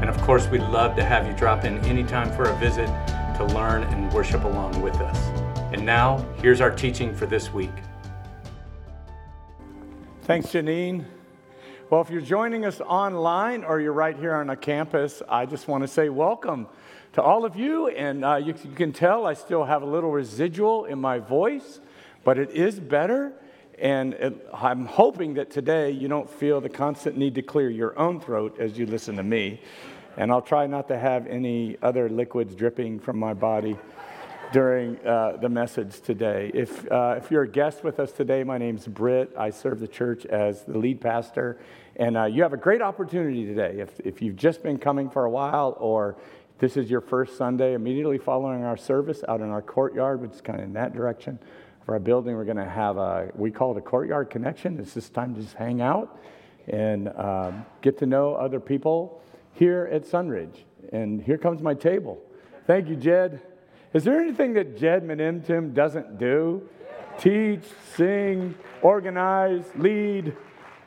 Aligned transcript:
and 0.00 0.08
of 0.08 0.20
course, 0.22 0.46
we'd 0.48 0.62
love 0.62 0.94
to 0.96 1.04
have 1.04 1.26
you 1.26 1.32
drop 1.34 1.64
in 1.64 1.78
anytime 1.84 2.30
for 2.32 2.44
a 2.44 2.56
visit 2.58 2.86
to 3.36 3.44
learn 3.54 3.82
and 3.82 4.12
worship 4.12 4.44
along 4.44 4.80
with 4.80 4.94
us. 4.96 5.18
And 5.72 5.84
now, 5.84 6.18
here's 6.40 6.60
our 6.60 6.70
teaching 6.70 7.14
for 7.14 7.26
this 7.26 7.52
week. 7.52 7.70
Thanks, 10.22 10.48
Janine. 10.48 11.04
Well, 11.90 12.00
if 12.00 12.10
you're 12.10 12.20
joining 12.20 12.64
us 12.64 12.80
online 12.80 13.64
or 13.64 13.80
you're 13.80 13.92
right 13.92 14.16
here 14.16 14.34
on 14.34 14.50
a 14.50 14.56
campus, 14.56 15.22
I 15.28 15.46
just 15.46 15.68
want 15.68 15.82
to 15.82 15.88
say 15.88 16.10
welcome 16.10 16.68
to 17.14 17.22
all 17.22 17.44
of 17.44 17.56
you. 17.56 17.88
And 17.88 18.24
uh, 18.24 18.36
you, 18.36 18.54
you 18.62 18.74
can 18.74 18.92
tell 18.92 19.26
I 19.26 19.34
still 19.34 19.64
have 19.64 19.82
a 19.82 19.86
little 19.86 20.10
residual 20.10 20.84
in 20.84 21.00
my 21.00 21.18
voice, 21.18 21.80
but 22.24 22.38
it 22.38 22.50
is 22.50 22.78
better. 22.78 23.32
And 23.80 24.14
it, 24.14 24.48
I'm 24.52 24.86
hoping 24.86 25.34
that 25.34 25.50
today 25.50 25.90
you 25.90 26.08
don't 26.08 26.28
feel 26.28 26.60
the 26.60 26.68
constant 26.68 27.16
need 27.16 27.34
to 27.36 27.42
clear 27.42 27.70
your 27.70 27.98
own 27.98 28.20
throat 28.20 28.56
as 28.58 28.76
you 28.76 28.86
listen 28.86 29.16
to 29.16 29.22
me. 29.22 29.60
And 30.16 30.32
I'll 30.32 30.42
try 30.42 30.66
not 30.66 30.88
to 30.88 30.98
have 30.98 31.26
any 31.28 31.76
other 31.80 32.08
liquids 32.08 32.56
dripping 32.56 32.98
from 32.98 33.18
my 33.18 33.34
body 33.34 33.78
during 34.52 34.98
uh, 35.06 35.36
the 35.40 35.48
message 35.48 36.00
today. 36.00 36.50
If, 36.54 36.90
uh, 36.90 37.16
if 37.18 37.30
you're 37.30 37.42
a 37.42 37.48
guest 37.48 37.84
with 37.84 38.00
us 38.00 38.10
today, 38.10 38.42
my 38.42 38.58
name's 38.58 38.86
Britt. 38.86 39.32
I 39.38 39.50
serve 39.50 39.78
the 39.78 39.86
church 39.86 40.26
as 40.26 40.64
the 40.64 40.76
lead 40.76 41.00
pastor. 41.00 41.60
And 41.96 42.16
uh, 42.16 42.24
you 42.24 42.42
have 42.42 42.52
a 42.52 42.58
great 42.58 42.82
opportunity 42.82 43.44
today. 43.46 43.78
If, 43.78 44.00
if 44.00 44.22
you've 44.22 44.36
just 44.36 44.62
been 44.62 44.78
coming 44.78 45.08
for 45.08 45.24
a 45.24 45.30
while 45.30 45.76
or 45.78 46.16
this 46.58 46.76
is 46.76 46.90
your 46.90 47.00
first 47.00 47.36
Sunday 47.36 47.74
immediately 47.74 48.18
following 48.18 48.64
our 48.64 48.76
service 48.76 49.22
out 49.28 49.40
in 49.40 49.50
our 49.50 49.62
courtyard, 49.62 50.20
which 50.20 50.32
is 50.32 50.40
kind 50.40 50.58
of 50.58 50.64
in 50.64 50.72
that 50.72 50.92
direction, 50.92 51.38
for 51.88 51.94
our 51.94 52.00
building. 52.00 52.36
We're 52.36 52.44
going 52.44 52.58
to 52.58 52.68
have 52.68 52.98
a, 52.98 53.30
we 53.34 53.50
call 53.50 53.72
it 53.72 53.78
a 53.78 53.80
courtyard 53.80 54.28
connection. 54.28 54.78
It's 54.78 54.92
just 54.92 55.14
time 55.14 55.34
to 55.34 55.40
just 55.40 55.54
hang 55.54 55.80
out 55.80 56.20
and 56.66 57.08
um, 57.16 57.64
get 57.80 57.96
to 58.00 58.06
know 58.06 58.34
other 58.34 58.60
people 58.60 59.22
here 59.54 59.88
at 59.90 60.04
Sunridge. 60.04 60.64
And 60.92 61.22
here 61.22 61.38
comes 61.38 61.62
my 61.62 61.72
table. 61.72 62.20
Thank 62.66 62.90
you, 62.90 62.96
Jed. 62.96 63.40
Is 63.94 64.04
there 64.04 64.20
anything 64.20 64.52
that 64.52 64.76
Jed 64.76 65.02
Menintim 65.02 65.72
doesn't 65.72 66.18
do? 66.18 66.68
Teach, 67.18 67.64
sing, 67.96 68.54
organize, 68.82 69.64
lead. 69.74 70.36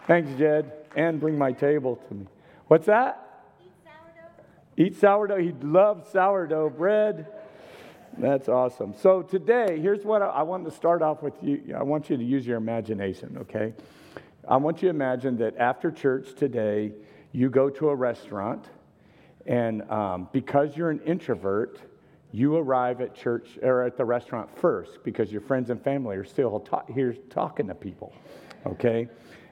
Thanks, 0.05 0.29
Jed. 0.37 0.71
And 0.95 1.19
bring 1.19 1.35
my 1.35 1.51
table 1.51 1.95
to 2.09 2.13
me. 2.13 2.27
What's 2.67 2.85
that? 2.85 3.47
Eat 3.59 3.71
sourdough. 3.83 4.83
Eat 4.85 4.99
sourdough. 4.99 5.37
He 5.37 5.51
loves 5.65 6.11
sourdough 6.11 6.69
bread. 6.69 7.25
That's 8.17 8.49
awesome. 8.49 8.93
So 8.97 9.21
today, 9.21 9.79
here's 9.79 10.03
what 10.03 10.21
I, 10.21 10.43
wanted 10.43 10.65
to 10.65 10.75
start 10.75 11.01
off 11.01 11.23
with 11.23 11.33
you. 11.41 11.75
I 11.77 11.83
want 11.83 12.09
you 12.09 12.17
to 12.17 12.23
use 12.23 12.45
your 12.45 12.57
imagination, 12.57 13.37
okay? 13.41 13.73
I 14.47 14.57
want 14.57 14.81
you 14.81 14.89
to 14.89 14.95
imagine 14.95 15.37
that 15.37 15.55
after 15.57 15.91
church 15.91 16.35
today, 16.35 16.91
you 17.31 17.49
go 17.49 17.69
to 17.69 17.89
a 17.89 17.95
restaurant, 17.95 18.65
and 19.45 19.89
um, 19.89 20.27
because 20.31 20.75
you're 20.75 20.89
an 20.89 20.99
introvert, 21.01 21.79
you 22.31 22.55
arrive 22.57 23.01
at 23.01 23.15
church 23.15 23.57
or 23.61 23.83
at 23.83 23.97
the 23.97 24.05
restaurant 24.05 24.49
first 24.57 25.03
because 25.03 25.31
your 25.31 25.41
friends 25.41 25.69
and 25.69 25.81
family 25.81 26.15
are 26.15 26.23
still 26.25 26.59
ta- 26.59 26.83
here 26.93 27.13
talking 27.29 27.67
to 27.67 27.75
people, 27.75 28.13
okay? 28.65 29.07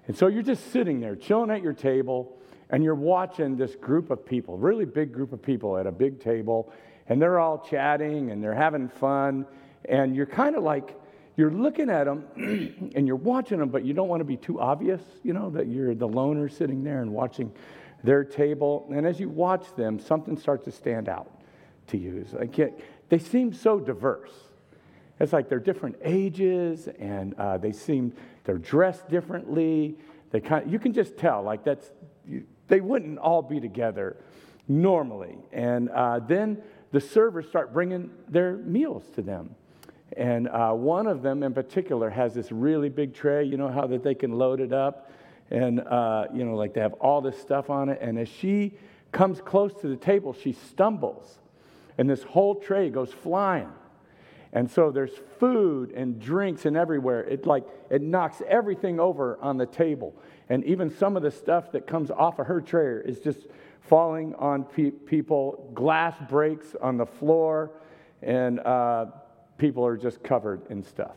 And 0.08 0.18
so 0.18 0.28
you're 0.28 0.44
just 0.44 0.72
sitting 0.72 1.00
there, 1.00 1.16
chilling 1.16 1.50
at 1.50 1.62
your 1.62 1.74
table, 1.74 2.38
and 2.70 2.84
you're 2.84 2.96
watching 2.96 3.56
this 3.58 3.76
group 3.76 4.12
of 4.12 4.26
people, 4.26 4.58
really 4.58 4.86
big 4.86 5.14
group 5.14 5.34
of 5.34 5.42
people 5.42 5.78
at 5.78 5.88
a 5.88 5.92
big 5.92 6.20
table, 6.20 6.72
and 7.10 7.22
they're 7.22 7.40
all 7.40 7.58
chatting 7.58 8.32
and 8.32 8.44
they're 8.44 8.54
having 8.54 8.88
fun. 8.88 9.46
And 9.86 10.16
you're 10.16 10.28
kind 10.28 10.56
of 10.56 10.64
like, 10.64 10.96
you're 11.36 11.52
looking 11.52 11.90
at 11.90 12.06
them 12.06 12.26
and 12.96 13.08
you're 13.08 13.16
watching 13.16 13.60
them, 13.60 13.70
but 13.70 13.84
you 13.84 13.94
don't 13.94 14.08
want 14.08 14.20
to 14.20 14.26
be 14.26 14.38
too 14.38 14.60
obvious, 14.62 15.02
you 15.24 15.34
know, 15.34 15.50
that 15.50 15.68
you're 15.68 15.96
the 15.96 16.08
loner 16.08 16.48
sitting 16.48 16.84
there 16.84 17.02
and 17.02 17.12
watching 17.12 17.52
their 18.04 18.24
table. 18.24 18.88
And 18.94 19.08
as 19.08 19.20
you 19.20 19.28
watch 19.28 19.76
them, 19.76 20.00
something 20.00 20.38
starts 20.38 20.66
to 20.66 20.72
stand 20.72 21.10
out 21.10 21.32
to 21.88 21.98
you. 21.98 22.26
Like 22.32 22.56
they 23.10 23.18
seem 23.18 23.54
so 23.54 23.80
diverse. 23.80 24.32
It's 25.20 25.34
like 25.34 25.50
they're 25.50 25.60
different 25.60 25.98
ages 26.04 26.88
and 27.00 27.34
uh, 27.34 27.58
they 27.58 27.72
seem, 27.72 28.14
they're 28.46 28.58
dressed 28.58 29.10
differently. 29.10 29.98
They 30.32 30.40
kind 30.40 30.66
of, 30.66 30.72
you 30.72 30.80
can 30.80 30.94
just 30.94 31.18
tell, 31.18 31.42
like 31.42 31.64
that's, 31.64 31.92
they 32.68 32.80
wouldn't 32.80 33.18
all 33.18 33.42
be 33.42 33.60
together 33.60 34.18
normally. 34.68 35.38
And 35.52 35.90
uh, 35.90 36.20
then 36.20 36.62
the 36.92 37.02
servers 37.02 37.48
start 37.48 37.74
bringing 37.74 38.10
their 38.28 38.58
meals 38.58 39.04
to 39.16 39.22
them. 39.22 39.56
And 40.18 40.48
uh, 40.48 40.72
one 40.72 41.08
of 41.08 41.22
them 41.22 41.44
in 41.44 41.54
particular 41.54 42.10
has 42.10 42.34
this 42.34 42.52
really 42.52 42.90
big 42.90 43.14
tray, 43.14 43.44
you 43.44 43.58
know 43.58 43.70
how 43.70 43.86
that 43.88 44.04
they 44.04 44.16
can 44.16 44.32
load 44.32 44.60
it 44.60 44.74
up? 44.74 45.12
And, 45.52 45.80
uh, 45.82 46.26
you 46.34 46.46
know, 46.46 46.56
like 46.56 46.74
they 46.74 46.82
have 46.82 46.94
all 46.94 47.22
this 47.22 47.40
stuff 47.40 47.70
on 47.70 47.90
it. 47.90 48.00
And 48.02 48.20
as 48.20 48.28
she 48.28 48.74
comes 49.12 49.42
close 49.42 49.74
to 49.82 49.88
the 49.88 49.96
table, 49.96 50.34
she 50.34 50.54
stumbles. 50.54 51.40
And 51.98 52.10
this 52.10 52.24
whole 52.24 52.56
tray 52.56 52.90
goes 52.90 53.12
flying. 53.12 53.70
And 54.52 54.70
so 54.70 54.90
there's 54.90 55.12
food 55.40 55.92
and 55.92 56.20
drinks 56.20 56.66
and 56.66 56.76
everywhere. 56.76 57.24
It 57.24 57.46
like 57.46 57.66
it 57.90 58.02
knocks 58.02 58.42
everything 58.48 59.00
over 59.00 59.38
on 59.42 59.58
the 59.58 59.66
table. 59.66 60.16
And 60.50 60.64
even 60.64 60.90
some 60.90 61.16
of 61.16 61.22
the 61.22 61.30
stuff 61.30 61.72
that 61.74 61.86
comes 61.86 62.10
off 62.10 62.40
of 62.40 62.48
her 62.48 62.62
tray 62.62 63.02
is 63.06 63.20
just 63.20 63.46
falling 63.82 64.36
on 64.36 64.64
pe- 64.64 64.92
people, 64.92 65.72
glass 65.74 66.16
breaks 66.30 66.76
on 66.82 66.98
the 66.98 67.06
floor, 67.06 67.72
and 68.22 68.60
uh, 68.60 69.08
people 69.58 69.86
are 69.86 69.98
just 69.98 70.24
covered 70.24 70.62
in 70.70 70.84
stuff. 70.84 71.16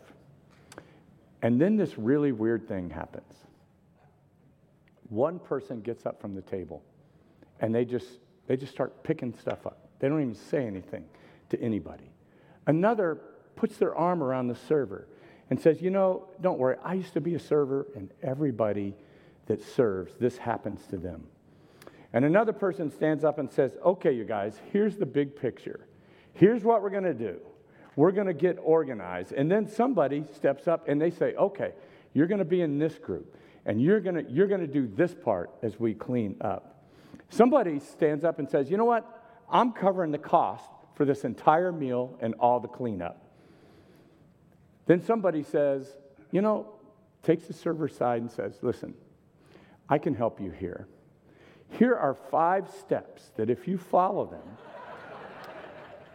And 1.42 1.60
then 1.60 1.76
this 1.76 1.98
really 1.98 2.32
weird 2.32 2.68
thing 2.68 2.90
happens. 2.90 3.34
One 5.08 5.38
person 5.38 5.80
gets 5.80 6.06
up 6.06 6.20
from 6.20 6.34
the 6.34 6.42
table 6.42 6.82
and 7.60 7.74
they 7.74 7.84
just, 7.84 8.06
they 8.46 8.56
just 8.56 8.72
start 8.72 9.02
picking 9.02 9.34
stuff 9.34 9.66
up. 9.66 9.88
They 9.98 10.08
don't 10.08 10.20
even 10.20 10.34
say 10.34 10.66
anything 10.66 11.04
to 11.50 11.60
anybody. 11.60 12.10
Another 12.66 13.20
puts 13.56 13.76
their 13.76 13.94
arm 13.94 14.22
around 14.22 14.48
the 14.48 14.54
server 14.54 15.08
and 15.50 15.60
says, 15.60 15.82
You 15.82 15.90
know, 15.90 16.28
don't 16.40 16.58
worry, 16.58 16.76
I 16.82 16.94
used 16.94 17.12
to 17.12 17.20
be 17.20 17.34
a 17.34 17.38
server, 17.38 17.86
and 17.94 18.10
everybody 18.22 18.94
that 19.46 19.62
serves, 19.62 20.14
this 20.18 20.38
happens 20.38 20.86
to 20.86 20.96
them. 20.96 21.24
And 22.12 22.24
another 22.24 22.52
person 22.52 22.90
stands 22.90 23.24
up 23.24 23.38
and 23.38 23.50
says, 23.50 23.76
Okay, 23.84 24.12
you 24.12 24.24
guys, 24.24 24.60
here's 24.72 24.96
the 24.96 25.06
big 25.06 25.36
picture. 25.36 25.86
Here's 26.34 26.62
what 26.62 26.82
we're 26.82 26.90
going 26.90 27.04
to 27.04 27.14
do. 27.14 27.40
We're 27.96 28.12
going 28.12 28.26
to 28.26 28.34
get 28.34 28.58
organized. 28.62 29.32
And 29.32 29.50
then 29.50 29.68
somebody 29.68 30.24
steps 30.34 30.68
up 30.68 30.88
and 30.88 31.00
they 31.00 31.10
say, 31.10 31.34
Okay, 31.34 31.72
you're 32.14 32.26
going 32.26 32.38
to 32.38 32.44
be 32.44 32.60
in 32.60 32.78
this 32.78 32.98
group, 32.98 33.36
and 33.64 33.80
you're 33.80 34.00
going 34.00 34.24
to, 34.24 34.30
you're 34.30 34.46
to 34.46 34.66
do 34.66 34.86
this 34.86 35.14
part 35.14 35.50
as 35.62 35.80
we 35.80 35.94
clean 35.94 36.36
up. 36.40 36.84
Somebody 37.30 37.78
stands 37.78 38.24
up 38.24 38.38
and 38.38 38.48
says, 38.48 38.70
You 38.70 38.76
know 38.76 38.84
what? 38.84 39.08
I'm 39.50 39.72
covering 39.72 40.12
the 40.12 40.18
cost 40.18 40.68
for 40.94 41.04
this 41.04 41.24
entire 41.24 41.72
meal 41.72 42.18
and 42.20 42.34
all 42.34 42.60
the 42.60 42.68
cleanup. 42.68 43.24
Then 44.86 45.02
somebody 45.02 45.42
says, 45.42 45.96
You 46.30 46.42
know, 46.42 46.74
takes 47.22 47.46
the 47.46 47.54
server 47.54 47.88
side 47.88 48.20
and 48.20 48.30
says, 48.30 48.58
Listen, 48.60 48.94
I 49.88 49.96
can 49.96 50.14
help 50.14 50.40
you 50.40 50.50
here. 50.50 50.86
Here 51.78 51.94
are 51.94 52.14
five 52.30 52.70
steps 52.80 53.30
that 53.36 53.50
if 53.50 53.66
you 53.66 53.78
follow 53.78 54.26
them, 54.26 54.56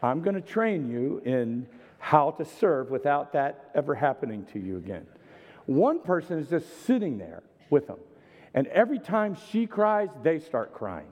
I'm 0.02 0.22
going 0.22 0.36
to 0.36 0.42
train 0.42 0.90
you 0.90 1.22
in 1.26 1.68
how 2.00 2.32
to 2.32 2.46
serve 2.46 2.92
without 2.92 3.34
that 3.34 3.72
ever 3.74 3.96
happening 3.96 4.46
to 4.54 4.60
you 4.60 4.78
again. 4.78 5.06
One 5.66 6.00
person 6.00 6.40
is 6.40 6.50
just 6.50 6.86
sitting 6.86 7.18
there 7.18 7.44
with 7.70 7.88
them, 7.88 8.00
and 8.54 8.68
every 8.68 9.00
time 9.00 9.36
she 9.52 9.66
cries, 9.66 10.10
they 10.24 10.40
start 10.40 10.74
crying. 10.74 11.12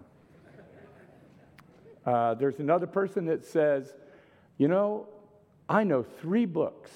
Uh, 2.06 2.36
there's 2.36 2.59
another 2.59 2.88
person 2.88 3.25
that 3.25 3.44
says, 3.44 3.94
You 4.57 4.68
know, 4.68 5.07
I 5.68 5.83
know 5.83 6.03
three 6.03 6.45
books 6.45 6.91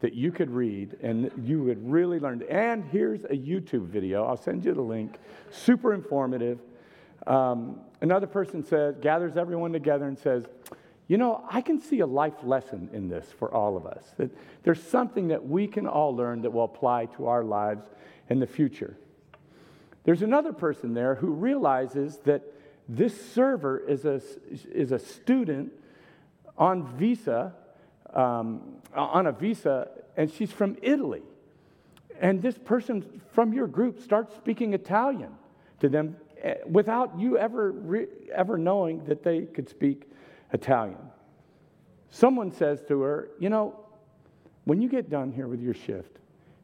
that 0.00 0.12
you 0.12 0.30
could 0.30 0.50
read 0.50 0.98
and 1.02 1.30
you 1.42 1.62
would 1.62 1.90
really 1.90 2.20
learn. 2.20 2.42
And 2.50 2.84
here's 2.84 3.24
a 3.24 3.28
YouTube 3.28 3.86
video. 3.86 4.26
I'll 4.26 4.36
send 4.36 4.64
you 4.64 4.74
the 4.74 4.82
link. 4.82 5.16
Super 5.50 5.94
informative. 5.94 6.58
Um, 7.26 7.80
another 8.00 8.26
person 8.26 8.64
says, 8.64 8.96
gathers 9.00 9.36
everyone 9.36 9.72
together 9.72 10.06
and 10.06 10.18
says, 10.18 10.44
you 11.08 11.18
know, 11.18 11.44
I 11.50 11.60
can 11.60 11.80
see 11.80 12.00
a 12.00 12.06
life 12.06 12.42
lesson 12.42 12.90
in 12.92 13.08
this 13.08 13.26
for 13.38 13.52
all 13.52 13.76
of 13.76 13.86
us. 13.86 14.04
That 14.16 14.30
there's 14.62 14.82
something 14.82 15.28
that 15.28 15.46
we 15.46 15.66
can 15.66 15.86
all 15.86 16.14
learn 16.16 16.42
that 16.42 16.50
will 16.50 16.64
apply 16.64 17.06
to 17.16 17.26
our 17.26 17.44
lives 17.44 17.84
in 18.28 18.40
the 18.40 18.46
future. 18.46 18.96
There's 20.04 20.22
another 20.22 20.52
person 20.52 20.94
there 20.94 21.14
who 21.14 21.28
realizes 21.28 22.18
that 22.24 22.42
This 22.88 23.32
server 23.32 23.78
is 23.78 24.04
a, 24.04 24.20
is 24.50 24.92
a 24.92 24.98
student 24.98 25.72
on 26.58 26.96
visa, 26.96 27.54
um, 28.12 28.76
on 28.94 29.26
a 29.26 29.32
visa, 29.32 29.88
and 30.16 30.30
she's 30.30 30.52
from 30.52 30.76
Italy. 30.82 31.22
And 32.20 32.42
this 32.42 32.58
person 32.58 33.22
from 33.32 33.52
your 33.52 33.66
group 33.66 34.00
starts 34.00 34.36
speaking 34.36 34.74
Italian 34.74 35.34
to 35.80 35.88
them 35.88 36.16
without 36.66 37.18
you 37.18 37.38
ever, 37.38 38.06
ever 38.34 38.58
knowing 38.58 39.04
that 39.04 39.22
they 39.22 39.42
could 39.42 39.68
speak 39.68 40.10
Italian. 40.52 40.98
Someone 42.10 42.52
says 42.52 42.82
to 42.88 43.00
her, 43.02 43.30
You 43.38 43.48
know, 43.48 43.80
when 44.64 44.80
you 44.80 44.88
get 44.88 45.10
done 45.10 45.32
here 45.32 45.48
with 45.48 45.60
your 45.60 45.74
shift, 45.74 46.16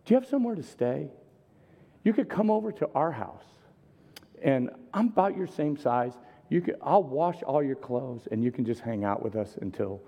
do 0.05 0.15
you 0.15 0.21
have 0.21 0.29
somewhere 0.29 0.55
to 0.55 0.63
stay? 0.63 1.09
You 2.05 2.13
could 2.13 2.29
come 2.29 2.51
over 2.51 2.73
to 2.73 2.89
our 2.95 3.13
house, 3.13 3.45
and 4.43 4.71
I'm 4.95 5.09
about 5.09 5.37
your 5.37 5.47
same 5.47 5.77
size. 5.77 6.15
You 6.49 6.61
could, 6.61 6.77
I'll 6.83 7.03
wash 7.03 7.43
all 7.43 7.63
your 7.63 7.77
clothes, 7.77 8.27
and 8.31 8.43
you 8.43 8.51
can 8.51 8.65
just 8.65 8.81
hang 8.81 9.05
out 9.05 9.23
with 9.23 9.37
us 9.37 9.57
until 9.61 10.01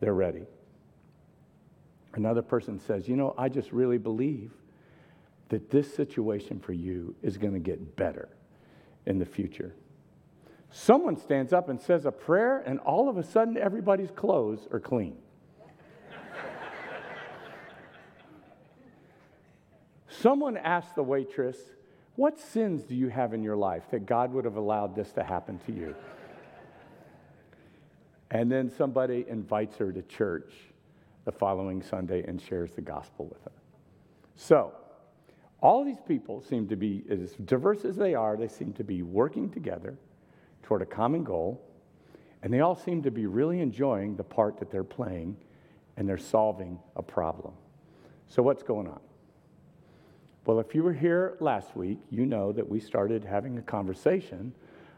they're 0.00 0.14
ready. 0.14 0.44
Another 2.14 2.42
person 2.42 2.80
says, 2.80 3.08
You 3.08 3.16
know, 3.16 3.34
I 3.38 3.48
just 3.48 3.72
really 3.72 3.98
believe 3.98 4.50
that 5.48 5.70
this 5.70 5.92
situation 5.94 6.58
for 6.58 6.72
you 6.72 7.14
is 7.22 7.38
going 7.38 7.52
to 7.52 7.60
get 7.60 7.96
better 7.96 8.28
in 9.06 9.18
the 9.18 9.24
future. 9.24 9.74
Someone 10.70 11.16
stands 11.16 11.52
up 11.52 11.68
and 11.68 11.80
says 11.80 12.04
a 12.04 12.12
prayer, 12.12 12.58
and 12.58 12.78
all 12.80 13.08
of 13.08 13.16
a 13.16 13.22
sudden, 13.22 13.56
everybody's 13.56 14.10
clothes 14.10 14.66
are 14.72 14.80
clean. 14.80 15.16
Someone 20.08 20.56
asked 20.56 20.94
the 20.94 21.02
waitress, 21.02 21.56
What 22.16 22.38
sins 22.38 22.82
do 22.82 22.94
you 22.94 23.08
have 23.08 23.32
in 23.34 23.42
your 23.42 23.56
life 23.56 23.84
that 23.90 24.06
God 24.06 24.32
would 24.32 24.44
have 24.44 24.56
allowed 24.56 24.96
this 24.96 25.12
to 25.12 25.22
happen 25.22 25.60
to 25.66 25.72
you? 25.72 25.94
And 28.30 28.50
then 28.50 28.70
somebody 28.70 29.24
invites 29.28 29.76
her 29.76 29.92
to 29.92 30.02
church 30.02 30.52
the 31.24 31.32
following 31.32 31.82
Sunday 31.82 32.24
and 32.26 32.40
shares 32.40 32.72
the 32.72 32.80
gospel 32.80 33.26
with 33.26 33.42
her. 33.44 33.52
So, 34.34 34.72
all 35.60 35.84
these 35.84 36.00
people 36.06 36.42
seem 36.42 36.68
to 36.68 36.76
be, 36.76 37.04
as 37.08 37.32
diverse 37.44 37.84
as 37.84 37.96
they 37.96 38.14
are, 38.14 38.36
they 38.36 38.48
seem 38.48 38.72
to 38.74 38.84
be 38.84 39.02
working 39.02 39.50
together 39.50 39.96
toward 40.62 40.82
a 40.82 40.86
common 40.86 41.24
goal, 41.24 41.62
and 42.42 42.52
they 42.52 42.60
all 42.60 42.76
seem 42.76 43.02
to 43.02 43.10
be 43.10 43.26
really 43.26 43.60
enjoying 43.60 44.16
the 44.16 44.24
part 44.24 44.58
that 44.58 44.70
they're 44.70 44.84
playing 44.84 45.36
and 45.96 46.08
they're 46.08 46.18
solving 46.18 46.78
a 46.94 47.02
problem. 47.02 47.54
So, 48.28 48.42
what's 48.42 48.62
going 48.62 48.86
on? 48.86 49.00
Well, 50.44 50.60
if 50.60 50.74
you 50.74 50.82
were 50.82 50.92
here 50.92 51.36
last 51.40 51.76
week, 51.76 51.98
you 52.10 52.26
know 52.26 52.52
that 52.52 52.68
we 52.68 52.78
started 52.78 53.24
having 53.24 53.58
a 53.58 53.62
conversation 53.62 54.52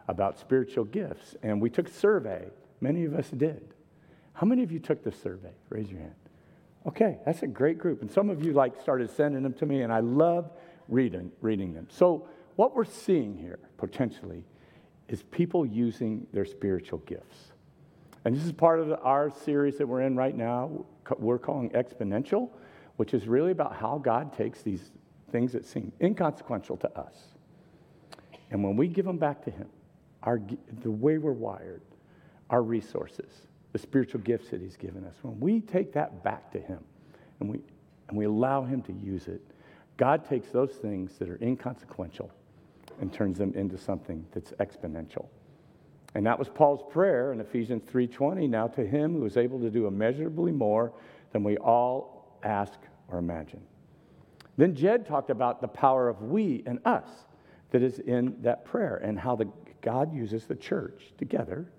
about 0.09 0.39
spiritual 0.39 0.85
gifts, 0.85 1.37
and 1.43 1.61
we 1.61 1.71
took 1.71 1.89
a 1.89 1.93
survey. 1.93 2.49
Many 2.81 3.05
of 3.05 3.15
us 3.15 3.29
did. 3.31 3.75
How 4.33 4.47
many 4.47 4.63
of 4.63 4.73
you 4.73 4.79
took 4.79 5.03
the 5.03 5.13
survey? 5.13 5.53
Raise 5.69 5.91
your 5.91 6.01
hand. 6.01 6.15
Okay, 6.89 7.19
that's 7.27 7.43
a 7.43 7.47
great 7.47 7.77
group. 7.77 8.01
And 8.01 8.11
some 8.11 8.31
of 8.31 8.43
you 8.43 8.55
like 8.55 8.81
started 8.81 9.11
sending 9.11 9.43
them 9.43 9.53
to 9.55 9.67
me, 9.67 9.83
and 9.83 9.93
I 9.93 10.01
love 10.01 10.51
reading, 10.89 11.31
reading 11.43 11.75
them. 11.75 11.87
So, 11.91 12.27
what 12.57 12.75
we're 12.75 12.87
seeing 12.87 13.37
here 13.37 13.59
potentially 13.77 14.43
is 15.07 15.23
people 15.25 15.67
using 15.67 16.27
their 16.33 16.47
spiritual 16.47 17.01
gifts. 17.01 17.53
And 18.25 18.35
this 18.35 18.43
is 18.43 18.53
part 18.53 18.81
of 18.81 18.91
our 19.03 19.29
series 19.29 19.77
that 19.77 19.87
we're 19.87 20.01
in 20.01 20.17
right 20.17 20.35
now. 20.35 20.87
We're 21.19 21.39
calling 21.39 21.69
Exponential, 21.71 22.49
which 22.97 23.13
is 23.13 23.29
really 23.29 23.53
about 23.53 23.77
how 23.77 23.99
God 23.99 24.33
takes 24.33 24.63
these 24.63 24.91
things 25.31 25.53
that 25.53 25.67
seem 25.67 25.93
inconsequential 26.01 26.79
to 26.79 26.99
us. 26.99 27.15
And 28.51 28.65
when 28.65 28.77
we 28.77 28.89
give 28.89 29.05
them 29.05 29.19
back 29.19 29.45
to 29.45 29.51
Him, 29.51 29.69
our, 30.23 30.41
the 30.83 30.91
way 30.91 31.19
we're 31.19 31.33
wired, 31.33 31.83
our 32.49 32.63
resources, 32.63 33.48
the 33.73 33.79
spiritual 33.79 34.21
gifts 34.21 34.51
that 34.51 34.61
He's 34.61 34.77
given 34.77 35.05
us, 35.05 35.15
when 35.23 35.39
we 35.41 35.61
take 35.61 35.93
that 35.93 36.23
back 36.23 36.51
to 36.53 36.61
Him 36.61 36.79
and 37.41 37.51
we, 37.51 37.61
and 38.09 38.17
we 38.17 38.25
allow 38.25 38.65
Him 38.65 38.83
to 38.83 38.93
use 38.93 39.29
it, 39.29 39.41
God 39.97 40.25
takes 40.25 40.49
those 40.51 40.73
things 40.73 41.19
that 41.19 41.29
are 41.29 41.39
inconsequential 41.43 42.31
and 43.01 43.13
turns 43.13 43.39
them 43.39 43.53
into 43.55 43.77
something 43.77 44.25
that's 44.33 44.53
exponential. 44.53 45.27
And 46.15 46.27
that 46.27 46.39
was 46.39 46.49
Paul's 46.49 46.83
prayer 46.91 47.33
in 47.33 47.41
Ephesians 47.41 47.85
3:20, 47.85 48.49
now 48.49 48.67
to 48.69 48.87
him 48.87 49.15
who 49.15 49.25
is 49.25 49.37
able 49.37 49.61
to 49.61 49.71
do 49.71 49.87
immeasurably 49.87 50.53
more 50.53 50.93
than 51.33 51.45
we 51.45 51.57
all 51.59 52.39
ask 52.43 52.79
or 53.09 53.19
imagine. 53.19 53.61
Then 54.57 54.75
Jed 54.75 55.07
talked 55.07 55.31
about 55.31 55.61
the 55.61 55.69
power 55.69 56.09
of 56.09 56.23
we 56.23 56.63
and 56.67 56.81
us 56.85 57.27
that 57.71 57.83
is 57.83 57.99
in 58.01 58.41
that 58.43 58.65
prayer 58.65 58.97
and 58.97 59.19
how 59.19 59.37
the, 59.37 59.49
God 59.83 60.13
uses 60.13 60.47
the 60.47 60.57
church 60.57 61.13
together 61.19 61.71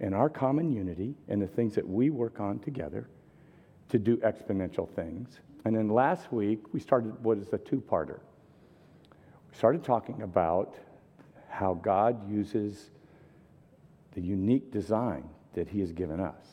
in 0.00 0.14
our 0.14 0.28
common 0.28 0.72
unity 0.72 1.14
and 1.28 1.40
the 1.40 1.46
things 1.46 1.74
that 1.74 1.86
we 1.86 2.10
work 2.10 2.40
on 2.40 2.58
together 2.60 3.08
to 3.88 3.98
do 3.98 4.16
exponential 4.18 4.88
things. 4.88 5.40
And 5.64 5.76
then 5.76 5.88
last 5.88 6.32
week, 6.32 6.72
we 6.72 6.80
started 6.80 7.12
what 7.22 7.38
is 7.38 7.52
a 7.52 7.58
two 7.58 7.80
parter. 7.80 8.20
We 9.50 9.56
started 9.56 9.82
talking 9.82 10.22
about 10.22 10.76
how 11.48 11.74
God 11.74 12.30
uses 12.30 12.90
the 14.12 14.20
unique 14.20 14.70
design 14.70 15.28
that 15.54 15.68
He 15.68 15.80
has 15.80 15.92
given 15.92 16.20
us 16.20 16.44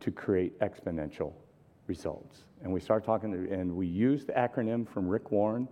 to 0.00 0.10
create 0.10 0.58
exponential 0.60 1.32
results. 1.86 2.44
And 2.62 2.72
we 2.72 2.80
started 2.80 3.04
talking, 3.04 3.32
and 3.50 3.74
we 3.74 3.86
used 3.86 4.28
the 4.28 4.32
acronym 4.32 4.88
from 4.88 5.08
Rick 5.08 5.30
Warren 5.30 5.68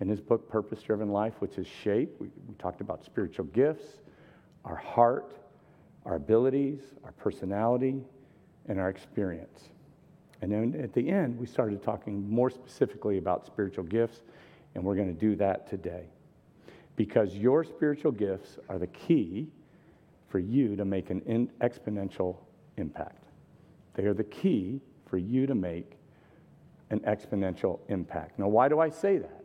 in 0.00 0.08
his 0.08 0.20
book, 0.20 0.48
Purpose 0.48 0.82
Driven 0.82 1.08
Life, 1.08 1.34
which 1.38 1.58
is 1.58 1.66
SHAPE. 1.66 2.16
We, 2.18 2.28
we 2.48 2.54
talked 2.58 2.80
about 2.80 3.04
spiritual 3.04 3.46
gifts, 3.46 4.00
our 4.64 4.76
heart, 4.76 5.36
our 6.04 6.16
abilities, 6.16 6.80
our 7.04 7.12
personality, 7.12 8.02
and 8.66 8.78
our 8.78 8.88
experience. 8.88 9.68
And 10.40 10.52
then 10.52 10.80
at 10.82 10.92
the 10.92 11.08
end, 11.08 11.38
we 11.38 11.46
started 11.46 11.82
talking 11.82 12.28
more 12.28 12.50
specifically 12.50 13.18
about 13.18 13.46
spiritual 13.46 13.84
gifts, 13.84 14.22
and 14.74 14.84
we're 14.84 14.96
going 14.96 15.14
to 15.14 15.18
do 15.18 15.36
that 15.36 15.68
today. 15.68 16.04
Because 16.96 17.34
your 17.34 17.64
spiritual 17.64 18.12
gifts 18.12 18.58
are 18.68 18.78
the 18.78 18.86
key 18.88 19.48
for 20.28 20.38
you 20.38 20.76
to 20.76 20.84
make 20.84 21.10
an 21.10 21.50
exponential 21.60 22.36
impact. 22.76 23.24
They 23.94 24.04
are 24.04 24.14
the 24.14 24.24
key 24.24 24.80
for 25.06 25.18
you 25.18 25.46
to 25.46 25.54
make 25.54 25.92
an 26.90 27.00
exponential 27.00 27.80
impact. 27.88 28.38
Now, 28.38 28.48
why 28.48 28.68
do 28.68 28.80
I 28.80 28.88
say 28.88 29.18
that? 29.18 29.44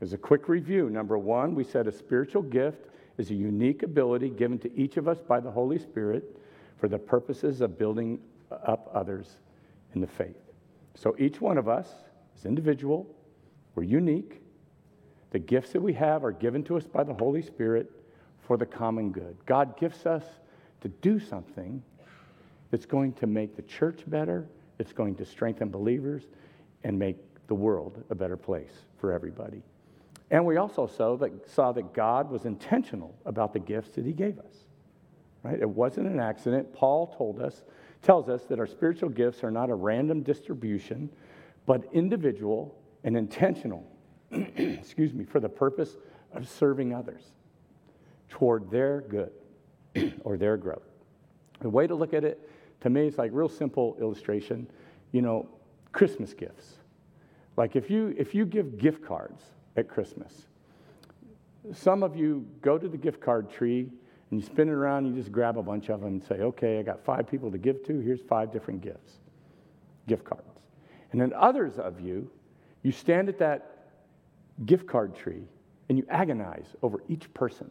As 0.00 0.12
a 0.12 0.18
quick 0.18 0.48
review, 0.48 0.90
number 0.90 1.16
one, 1.18 1.54
we 1.54 1.64
said 1.64 1.86
a 1.86 1.92
spiritual 1.92 2.42
gift 2.42 2.88
is 3.18 3.30
a 3.30 3.34
unique 3.34 3.82
ability 3.82 4.30
given 4.30 4.58
to 4.60 4.74
each 4.76 4.96
of 4.96 5.08
us 5.08 5.20
by 5.20 5.40
the 5.40 5.50
Holy 5.50 5.78
Spirit 5.78 6.36
for 6.78 6.88
the 6.88 6.98
purposes 6.98 7.60
of 7.60 7.78
building 7.78 8.18
up 8.66 8.90
others 8.94 9.38
in 9.94 10.00
the 10.00 10.06
faith. 10.06 10.36
So 10.94 11.14
each 11.18 11.40
one 11.40 11.58
of 11.58 11.68
us 11.68 11.88
is 12.36 12.44
individual, 12.44 13.06
we're 13.74 13.84
unique. 13.84 14.40
The 15.30 15.38
gifts 15.38 15.72
that 15.72 15.80
we 15.80 15.94
have 15.94 16.24
are 16.24 16.32
given 16.32 16.62
to 16.64 16.76
us 16.76 16.84
by 16.84 17.04
the 17.04 17.14
Holy 17.14 17.40
Spirit 17.40 17.90
for 18.40 18.56
the 18.56 18.66
common 18.66 19.12
good. 19.12 19.36
God 19.46 19.78
gifts 19.78 20.04
us 20.04 20.24
to 20.82 20.88
do 20.88 21.18
something 21.18 21.82
that's 22.70 22.84
going 22.84 23.14
to 23.14 23.26
make 23.26 23.56
the 23.56 23.62
church 23.62 24.00
better, 24.06 24.46
that's 24.76 24.92
going 24.92 25.14
to 25.16 25.24
strengthen 25.24 25.70
believers, 25.70 26.24
and 26.84 26.98
make 26.98 27.16
the 27.46 27.54
world 27.54 28.02
a 28.10 28.14
better 28.14 28.36
place 28.36 28.72
for 28.98 29.12
everybody. 29.12 29.62
And 30.32 30.46
we 30.46 30.56
also 30.56 30.86
saw 30.86 31.14
that, 31.18 31.50
saw 31.50 31.72
that 31.72 31.92
God 31.92 32.30
was 32.30 32.46
intentional 32.46 33.14
about 33.26 33.52
the 33.52 33.60
gifts 33.60 33.90
that 33.96 34.06
He 34.06 34.12
gave 34.12 34.38
us. 34.38 34.64
Right? 35.42 35.60
It 35.60 35.68
wasn't 35.68 36.06
an 36.06 36.18
accident. 36.18 36.72
Paul 36.72 37.14
told 37.18 37.40
us, 37.40 37.62
tells 38.00 38.30
us 38.30 38.44
that 38.44 38.58
our 38.58 38.66
spiritual 38.66 39.10
gifts 39.10 39.44
are 39.44 39.50
not 39.50 39.68
a 39.68 39.74
random 39.74 40.22
distribution, 40.22 41.10
but 41.66 41.84
individual 41.92 42.74
and 43.04 43.14
intentional, 43.14 43.86
excuse 44.30 45.12
me, 45.12 45.24
for 45.24 45.38
the 45.38 45.48
purpose 45.48 45.96
of 46.32 46.48
serving 46.48 46.94
others 46.94 47.22
toward 48.30 48.70
their 48.70 49.02
good 49.02 49.32
or 50.24 50.38
their 50.38 50.56
growth. 50.56 50.88
The 51.60 51.68
way 51.68 51.86
to 51.86 51.94
look 51.94 52.14
at 52.14 52.24
it, 52.24 52.48
to 52.80 52.88
me, 52.88 53.06
is 53.06 53.18
like 53.18 53.32
real 53.34 53.50
simple 53.50 53.98
illustration. 54.00 54.66
You 55.10 55.20
know, 55.20 55.48
Christmas 55.92 56.32
gifts. 56.32 56.78
Like 57.58 57.76
if 57.76 57.90
you 57.90 58.14
if 58.16 58.34
you 58.34 58.46
give 58.46 58.78
gift 58.78 59.04
cards 59.04 59.42
at 59.76 59.88
Christmas, 59.88 60.46
some 61.72 62.02
of 62.02 62.16
you 62.16 62.46
go 62.60 62.78
to 62.78 62.88
the 62.88 62.96
gift 62.96 63.20
card 63.20 63.50
tree 63.50 63.88
and 64.30 64.40
you 64.40 64.46
spin 64.46 64.68
it 64.68 64.72
around, 64.72 65.04
and 65.04 65.14
you 65.14 65.20
just 65.20 65.30
grab 65.30 65.58
a 65.58 65.62
bunch 65.62 65.90
of 65.90 66.00
them 66.00 66.08
and 66.08 66.24
say, 66.24 66.36
okay, 66.36 66.78
I 66.78 66.82
got 66.82 67.04
five 67.04 67.28
people 67.28 67.50
to 67.50 67.58
give 67.58 67.84
to, 67.86 68.00
here's 68.00 68.22
five 68.22 68.50
different 68.50 68.80
gifts, 68.80 69.18
gift 70.08 70.24
cards. 70.24 70.48
And 71.12 71.20
then 71.20 71.32
others 71.36 71.78
of 71.78 72.00
you, 72.00 72.30
you 72.82 72.92
stand 72.92 73.28
at 73.28 73.38
that 73.40 73.88
gift 74.64 74.86
card 74.86 75.14
tree 75.14 75.44
and 75.88 75.98
you 75.98 76.06
agonize 76.08 76.74
over 76.82 77.02
each 77.08 77.32
person. 77.34 77.70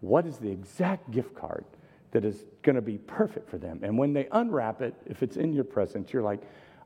What 0.00 0.26
is 0.26 0.38
the 0.38 0.48
exact 0.48 1.10
gift 1.10 1.34
card 1.34 1.64
that 2.12 2.24
is 2.24 2.44
going 2.62 2.76
to 2.76 2.82
be 2.82 2.98
perfect 2.98 3.50
for 3.50 3.58
them? 3.58 3.80
And 3.82 3.98
when 3.98 4.12
they 4.12 4.28
unwrap 4.30 4.82
it, 4.82 4.94
if 5.06 5.24
it's 5.24 5.36
in 5.36 5.52
your 5.52 5.64
presence, 5.64 6.12
you're 6.12 6.22
like, 6.22 6.40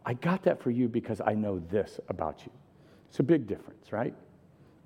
I 0.06 0.14
got 0.14 0.42
that 0.44 0.62
for 0.62 0.70
you 0.70 0.88
because 0.88 1.20
I 1.24 1.34
know 1.34 1.58
this 1.70 2.00
about 2.08 2.42
you. 2.46 2.52
It's 3.10 3.20
a 3.20 3.22
big 3.22 3.46
difference, 3.46 3.92
right? 3.92 4.14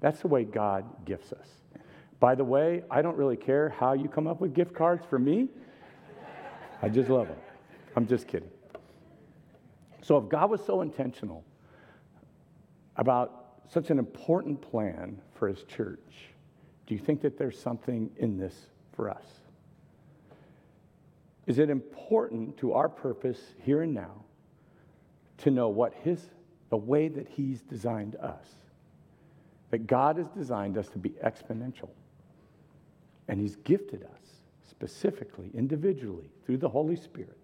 That's 0.01 0.21
the 0.21 0.29
way 0.29 0.45
God 0.45 0.85
gifts 1.05 1.33
us. 1.33 1.49
By 2.21 2.35
the 2.35 2.45
way, 2.45 2.83
I 2.91 3.03
don't 3.03 3.17
really 3.17 3.37
care 3.37 3.71
how 3.71 3.93
you 3.93 4.09
come 4.09 4.27
up 4.27 4.41
with 4.41 4.55
gift 4.55 4.75
cards 4.75 5.05
for 5.09 5.19
me. 5.19 5.49
I 6.83 6.89
just 6.89 7.09
love 7.09 7.29
them. 7.29 7.39
I'm 7.97 8.07
just 8.07 8.27
kidding. 8.27 8.51
So, 10.03 10.17
if 10.19 10.29
God 10.29 10.51
was 10.51 10.65
so 10.65 10.81
intentional 10.81 11.45
about 12.97 13.61
such 13.69 13.91
an 13.91 13.99
important 13.99 14.61
plan 14.61 15.21
for 15.35 15.49
his 15.49 15.63
church, 15.65 16.33
do 16.87 16.95
you 16.95 17.01
think 17.01 17.21
that 17.23 17.37
there's 17.37 17.59
something 17.59 18.11
in 18.17 18.39
this 18.39 18.55
for 18.93 19.11
us? 19.11 19.25
Is 21.47 21.59
it 21.59 21.71
important 21.71 22.57
to 22.59 22.73
our 22.73 22.89
purpose 22.89 23.41
here 23.63 23.83
and 23.83 23.95
now 23.95 24.25
to 25.39 25.51
know 25.51 25.69
what 25.69 25.95
his 26.03 26.31
the 26.71 26.77
way 26.77 27.09
that 27.09 27.29
he's 27.29 27.63
designed 27.63 28.17
us? 28.17 28.47
That 29.71 29.87
God 29.87 30.17
has 30.17 30.29
designed 30.29 30.79
us 30.79 30.89
to 30.89 30.99
be 30.99 31.11
exponential. 31.25 31.91
And 33.29 33.41
he's 33.41 33.57
gifted 33.57 34.03
us 34.03 34.31
specifically, 34.69 35.51
individually, 35.55 36.31
through 36.45 36.59
the 36.59 36.69
Holy 36.69 36.97
Spirit. 36.97 37.37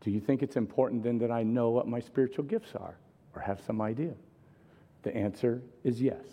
Do 0.00 0.10
you 0.10 0.20
think 0.20 0.42
it's 0.42 0.56
important 0.56 1.02
then 1.02 1.18
that 1.18 1.30
I 1.30 1.42
know 1.42 1.70
what 1.70 1.86
my 1.86 2.00
spiritual 2.00 2.44
gifts 2.44 2.74
are 2.74 2.96
or 3.34 3.40
have 3.40 3.60
some 3.60 3.80
idea? 3.80 4.14
The 5.02 5.16
answer 5.16 5.62
is 5.82 6.00
yes. 6.00 6.24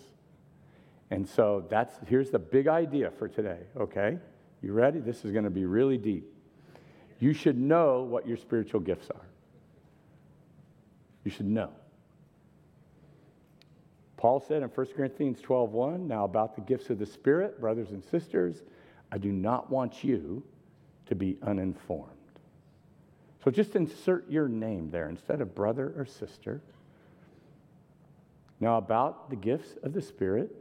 And 1.10 1.28
so 1.28 1.64
that's 1.68 1.94
here's 2.06 2.30
the 2.30 2.38
big 2.38 2.68
idea 2.68 3.10
for 3.10 3.28
today, 3.28 3.60
okay? 3.76 4.18
You 4.62 4.72
ready? 4.72 4.98
This 4.98 5.24
is 5.24 5.32
going 5.32 5.44
to 5.44 5.50
be 5.50 5.66
really 5.66 5.98
deep. 5.98 6.32
You 7.18 7.32
should 7.32 7.58
know 7.58 8.02
what 8.02 8.26
your 8.26 8.36
spiritual 8.36 8.80
gifts 8.80 9.10
are. 9.10 9.26
You 11.24 11.30
should 11.30 11.46
know. 11.46 11.70
Paul 14.22 14.38
said 14.38 14.62
in 14.62 14.68
1 14.68 14.86
Corinthians 14.94 15.42
12:1, 15.42 16.06
now 16.06 16.22
about 16.22 16.54
the 16.54 16.60
gifts 16.60 16.90
of 16.90 17.00
the 17.00 17.06
Spirit, 17.06 17.60
brothers 17.60 17.90
and 17.90 18.04
sisters, 18.04 18.62
I 19.10 19.18
do 19.18 19.32
not 19.32 19.68
want 19.68 20.04
you 20.04 20.44
to 21.06 21.16
be 21.16 21.38
uninformed. 21.42 22.12
So 23.42 23.50
just 23.50 23.74
insert 23.74 24.30
your 24.30 24.46
name 24.46 24.92
there 24.92 25.08
instead 25.08 25.40
of 25.40 25.56
brother 25.56 25.92
or 25.96 26.06
sister. 26.06 26.62
Now, 28.60 28.76
about 28.76 29.28
the 29.28 29.34
gifts 29.34 29.76
of 29.82 29.92
the 29.92 30.00
Spirit, 30.00 30.54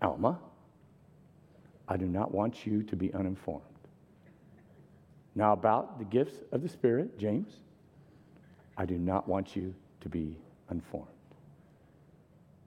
Alma, 0.00 0.38
I 1.88 1.96
do 1.96 2.06
not 2.06 2.32
want 2.32 2.66
you 2.66 2.84
to 2.84 2.94
be 2.94 3.12
uninformed. 3.12 3.64
Now, 5.34 5.54
about 5.54 5.98
the 5.98 6.04
gifts 6.04 6.36
of 6.52 6.62
the 6.62 6.68
Spirit, 6.68 7.18
James, 7.18 7.52
I 8.76 8.84
do 8.84 8.96
not 8.96 9.26
want 9.26 9.56
you 9.56 9.74
to 10.02 10.08
be 10.08 10.36
uninformed. 10.68 11.10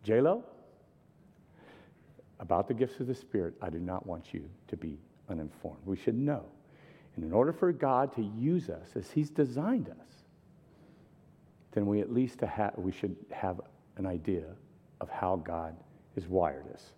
JLo, 0.06 0.44
about 2.40 2.68
the 2.68 2.74
gifts 2.74 3.00
of 3.00 3.08
the 3.08 3.16
Spirit, 3.16 3.54
I 3.62 3.70
do 3.70 3.80
not 3.80 4.06
want 4.06 4.34
you 4.34 4.50
to 4.68 4.76
be 4.76 5.00
uninformed. 5.30 5.80
We 5.86 5.96
should 5.96 6.18
know. 6.18 6.44
And 7.16 7.24
in 7.24 7.32
order 7.32 7.54
for 7.54 7.72
God 7.72 8.14
to 8.16 8.22
use 8.22 8.70
us 8.70 8.90
as 8.96 9.10
He's 9.12 9.30
designed 9.30 9.90
us, 9.90 10.24
then 11.72 11.86
we 11.86 12.02
at 12.02 12.12
least 12.12 12.42
ha- 12.42 12.72
we 12.76 12.92
should 12.92 13.16
have 13.32 13.62
an 13.98 14.06
idea 14.06 14.46
of 15.00 15.10
how 15.10 15.38
God 15.38 15.76
has 16.16 16.28
wired 16.28 16.66
us. 16.74 16.94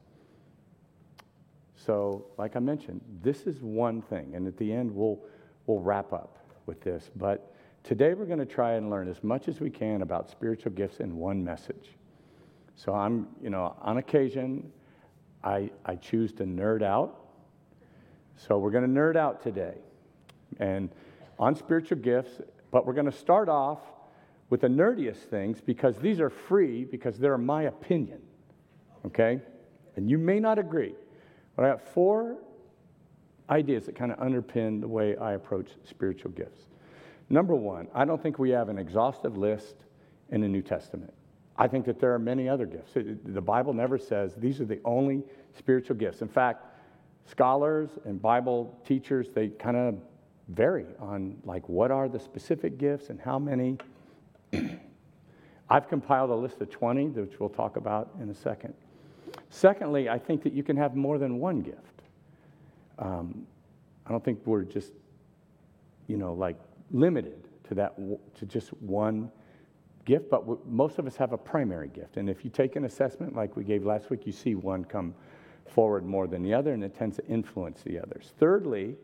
So, 1.76 2.26
like 2.38 2.56
I 2.56 2.60
mentioned, 2.60 3.02
this 3.22 3.44
is 3.44 3.62
one 3.62 4.02
thing, 4.02 4.34
and 4.36 4.48
at 4.48 4.58
the 4.58 4.72
end 4.72 4.94
we'll, 4.94 5.20
we'll 5.68 5.80
wrap 5.80 6.14
up 6.14 6.40
with 6.66 6.82
this. 6.82 7.12
But 7.16 7.54
today 7.84 8.14
we're 8.14 8.26
going 8.26 8.40
to 8.40 8.46
try 8.46 8.74
and 8.74 8.90
learn 8.90 9.08
as 9.08 9.24
much 9.24 9.48
as 9.48 9.60
we 9.60 9.70
can 9.70 10.02
about 10.02 10.30
spiritual 10.30 10.72
gifts 10.72 11.00
in 11.00 11.16
one 11.18 11.44
message. 11.44 11.92
So 12.76 12.94
I'm, 12.94 13.28
you 13.42 13.50
know, 13.50 13.76
on 13.82 13.98
occasion, 13.98 14.72
I, 15.44 15.70
I 15.86 15.96
choose 15.96 16.34
to 16.34 16.44
nerd 16.44 16.84
out. 16.84 17.22
So 18.36 18.58
we're 18.58 18.72
going 18.72 18.84
to 18.84 19.00
nerd 19.00 19.16
out 19.16 19.42
today 19.42 19.76
and 20.60 20.90
on 21.40 21.56
spiritual 21.56 21.98
gifts, 21.98 22.42
but 22.72 22.86
we're 22.86 22.94
going 22.94 23.06
to 23.06 23.12
start 23.12 23.50
off 23.50 23.80
with 24.50 24.62
the 24.62 24.68
nerdiest 24.68 25.18
things 25.30 25.62
because 25.62 25.98
these 25.98 26.20
are 26.20 26.30
free 26.30 26.84
because 26.84 27.18
they're 27.18 27.38
my 27.38 27.64
opinion. 27.64 28.22
Okay? 29.06 29.42
And 29.96 30.10
you 30.10 30.18
may 30.18 30.40
not 30.40 30.60
agree, 30.60 30.96
but 31.56 31.66
I 31.66 31.70
have 31.70 31.82
four 31.82 32.38
ideas 33.50 33.86
that 33.86 33.96
kind 33.96 34.12
of 34.12 34.20
underpin 34.20 34.82
the 34.82 34.88
way 34.88 35.16
I 35.16 35.34
approach 35.34 35.70
spiritual 35.88 36.32
gifts. 36.32 36.62
Number 37.30 37.56
one, 37.56 37.88
I 37.94 38.06
don't 38.06 38.22
think 38.22 38.38
we 38.38 38.52
have 38.52 38.70
an 38.70 38.78
exhaustive 38.78 39.38
list 39.38 39.76
in 40.30 40.42
the 40.42 40.48
New 40.48 40.62
Testament. 40.62 41.14
I 41.58 41.68
think 41.68 41.86
that 41.86 42.00
there 42.00 42.14
are 42.14 42.20
many 42.20 42.50
other 42.50 42.66
gifts. 42.66 42.94
The 42.94 43.42
Bible 43.42 43.74
never 43.74 43.98
says 43.98 44.34
these 44.36 44.60
are 44.60 44.66
the 44.66 44.82
only 44.84 45.24
spiritual 45.58 45.96
gifts. 45.96 46.22
In 46.22 46.28
fact, 46.28 46.66
scholars 47.26 47.90
and 48.04 48.22
Bible 48.22 48.78
teachers, 48.86 49.30
they 49.34 49.50
kind 49.50 49.78
of 49.78 49.98
vary 50.50 50.86
on 51.00 51.38
like 51.44 51.68
what 51.70 51.92
are 51.92 52.10
the 52.10 52.20
specific 52.20 52.78
gifts 52.78 53.10
and 53.10 53.20
how 53.20 53.40
many. 53.40 53.78
I've 55.70 55.90
compiled 55.90 56.30
a 56.30 56.36
list 56.36 56.62
of 56.62 56.70
20, 56.70 57.08
which 57.08 57.40
we'll 57.40 57.50
talk 57.50 57.78
about 57.78 58.12
in 58.22 58.30
a 58.30 58.36
second. 58.36 58.74
Secondly, 59.50 60.10
I 60.10 60.20
think 60.20 60.44
that 60.44 60.54
you 60.54 60.62
can 60.62 60.78
have 60.78 60.96
more 60.96 61.18
than 61.18 61.40
one 61.40 61.62
gift. 61.62 62.02
Um, 63.00 63.48
I 64.06 64.12
don't 64.12 64.24
think 64.24 64.40
we're 64.46 64.64
just, 64.64 64.92
you 66.08 66.18
know, 66.18 66.34
like 66.34 66.58
limited 66.92 67.48
to 67.68 67.76
that 67.76 67.98
to 67.98 68.46
just 68.46 68.70
one 68.82 69.32
gift, 70.06 70.30
but 70.30 70.66
most 70.68 71.00
of 71.00 71.08
us 71.08 71.16
have 71.18 71.34
a 71.34 71.38
primary 71.38 71.90
gift. 71.90 72.18
And 72.18 72.30
if 72.30 72.46
you 72.46 72.50
take 72.50 72.76
an 72.76 72.86
assessment 72.86 73.36
like 73.36 73.56
we 73.56 73.64
gave 73.64 73.86
last 73.86 74.10
week, 74.10 74.26
you 74.26 74.32
see 74.32 74.56
one 74.56 74.86
come 74.86 75.14
forward 75.68 76.06
more 76.06 76.28
than 76.28 76.44
the 76.44 76.54
other, 76.54 76.74
and 76.74 76.84
it 76.84 76.96
tends 76.96 77.18
to 77.18 77.26
influence 77.28 77.82
the 77.82 78.00
others. 78.00 78.34
Thirdly, 78.40 78.96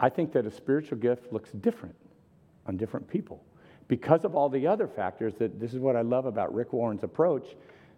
I 0.00 0.08
think 0.08 0.32
that 0.32 0.46
a 0.46 0.50
spiritual 0.50 0.98
gift 0.98 1.32
looks 1.32 1.50
different 1.52 1.94
on 2.66 2.76
different 2.76 3.08
people 3.08 3.44
because 3.88 4.24
of 4.24 4.34
all 4.34 4.48
the 4.48 4.66
other 4.66 4.88
factors 4.88 5.34
that 5.36 5.60
this 5.60 5.74
is 5.74 5.78
what 5.78 5.96
I 5.96 6.02
love 6.02 6.26
about 6.26 6.54
Rick 6.54 6.72
Warren's 6.72 7.02
approach 7.02 7.56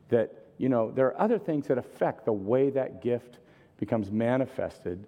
that 0.09 0.47
you 0.59 0.68
know 0.68 0.90
there 0.90 1.06
are 1.06 1.21
other 1.21 1.38
things 1.38 1.66
that 1.68 1.78
affect 1.78 2.25
the 2.25 2.33
way 2.33 2.71
that 2.71 3.02
gift 3.02 3.38
becomes 3.78 4.11
manifested 4.11 5.06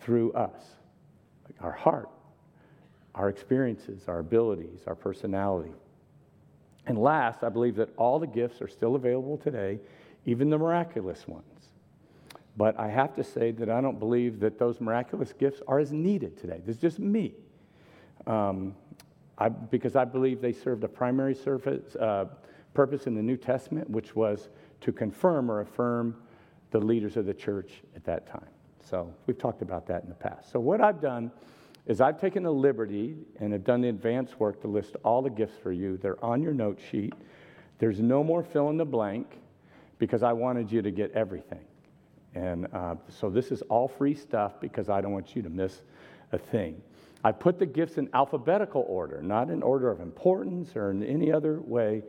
through 0.00 0.32
us 0.32 0.62
like 1.44 1.62
our 1.62 1.72
heart 1.72 2.08
our 3.14 3.28
experiences 3.28 4.04
our 4.06 4.18
abilities 4.18 4.80
our 4.86 4.94
personality 4.94 5.72
and 6.86 6.98
last, 6.98 7.42
I 7.42 7.48
believe 7.48 7.76
that 7.76 7.90
all 7.96 8.18
the 8.18 8.26
gifts 8.26 8.60
are 8.62 8.68
still 8.68 8.94
available 8.94 9.36
today, 9.36 9.80
even 10.24 10.50
the 10.50 10.58
miraculous 10.58 11.26
ones. 11.26 11.44
But 12.56 12.78
I 12.78 12.88
have 12.88 13.14
to 13.16 13.24
say 13.24 13.50
that 13.52 13.68
I 13.68 13.80
don't 13.80 13.98
believe 13.98 14.40
that 14.40 14.58
those 14.58 14.80
miraculous 14.80 15.32
gifts 15.32 15.60
are 15.68 15.78
as 15.78 15.92
needed 15.92 16.38
today. 16.38 16.60
This 16.64 16.76
is 16.76 16.82
just 16.82 16.98
me. 16.98 17.34
Um, 18.26 18.74
I, 19.38 19.48
because 19.48 19.96
I 19.96 20.04
believe 20.04 20.40
they 20.40 20.52
served 20.52 20.82
a 20.84 20.88
primary 20.88 21.34
surface, 21.34 21.94
uh, 21.96 22.26
purpose 22.72 23.06
in 23.06 23.14
the 23.14 23.22
New 23.22 23.36
Testament, 23.36 23.90
which 23.90 24.16
was 24.16 24.48
to 24.80 24.92
confirm 24.92 25.50
or 25.50 25.60
affirm 25.60 26.16
the 26.70 26.78
leaders 26.78 27.16
of 27.16 27.26
the 27.26 27.34
church 27.34 27.82
at 27.94 28.04
that 28.04 28.26
time. 28.26 28.48
So 28.80 29.12
we've 29.26 29.38
talked 29.38 29.62
about 29.62 29.86
that 29.88 30.02
in 30.04 30.08
the 30.08 30.14
past. 30.14 30.50
So 30.50 30.60
what 30.60 30.80
I've 30.80 31.00
done 31.00 31.30
is 31.86 32.00
I've 32.00 32.20
taken 32.20 32.42
the 32.42 32.52
liberty 32.52 33.16
and 33.38 33.52
have 33.52 33.64
done 33.64 33.80
the 33.80 33.88
advance 33.88 34.38
work 34.38 34.60
to 34.62 34.68
list 34.68 34.96
all 35.04 35.22
the 35.22 35.30
gifts 35.30 35.56
for 35.62 35.72
you. 35.72 35.96
They're 35.96 36.22
on 36.24 36.42
your 36.42 36.52
note 36.52 36.80
sheet. 36.90 37.14
There's 37.78 38.00
no 38.00 38.24
more 38.24 38.42
fill 38.42 38.70
in 38.70 38.76
the 38.76 38.84
blank 38.84 39.38
because 39.98 40.22
I 40.22 40.32
wanted 40.32 40.70
you 40.70 40.82
to 40.82 40.90
get 40.90 41.12
everything. 41.12 41.64
And 42.34 42.66
uh, 42.72 42.96
so 43.08 43.30
this 43.30 43.50
is 43.50 43.62
all 43.62 43.88
free 43.88 44.14
stuff 44.14 44.60
because 44.60 44.90
I 44.90 45.00
don't 45.00 45.12
want 45.12 45.36
you 45.36 45.42
to 45.42 45.48
miss 45.48 45.82
a 46.32 46.38
thing. 46.38 46.82
I 47.24 47.32
put 47.32 47.58
the 47.58 47.66
gifts 47.66 47.98
in 47.98 48.10
alphabetical 48.12 48.84
order, 48.88 49.22
not 49.22 49.48
in 49.48 49.62
order 49.62 49.90
of 49.90 50.00
importance 50.00 50.76
or 50.76 50.90
in 50.90 51.02
any 51.02 51.32
other 51.32 51.60
way. 51.60 52.02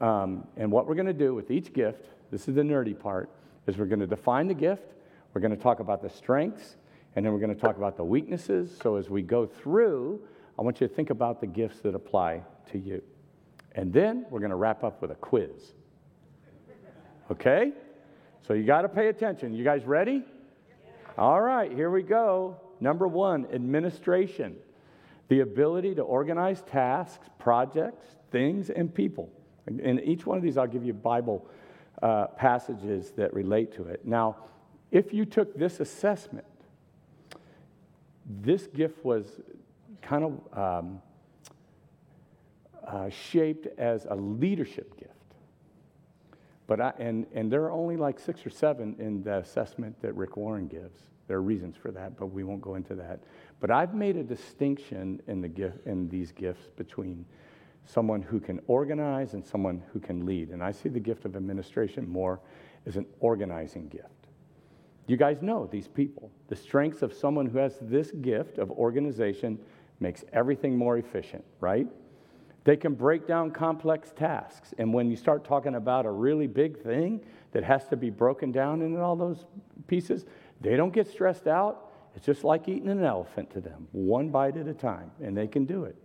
Um, 0.00 0.46
and 0.56 0.70
what 0.70 0.86
we're 0.86 0.94
going 0.94 1.06
to 1.06 1.12
do 1.12 1.34
with 1.34 1.50
each 1.50 1.72
gift, 1.72 2.04
this 2.30 2.46
is 2.46 2.54
the 2.54 2.62
nerdy 2.62 2.98
part, 2.98 3.30
is 3.66 3.78
we're 3.78 3.86
going 3.86 4.00
to 4.00 4.06
define 4.06 4.46
the 4.46 4.54
gift, 4.54 4.92
we're 5.32 5.40
going 5.40 5.54
to 5.54 5.62
talk 5.62 5.80
about 5.80 6.02
the 6.02 6.10
strengths, 6.10 6.76
and 7.16 7.24
then 7.24 7.32
we're 7.32 7.38
going 7.40 7.54
to 7.54 7.60
talk 7.60 7.76
about 7.76 7.96
the 7.96 8.04
weaknesses. 8.04 8.76
So 8.82 8.96
as 8.96 9.08
we 9.08 9.22
go 9.22 9.46
through, 9.46 10.20
I 10.58 10.62
want 10.62 10.80
you 10.80 10.88
to 10.88 10.94
think 10.94 11.10
about 11.10 11.40
the 11.40 11.46
gifts 11.46 11.80
that 11.80 11.94
apply 11.94 12.42
to 12.72 12.78
you. 12.78 13.02
And 13.72 13.92
then 13.92 14.26
we're 14.30 14.40
going 14.40 14.50
to 14.50 14.56
wrap 14.56 14.84
up 14.84 15.00
with 15.00 15.10
a 15.10 15.16
quiz. 15.16 15.74
Okay? 17.30 17.72
So 18.46 18.52
you 18.52 18.64
got 18.64 18.82
to 18.82 18.88
pay 18.88 19.08
attention. 19.08 19.54
You 19.54 19.64
guys 19.64 19.84
ready? 19.84 20.22
All 21.16 21.40
right, 21.40 21.70
here 21.72 21.90
we 21.90 22.02
go. 22.02 22.60
Number 22.80 23.06
one, 23.06 23.46
administration. 23.52 24.56
The 25.28 25.40
ability 25.40 25.94
to 25.94 26.02
organize 26.02 26.62
tasks, 26.62 27.28
projects, 27.38 28.06
things, 28.30 28.70
and 28.70 28.92
people. 28.92 29.30
In 29.66 30.00
each 30.00 30.26
one 30.26 30.36
of 30.36 30.42
these, 30.42 30.58
I'll 30.58 30.66
give 30.66 30.84
you 30.84 30.92
Bible 30.92 31.48
uh, 32.02 32.26
passages 32.26 33.12
that 33.12 33.32
relate 33.32 33.72
to 33.76 33.84
it. 33.84 34.04
Now, 34.04 34.36
if 34.90 35.14
you 35.14 35.24
took 35.24 35.56
this 35.56 35.80
assessment, 35.80 36.44
this 38.26 38.66
gift 38.66 39.04
was 39.04 39.40
kind 40.02 40.24
of 40.24 40.58
um, 40.58 41.02
uh, 42.86 43.08
shaped 43.08 43.66
as 43.78 44.06
a 44.08 44.14
leadership 44.14 44.98
gift. 44.98 45.10
But 46.66 46.80
I, 46.80 46.92
and, 46.98 47.26
and 47.34 47.50
there 47.50 47.62
are 47.64 47.72
only 47.72 47.96
like 47.96 48.18
six 48.18 48.44
or 48.46 48.50
seven 48.50 48.96
in 48.98 49.22
the 49.22 49.38
assessment 49.38 50.00
that 50.00 50.14
Rick 50.14 50.36
Warren 50.36 50.66
gives. 50.66 50.98
There 51.26 51.36
are 51.36 51.42
reasons 51.42 51.76
for 51.76 51.90
that, 51.90 52.18
but 52.18 52.26
we 52.26 52.44
won't 52.44 52.62
go 52.62 52.74
into 52.74 52.94
that. 52.96 53.20
But 53.60 53.70
I've 53.70 53.94
made 53.94 54.16
a 54.16 54.22
distinction 54.22 55.20
in, 55.26 55.40
the 55.40 55.48
gift, 55.48 55.86
in 55.86 56.08
these 56.08 56.32
gifts 56.32 56.70
between 56.76 57.24
someone 57.86 58.22
who 58.22 58.40
can 58.40 58.60
organize 58.66 59.34
and 59.34 59.44
someone 59.44 59.82
who 59.92 60.00
can 60.00 60.24
lead. 60.24 60.50
And 60.50 60.62
I 60.62 60.72
see 60.72 60.88
the 60.88 61.00
gift 61.00 61.24
of 61.24 61.36
administration 61.36 62.08
more 62.08 62.40
as 62.86 62.96
an 62.96 63.06
organizing 63.20 63.88
gift. 63.88 64.13
You 65.06 65.16
guys 65.16 65.42
know 65.42 65.66
these 65.70 65.88
people. 65.88 66.30
The 66.48 66.56
strengths 66.56 67.02
of 67.02 67.12
someone 67.12 67.46
who 67.46 67.58
has 67.58 67.78
this 67.80 68.10
gift 68.10 68.58
of 68.58 68.70
organization 68.70 69.58
makes 70.00 70.24
everything 70.32 70.76
more 70.76 70.96
efficient, 70.96 71.44
right? 71.60 71.86
They 72.64 72.76
can 72.76 72.94
break 72.94 73.26
down 73.26 73.50
complex 73.50 74.12
tasks. 74.16 74.72
And 74.78 74.92
when 74.92 75.10
you 75.10 75.16
start 75.16 75.44
talking 75.44 75.74
about 75.74 76.06
a 76.06 76.10
really 76.10 76.46
big 76.46 76.82
thing 76.82 77.20
that 77.52 77.62
has 77.62 77.86
to 77.88 77.96
be 77.96 78.08
broken 78.08 78.50
down 78.50 78.80
into 78.80 79.00
all 79.00 79.16
those 79.16 79.44
pieces, 79.86 80.24
they 80.62 80.76
don't 80.76 80.92
get 80.92 81.06
stressed 81.06 81.46
out. 81.46 81.90
It's 82.16 82.24
just 82.24 82.42
like 82.42 82.68
eating 82.68 82.88
an 82.88 83.04
elephant 83.04 83.50
to 83.50 83.60
them, 83.60 83.88
one 83.92 84.30
bite 84.30 84.56
at 84.56 84.66
a 84.66 84.72
time, 84.72 85.10
and 85.22 85.36
they 85.36 85.46
can 85.46 85.66
do 85.66 85.84
it. 85.84 85.96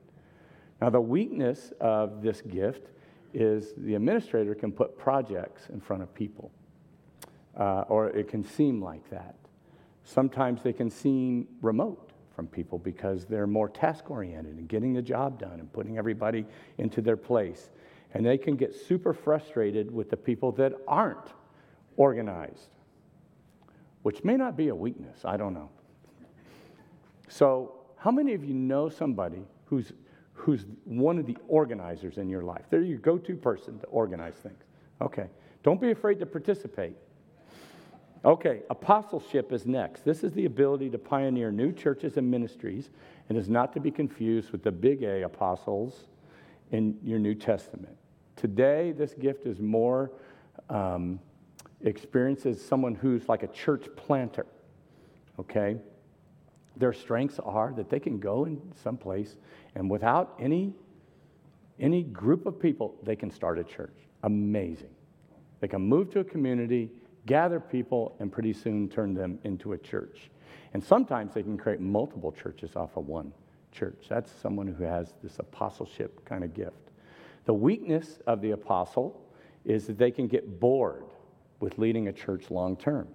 Now, 0.82 0.90
the 0.90 1.00
weakness 1.00 1.72
of 1.80 2.22
this 2.22 2.42
gift 2.42 2.90
is 3.34 3.74
the 3.78 3.96
administrator 3.96 4.56
can 4.56 4.72
put 4.72 4.98
projects 4.98 5.70
in 5.70 5.80
front 5.80 6.02
of 6.02 6.14
people, 6.14 6.52
uh, 7.60 7.84
or 7.88 8.10
it 8.10 8.28
can 8.28 8.44
seem 8.44 8.82
like 8.82 9.08
that. 9.10 9.36
Sometimes 10.04 10.64
they 10.64 10.74
can 10.74 10.90
seem 10.90 11.48
remote 11.62 12.12
from 12.36 12.48
people 12.48 12.80
because 12.80 13.26
they're 13.26 13.46
more 13.46 13.70
task 13.70 14.10
oriented 14.10 14.58
and 14.58 14.68
getting 14.68 14.94
the 14.94 15.02
job 15.02 15.40
done 15.40 15.60
and 15.60 15.72
putting 15.72 15.98
everybody 15.98 16.46
into 16.78 17.02
their 17.02 17.18
place. 17.18 17.70
And 18.14 18.26
they 18.26 18.38
can 18.38 18.56
get 18.56 18.74
super 18.74 19.14
frustrated 19.14 19.92
with 19.92 20.10
the 20.10 20.18
people 20.18 20.52
that 20.54 20.74
aren't 20.88 21.28
organized, 21.96 22.70
which 24.02 24.24
may 24.24 24.36
not 24.36 24.58
be 24.58 24.70
a 24.70 24.76
weakness. 24.76 25.26
I 25.26 25.38
don't 25.38 25.54
know. 25.54 25.70
So, 27.28 27.76
how 27.98 28.10
many 28.10 28.34
of 28.34 28.44
you 28.44 28.54
know 28.56 28.90
somebody 28.90 29.44
who's 29.66 29.92
who's 30.40 30.66
one 30.86 31.20
of 31.20 31.26
the 31.26 31.38
organizers 31.50 32.18
in 32.18 32.30
your 32.30 32.44
life. 32.44 32.64
They're 32.70 32.82
your 32.82 33.00
go 33.00 33.18
to 33.18 33.36
person 33.36 33.78
to 33.80 33.86
organize 33.88 34.36
things. 34.36 34.64
Okay. 35.02 35.28
Don't 35.64 35.82
be 35.82 35.92
afraid 35.92 36.18
to 36.20 36.26
participate. 36.26 36.96
Okay, 38.26 38.64
apostleship 38.70 39.54
is 39.54 39.66
next. 39.66 40.04
This 40.04 40.26
is 40.26 40.34
the 40.34 40.46
ability 40.46 40.90
to 40.90 40.98
pioneer 40.98 41.52
new 41.52 41.72
churches 41.72 42.18
and 42.18 42.30
ministries 42.30 42.90
and 43.30 43.38
is 43.38 43.48
not 43.48 43.72
to 43.74 43.80
be 43.80 43.92
confused 43.92 44.52
with 44.52 44.62
the 44.62 44.72
big 44.72 45.04
A 45.04 45.24
apostles 45.24 46.04
in 46.72 46.98
your 47.02 47.18
New 47.18 47.34
Testament. 47.34 47.96
Today, 48.36 48.92
this 48.92 49.14
gift 49.14 49.46
is 49.46 49.62
more 49.62 50.12
um, 50.70 51.20
experienced 51.82 52.46
as 52.46 52.62
someone 52.62 52.94
who's 52.94 53.30
like 53.30 53.44
a 53.44 53.48
church 53.48 53.88
planter. 53.96 54.46
Okay? 55.40 55.78
Their 56.76 56.94
strengths 56.94 57.40
are 57.40 57.72
that 57.78 57.90
they 57.90 58.00
can 58.00 58.20
go 58.20 58.44
in 58.44 58.62
some 58.84 58.98
place 58.98 59.38
and 59.76 59.90
without 59.90 60.36
any, 60.40 60.74
any 61.80 62.04
group 62.04 62.46
of 62.46 62.60
people, 62.60 62.96
they 63.04 63.16
can 63.16 63.32
start 63.32 63.60
a 63.60 63.64
church. 63.64 63.96
Amazing. 64.24 64.90
They 65.62 65.70
can 65.70 65.82
move 65.82 66.10
to 66.12 66.20
a 66.20 66.24
community, 66.24 66.90
gather 67.30 67.60
people, 67.60 68.16
and 68.20 68.32
pretty 68.32 68.52
soon 68.52 68.90
turn 68.90 69.14
them 69.14 69.40
into 69.44 69.74
a 69.74 69.78
church. 69.78 70.30
And 70.74 70.84
sometimes 70.84 71.34
they 71.34 71.44
can 71.44 71.58
create 71.58 71.80
multiple 71.80 72.32
churches 72.32 72.76
off 72.76 72.98
of 72.98 73.08
one 73.08 73.32
church. 73.72 74.08
That's 74.10 74.32
someone 74.32 74.68
who 74.68 74.84
has 74.84 75.14
this 75.24 75.40
apostleship 75.40 76.26
kind 76.26 76.44
of 76.44 76.54
gift. 76.54 76.92
The 77.46 77.54
weakness 77.54 78.20
of 78.28 78.42
the 78.42 78.52
apostle 78.52 79.26
is 79.64 79.88
that 79.88 79.98
they 79.98 80.12
can 80.12 80.28
get 80.28 80.60
bored 80.60 81.06
with 81.60 81.78
leading 81.78 82.08
a 82.08 82.14
church 82.14 82.52
long 82.52 82.76
term. 82.76 83.08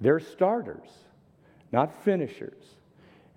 They're 0.00 0.20
starters 0.20 0.88
not 1.72 2.04
finishers. 2.04 2.76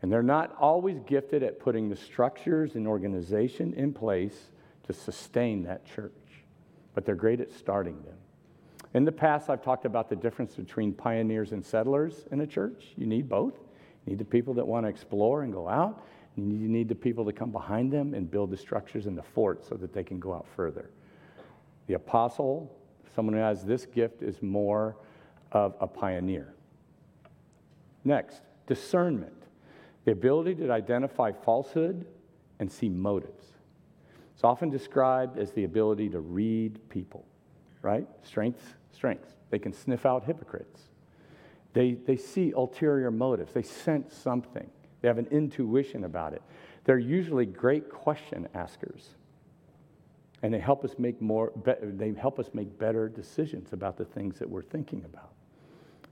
And 0.02 0.12
they're 0.12 0.22
not 0.22 0.56
always 0.60 1.00
gifted 1.08 1.42
at 1.42 1.60
putting 1.60 1.90
the 1.90 1.96
structures 1.96 2.76
and 2.76 2.86
organization 2.86 3.74
in 3.74 3.94
place 3.94 4.52
to 4.84 4.94
sustain 4.94 5.64
that 5.64 5.86
church, 5.86 6.12
but 6.94 7.06
they're 7.06 7.16
great 7.16 7.40
at 7.40 7.52
starting 7.52 8.04
them. 8.04 8.18
In 8.96 9.04
the 9.04 9.12
past, 9.12 9.50
I've 9.50 9.62
talked 9.62 9.84
about 9.84 10.08
the 10.08 10.16
difference 10.16 10.56
between 10.56 10.94
pioneers 10.94 11.52
and 11.52 11.64
settlers 11.64 12.24
in 12.32 12.40
a 12.40 12.48
church. 12.48 12.94
You 12.96 13.06
need 13.06 13.28
both. 13.28 13.56
You 14.06 14.12
need 14.12 14.20
the 14.20 14.24
people 14.24 14.54
that 14.54 14.66
want 14.66 14.86
to 14.86 14.90
explore 14.90 15.44
and 15.44 15.52
go 15.52 15.68
out, 15.68 16.02
and 16.38 16.62
you 16.62 16.70
need 16.70 16.88
the 16.88 16.96
people 16.96 17.26
to 17.26 17.34
come 17.34 17.52
behind 17.52 17.92
them 17.92 18.14
and 18.14 18.32
build 18.32 18.52
the 18.52 18.58
structures 18.58 19.06
and 19.06 19.18
the 19.18 19.22
fort 19.22 19.66
so 19.66 19.76
that 19.76 19.92
they 19.92 20.02
can 20.02 20.18
go 20.18 20.34
out 20.34 20.46
further. 20.56 20.92
The 21.88 21.96
apostle, 21.96 22.74
someone 23.14 23.36
who 23.36 23.42
has 23.42 23.66
this 23.66 23.86
gift, 23.86 24.22
is 24.24 24.42
more 24.42 24.96
of 25.52 25.76
a 25.82 25.88
pioneer. 25.88 26.54
Next, 28.06 28.44
discernment 28.66 29.34
the 30.06 30.12
ability 30.12 30.56
to 30.56 30.72
identify 30.72 31.34
falsehood 31.34 32.06
and 32.60 32.72
see 32.72 32.88
motives. 32.88 33.44
It's 34.36 34.44
often 34.46 34.70
described 34.70 35.38
as 35.38 35.52
the 35.52 35.66
ability 35.66 36.10
to 36.12 36.22
read 36.22 36.80
people, 36.88 37.26
right? 37.86 38.08
Strengths, 38.24 38.66
strengths. 38.92 39.30
They 39.52 39.60
can 39.60 39.72
sniff 39.72 40.08
out 40.08 40.24
hypocrites. 40.26 40.82
They, 41.74 41.94
they 41.94 42.18
see 42.18 42.52
ulterior 42.52 43.12
motives. 43.12 43.54
They 43.54 43.62
sense 43.62 44.16
something. 44.16 44.68
They 45.02 45.08
have 45.08 45.20
an 45.20 45.28
intuition 45.28 46.04
about 46.04 46.34
it. 46.34 46.42
They're 46.84 46.98
usually 46.98 47.46
great 47.46 47.90
question 47.90 48.48
askers. 48.56 49.10
And 50.42 50.52
they 50.52 50.60
help 50.60 50.84
us 50.84 50.96
make 50.98 51.22
more, 51.22 51.52
they 51.82 52.12
help 52.14 52.40
us 52.40 52.50
make 52.54 52.76
better 52.80 53.08
decisions 53.08 53.72
about 53.72 53.98
the 53.98 54.06
things 54.06 54.40
that 54.40 54.50
we're 54.50 54.64
thinking 54.64 55.06
about. 55.06 55.34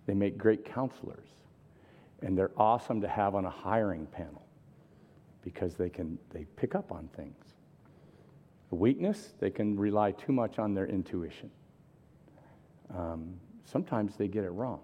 They 0.06 0.14
make 0.14 0.38
great 0.38 0.66
counselors 0.66 1.28
and 2.22 2.38
they're 2.38 2.52
awesome 2.56 3.02
to 3.02 3.08
have 3.08 3.34
on 3.36 3.46
a 3.46 3.50
hiring 3.50 4.06
panel 4.06 4.46
because 5.44 5.76
they 5.76 5.90
can 5.90 6.18
they 6.32 6.46
pick 6.56 6.76
up 6.76 6.92
on 6.92 7.10
things. 7.16 7.44
The 8.70 8.76
weakness, 8.76 9.34
they 9.40 9.50
can 9.50 9.78
rely 9.78 10.12
too 10.12 10.32
much 10.32 10.58
on 10.58 10.74
their 10.74 10.88
intuition. 10.88 11.52
Um, 12.96 13.36
sometimes 13.66 14.16
they 14.16 14.28
get 14.28 14.44
it 14.44 14.52
wrong. 14.52 14.80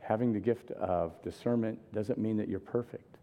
Having 0.00 0.32
the 0.32 0.40
gift 0.40 0.70
of 0.72 1.20
discernment 1.22 1.78
doesn't 1.92 2.18
mean 2.18 2.36
that 2.36 2.48
you're 2.48 2.60
perfect 2.60 3.18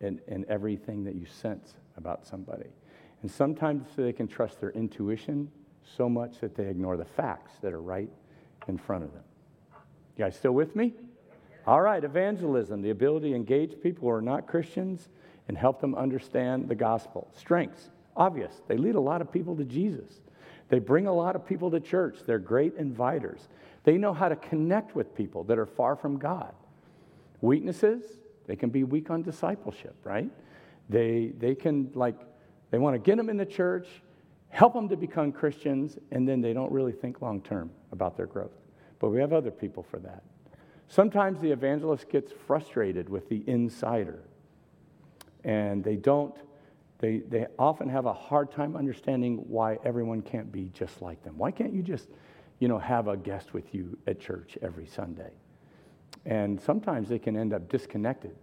in, 0.00 0.20
in 0.28 0.44
everything 0.48 1.04
that 1.04 1.14
you 1.14 1.26
sense 1.26 1.74
about 1.96 2.26
somebody. 2.26 2.68
And 3.22 3.30
sometimes 3.30 3.86
they 3.96 4.12
can 4.12 4.28
trust 4.28 4.60
their 4.60 4.70
intuition 4.70 5.50
so 5.96 6.08
much 6.08 6.38
that 6.40 6.54
they 6.54 6.66
ignore 6.66 6.96
the 6.96 7.04
facts 7.04 7.52
that 7.62 7.72
are 7.72 7.82
right 7.82 8.10
in 8.68 8.78
front 8.78 9.04
of 9.04 9.12
them. 9.12 9.24
You 10.16 10.24
guys 10.24 10.36
still 10.36 10.52
with 10.52 10.76
me? 10.76 10.92
All 11.66 11.80
right, 11.80 12.02
evangelism, 12.02 12.82
the 12.82 12.90
ability 12.90 13.30
to 13.30 13.36
engage 13.36 13.80
people 13.80 14.08
who 14.08 14.14
are 14.14 14.22
not 14.22 14.46
Christians 14.46 15.08
and 15.48 15.56
help 15.56 15.80
them 15.80 15.94
understand 15.94 16.68
the 16.68 16.74
gospel. 16.74 17.30
Strengths, 17.36 17.90
obvious. 18.16 18.52
They 18.68 18.76
lead 18.76 18.96
a 18.96 19.00
lot 19.00 19.20
of 19.20 19.30
people 19.30 19.56
to 19.56 19.64
Jesus. 19.64 20.20
They 20.72 20.78
bring 20.78 21.06
a 21.06 21.12
lot 21.12 21.36
of 21.36 21.44
people 21.44 21.70
to 21.72 21.80
church. 21.80 22.20
They're 22.24 22.38
great 22.38 22.78
inviters. 22.78 23.40
They 23.84 23.98
know 23.98 24.14
how 24.14 24.30
to 24.30 24.36
connect 24.36 24.96
with 24.96 25.14
people 25.14 25.44
that 25.44 25.58
are 25.58 25.66
far 25.66 25.96
from 25.96 26.16
God. 26.16 26.54
Weaknesses, 27.42 28.02
they 28.46 28.56
can 28.56 28.70
be 28.70 28.82
weak 28.82 29.10
on 29.10 29.20
discipleship, 29.20 29.94
right? 30.02 30.30
They, 30.88 31.34
they 31.38 31.54
can, 31.54 31.90
like, 31.94 32.18
they 32.70 32.78
want 32.78 32.94
to 32.94 32.98
get 32.98 33.18
them 33.18 33.28
in 33.28 33.36
the 33.36 33.44
church, 33.44 33.86
help 34.48 34.72
them 34.72 34.88
to 34.88 34.96
become 34.96 35.30
Christians, 35.30 35.98
and 36.10 36.26
then 36.26 36.40
they 36.40 36.54
don't 36.54 36.72
really 36.72 36.92
think 36.92 37.20
long 37.20 37.42
term 37.42 37.70
about 37.92 38.16
their 38.16 38.24
growth. 38.24 38.56
But 38.98 39.10
we 39.10 39.20
have 39.20 39.34
other 39.34 39.50
people 39.50 39.82
for 39.82 39.98
that. 39.98 40.22
Sometimes 40.88 41.38
the 41.42 41.50
evangelist 41.50 42.08
gets 42.08 42.32
frustrated 42.46 43.10
with 43.10 43.28
the 43.28 43.44
insider, 43.46 44.22
and 45.44 45.84
they 45.84 45.96
don't, 45.96 46.34
they, 47.02 47.18
they 47.18 47.48
often 47.58 47.88
have 47.88 48.06
a 48.06 48.12
hard 48.12 48.52
time 48.52 48.76
understanding 48.76 49.38
why 49.48 49.76
everyone 49.84 50.22
can't 50.22 50.52
be 50.52 50.70
just 50.72 51.02
like 51.02 51.20
them. 51.24 51.36
Why 51.36 51.50
can't 51.50 51.74
you 51.74 51.82
just, 51.82 52.08
you 52.60 52.68
know, 52.68 52.78
have 52.78 53.08
a 53.08 53.16
guest 53.16 53.52
with 53.52 53.74
you 53.74 53.98
at 54.06 54.20
church 54.20 54.56
every 54.62 54.86
Sunday? 54.86 55.32
And 56.26 56.60
sometimes 56.60 57.08
they 57.08 57.18
can 57.18 57.36
end 57.36 57.52
up 57.52 57.68
disconnected 57.68 58.36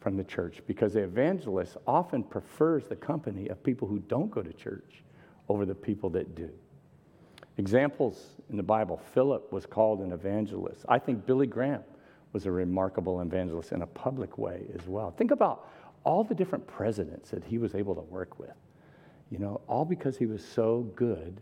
from 0.00 0.16
the 0.16 0.24
church 0.24 0.62
because 0.66 0.94
the 0.94 1.02
evangelist 1.02 1.76
often 1.86 2.22
prefers 2.22 2.88
the 2.88 2.96
company 2.96 3.48
of 3.48 3.62
people 3.62 3.86
who 3.86 3.98
don't 3.98 4.30
go 4.30 4.40
to 4.40 4.52
church 4.54 5.04
over 5.50 5.66
the 5.66 5.74
people 5.74 6.08
that 6.08 6.34
do. 6.34 6.48
Examples 7.58 8.30
in 8.48 8.56
the 8.56 8.62
Bible 8.62 8.96
Philip 9.12 9.52
was 9.52 9.66
called 9.66 10.00
an 10.00 10.12
evangelist. 10.12 10.86
I 10.88 10.98
think 10.98 11.26
Billy 11.26 11.46
Graham 11.46 11.82
was 12.32 12.46
a 12.46 12.50
remarkable 12.50 13.20
evangelist 13.20 13.72
in 13.72 13.82
a 13.82 13.86
public 13.86 14.38
way 14.38 14.62
as 14.74 14.86
well. 14.86 15.10
Think 15.10 15.32
about 15.32 15.68
all 16.04 16.24
the 16.24 16.34
different 16.34 16.66
presidents 16.66 17.30
that 17.30 17.44
he 17.44 17.58
was 17.58 17.74
able 17.74 17.94
to 17.94 18.00
work 18.02 18.38
with, 18.38 18.54
you 19.30 19.38
know, 19.38 19.60
all 19.66 19.84
because 19.84 20.16
he 20.16 20.26
was 20.26 20.44
so 20.44 20.90
good 20.96 21.40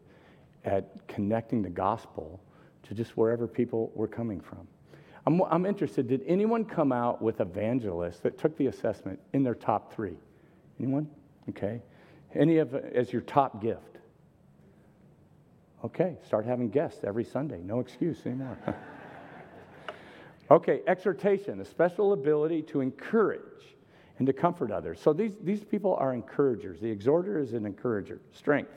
at 0.65 1.07
connecting 1.07 1.63
the 1.63 1.71
gospel 1.71 2.41
to 2.83 2.95
just 2.95 3.17
wherever 3.17 3.47
people 3.47 3.93
were 3.95 4.09
coming 4.09 4.41
from. 4.41 4.67
I'm, 5.27 5.43
I'm 5.43 5.67
interested, 5.67 6.09
did 6.09 6.23
anyone 6.27 6.65
come 6.65 6.91
out 6.91 7.21
with 7.21 7.41
evangelists 7.41 8.21
that 8.21 8.39
took 8.39 8.57
the 8.57 8.67
assessment 8.67 9.19
in 9.33 9.43
their 9.43 9.55
top 9.55 9.93
three? 9.93 10.17
Anyone? 10.81 11.09
Okay. 11.51 11.83
Any 12.35 12.59
of 12.59 12.75
as 12.75 13.13
your 13.13 13.23
top 13.23 13.63
gift? 13.63 13.99
Okay, 15.85 16.17
start 16.27 16.45
having 16.45 16.71
guests 16.71 17.05
every 17.05 17.25
Sunday. 17.25 17.61
No 17.63 17.81
excuse 17.81 18.19
anymore. 18.27 18.59
okay, 20.51 20.81
exhortation, 20.87 21.61
a 21.61 21.65
special 21.65 22.13
ability 22.13 22.63
to 22.63 22.81
encourage 22.81 23.77
and 24.19 24.27
to 24.27 24.33
comfort 24.33 24.71
others. 24.71 25.01
So 25.01 25.13
these, 25.13 25.37
these 25.43 25.65
people 25.65 25.95
are 25.95 26.13
encouragers. 26.13 26.81
The 26.81 26.91
exhorter 26.91 27.39
is 27.39 27.53
an 27.53 27.65
encourager. 27.67 28.21
Strength, 28.33 28.73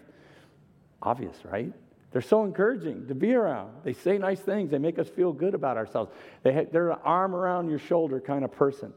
obvious, 1.01 1.35
right? 1.43 1.73
They're 2.11 2.21
so 2.21 2.43
encouraging 2.43 3.07
to 3.07 3.15
be 3.15 3.33
around. 3.33 3.71
They 3.83 3.93
say 3.93 4.17
nice 4.17 4.39
things. 4.39 4.69
They 4.69 4.77
make 4.77 4.99
us 4.99 5.07
feel 5.07 5.31
good 5.31 5.53
about 5.53 5.77
ourselves. 5.77 6.11
They 6.43 6.53
ha- 6.53 6.65
they're 6.71 6.91
an 6.91 6.99
arm 7.03 7.33
around 7.35 7.69
your 7.69 7.79
shoulder 7.79 8.19
kind 8.19 8.43
of 8.43 8.51
person. 8.51 8.93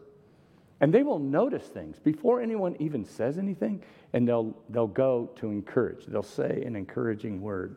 And 0.81 0.93
they 0.93 1.05
will 1.05 1.21
notice 1.21 1.65
things 1.65 1.99
before 2.01 2.43
anyone 2.43 2.77
even 2.81 3.05
says 3.05 3.39
anything, 3.39 3.83
and 4.13 4.29
they'll, 4.29 4.55
they'll 4.69 4.87
go 4.89 5.31
to 5.37 5.49
encourage. 5.49 6.07
They'll 6.07 6.23
say 6.23 6.65
an 6.67 6.75
encouraging 6.75 7.41
word. 7.41 7.77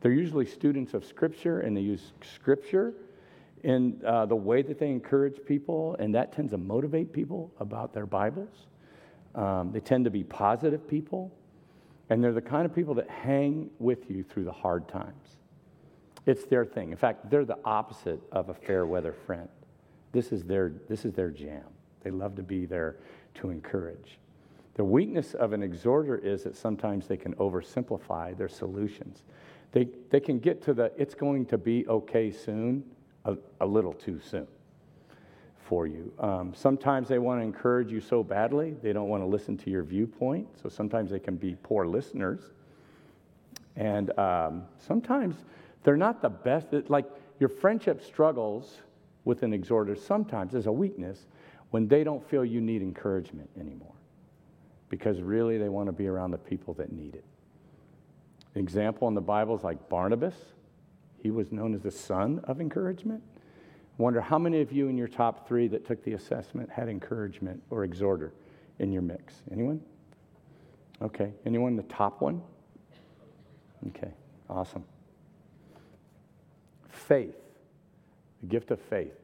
They're 0.00 0.12
usually 0.12 0.46
students 0.46 0.94
of 0.94 1.04
Scripture, 1.04 1.60
and 1.60 1.76
they 1.76 1.82
use 1.82 2.12
Scripture 2.34 2.94
in 3.62 4.00
uh, 4.06 4.26
the 4.26 4.36
way 4.36 4.62
that 4.62 4.78
they 4.78 4.90
encourage 4.90 5.44
people, 5.46 5.96
and 5.98 6.14
that 6.14 6.32
tends 6.32 6.52
to 6.52 6.58
motivate 6.58 7.12
people 7.12 7.52
about 7.60 7.92
their 7.92 8.06
Bibles. 8.06 8.66
Um, 9.34 9.72
they 9.72 9.80
tend 9.80 10.04
to 10.04 10.10
be 10.10 10.24
positive 10.24 10.86
people. 10.88 11.32
And 12.10 12.22
they're 12.22 12.32
the 12.32 12.42
kind 12.42 12.66
of 12.66 12.74
people 12.74 12.94
that 12.96 13.08
hang 13.08 13.70
with 13.78 14.10
you 14.10 14.22
through 14.22 14.44
the 14.44 14.52
hard 14.52 14.86
times. 14.86 15.38
It's 16.26 16.44
their 16.44 16.66
thing. 16.66 16.90
In 16.90 16.96
fact, 16.96 17.30
they're 17.30 17.46
the 17.46 17.58
opposite 17.64 18.20
of 18.30 18.50
a 18.50 18.54
fair 18.54 18.84
weather 18.84 19.14
friend. 19.14 19.48
This 20.12 20.30
is 20.30 20.44
their, 20.44 20.72
this 20.90 21.06
is 21.06 21.14
their 21.14 21.30
jam. 21.30 21.64
They 22.02 22.10
love 22.10 22.36
to 22.36 22.42
be 22.42 22.66
there 22.66 22.96
to 23.36 23.48
encourage. 23.48 24.18
The 24.74 24.84
weakness 24.84 25.32
of 25.32 25.54
an 25.54 25.62
exhorter 25.62 26.18
is 26.18 26.44
that 26.44 26.54
sometimes 26.54 27.06
they 27.06 27.16
can 27.16 27.34
oversimplify 27.36 28.36
their 28.36 28.48
solutions. 28.48 29.22
They, 29.72 29.88
they 30.10 30.20
can 30.20 30.38
get 30.38 30.62
to 30.64 30.74
the 30.74 30.92
it's 30.98 31.14
going 31.14 31.46
to 31.46 31.56
be 31.56 31.86
okay 31.88 32.30
soon 32.30 32.84
a, 33.24 33.36
a 33.60 33.66
little 33.66 33.92
too 33.92 34.20
soon 34.20 34.46
for 35.72 35.86
you. 35.86 36.12
Um, 36.18 36.52
sometimes 36.54 37.08
they 37.08 37.18
want 37.18 37.40
to 37.40 37.44
encourage 37.44 37.90
you 37.90 38.00
so 38.00 38.22
badly, 38.22 38.76
they 38.82 38.92
don't 38.92 39.08
want 39.08 39.22
to 39.22 39.26
listen 39.26 39.56
to 39.58 39.70
your 39.70 39.82
viewpoint. 39.82 40.48
So 40.62 40.68
sometimes 40.68 41.10
they 41.10 41.18
can 41.18 41.36
be 41.36 41.56
poor 41.62 41.86
listeners. 41.86 42.40
And 43.76 44.16
um, 44.18 44.64
sometimes 44.78 45.36
they're 45.82 45.96
not 45.96 46.20
the 46.20 46.28
best. 46.28 46.66
Like 46.88 47.06
your 47.38 47.48
friendship 47.48 48.04
struggles 48.04 48.80
with 49.24 49.42
an 49.42 49.52
exhorter 49.52 49.96
sometimes 49.96 50.54
as 50.54 50.66
a 50.66 50.72
weakness 50.72 51.26
when 51.70 51.88
they 51.88 52.04
don't 52.04 52.28
feel 52.28 52.44
you 52.44 52.60
need 52.60 52.82
encouragement 52.82 53.48
anymore. 53.58 53.94
Because 54.88 55.22
really 55.22 55.56
they 55.56 55.70
want 55.70 55.86
to 55.86 55.92
be 55.92 56.06
around 56.06 56.32
the 56.32 56.38
people 56.38 56.74
that 56.74 56.92
need 56.92 57.14
it. 57.14 57.24
An 58.54 58.60
example 58.60 59.08
in 59.08 59.14
the 59.14 59.22
Bible 59.22 59.56
is 59.56 59.64
like 59.64 59.88
Barnabas. 59.88 60.34
He 61.22 61.30
was 61.30 61.52
known 61.52 61.72
as 61.74 61.82
the 61.82 61.90
son 61.90 62.40
of 62.44 62.60
encouragement. 62.60 63.22
Wonder 63.96 64.20
how 64.20 64.38
many 64.38 64.60
of 64.60 64.72
you 64.72 64.88
in 64.88 64.98
your 64.98 65.06
top 65.06 65.46
three 65.46 65.68
that 65.68 65.86
took 65.86 66.02
the 66.02 66.14
assessment 66.14 66.68
had 66.68 66.88
encouragement 66.88 67.62
or 67.70 67.84
exhorter 67.84 68.32
in 68.80 68.90
your 68.90 69.02
mix? 69.02 69.34
Anyone? 69.52 69.80
Okay. 71.00 71.32
Anyone 71.46 71.76
the 71.76 71.84
top 71.84 72.20
one? 72.20 72.42
Okay. 73.88 74.12
Awesome. 74.50 74.84
Faith, 76.88 77.36
the 78.40 78.46
gift 78.46 78.70
of 78.72 78.80
faith. 78.80 79.14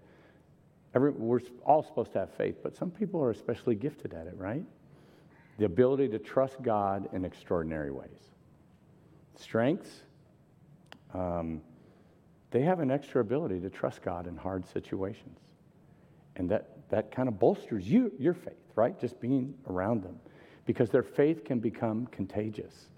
Every, 0.94 1.10
we're 1.10 1.40
all 1.66 1.82
supposed 1.82 2.12
to 2.12 2.20
have 2.20 2.30
faith, 2.34 2.56
but 2.62 2.76
some 2.76 2.90
people 2.90 3.22
are 3.22 3.30
especially 3.30 3.74
gifted 3.74 4.14
at 4.14 4.26
it, 4.26 4.34
right? 4.36 4.64
The 5.58 5.64
ability 5.64 6.08
to 6.10 6.18
trust 6.18 6.62
God 6.62 7.08
in 7.12 7.24
extraordinary 7.24 7.90
ways. 7.90 8.30
Strengths, 9.36 10.02
um, 11.12 11.60
they 12.50 12.62
have 12.62 12.80
an 12.80 12.90
extra 12.90 13.20
ability 13.20 13.60
to 13.60 13.70
trust 13.70 14.02
God 14.02 14.26
in 14.26 14.36
hard 14.36 14.66
situations. 14.66 15.38
And 16.36 16.48
that, 16.50 16.88
that 16.88 17.10
kind 17.10 17.28
of 17.28 17.38
bolsters 17.38 17.88
you, 17.88 18.12
your 18.18 18.34
faith, 18.34 18.54
right? 18.74 18.98
Just 18.98 19.20
being 19.20 19.54
around 19.68 20.02
them. 20.02 20.18
Because 20.64 20.90
their 20.90 21.02
faith 21.02 21.44
can 21.44 21.58
become 21.58 22.06
contagious. 22.06 22.88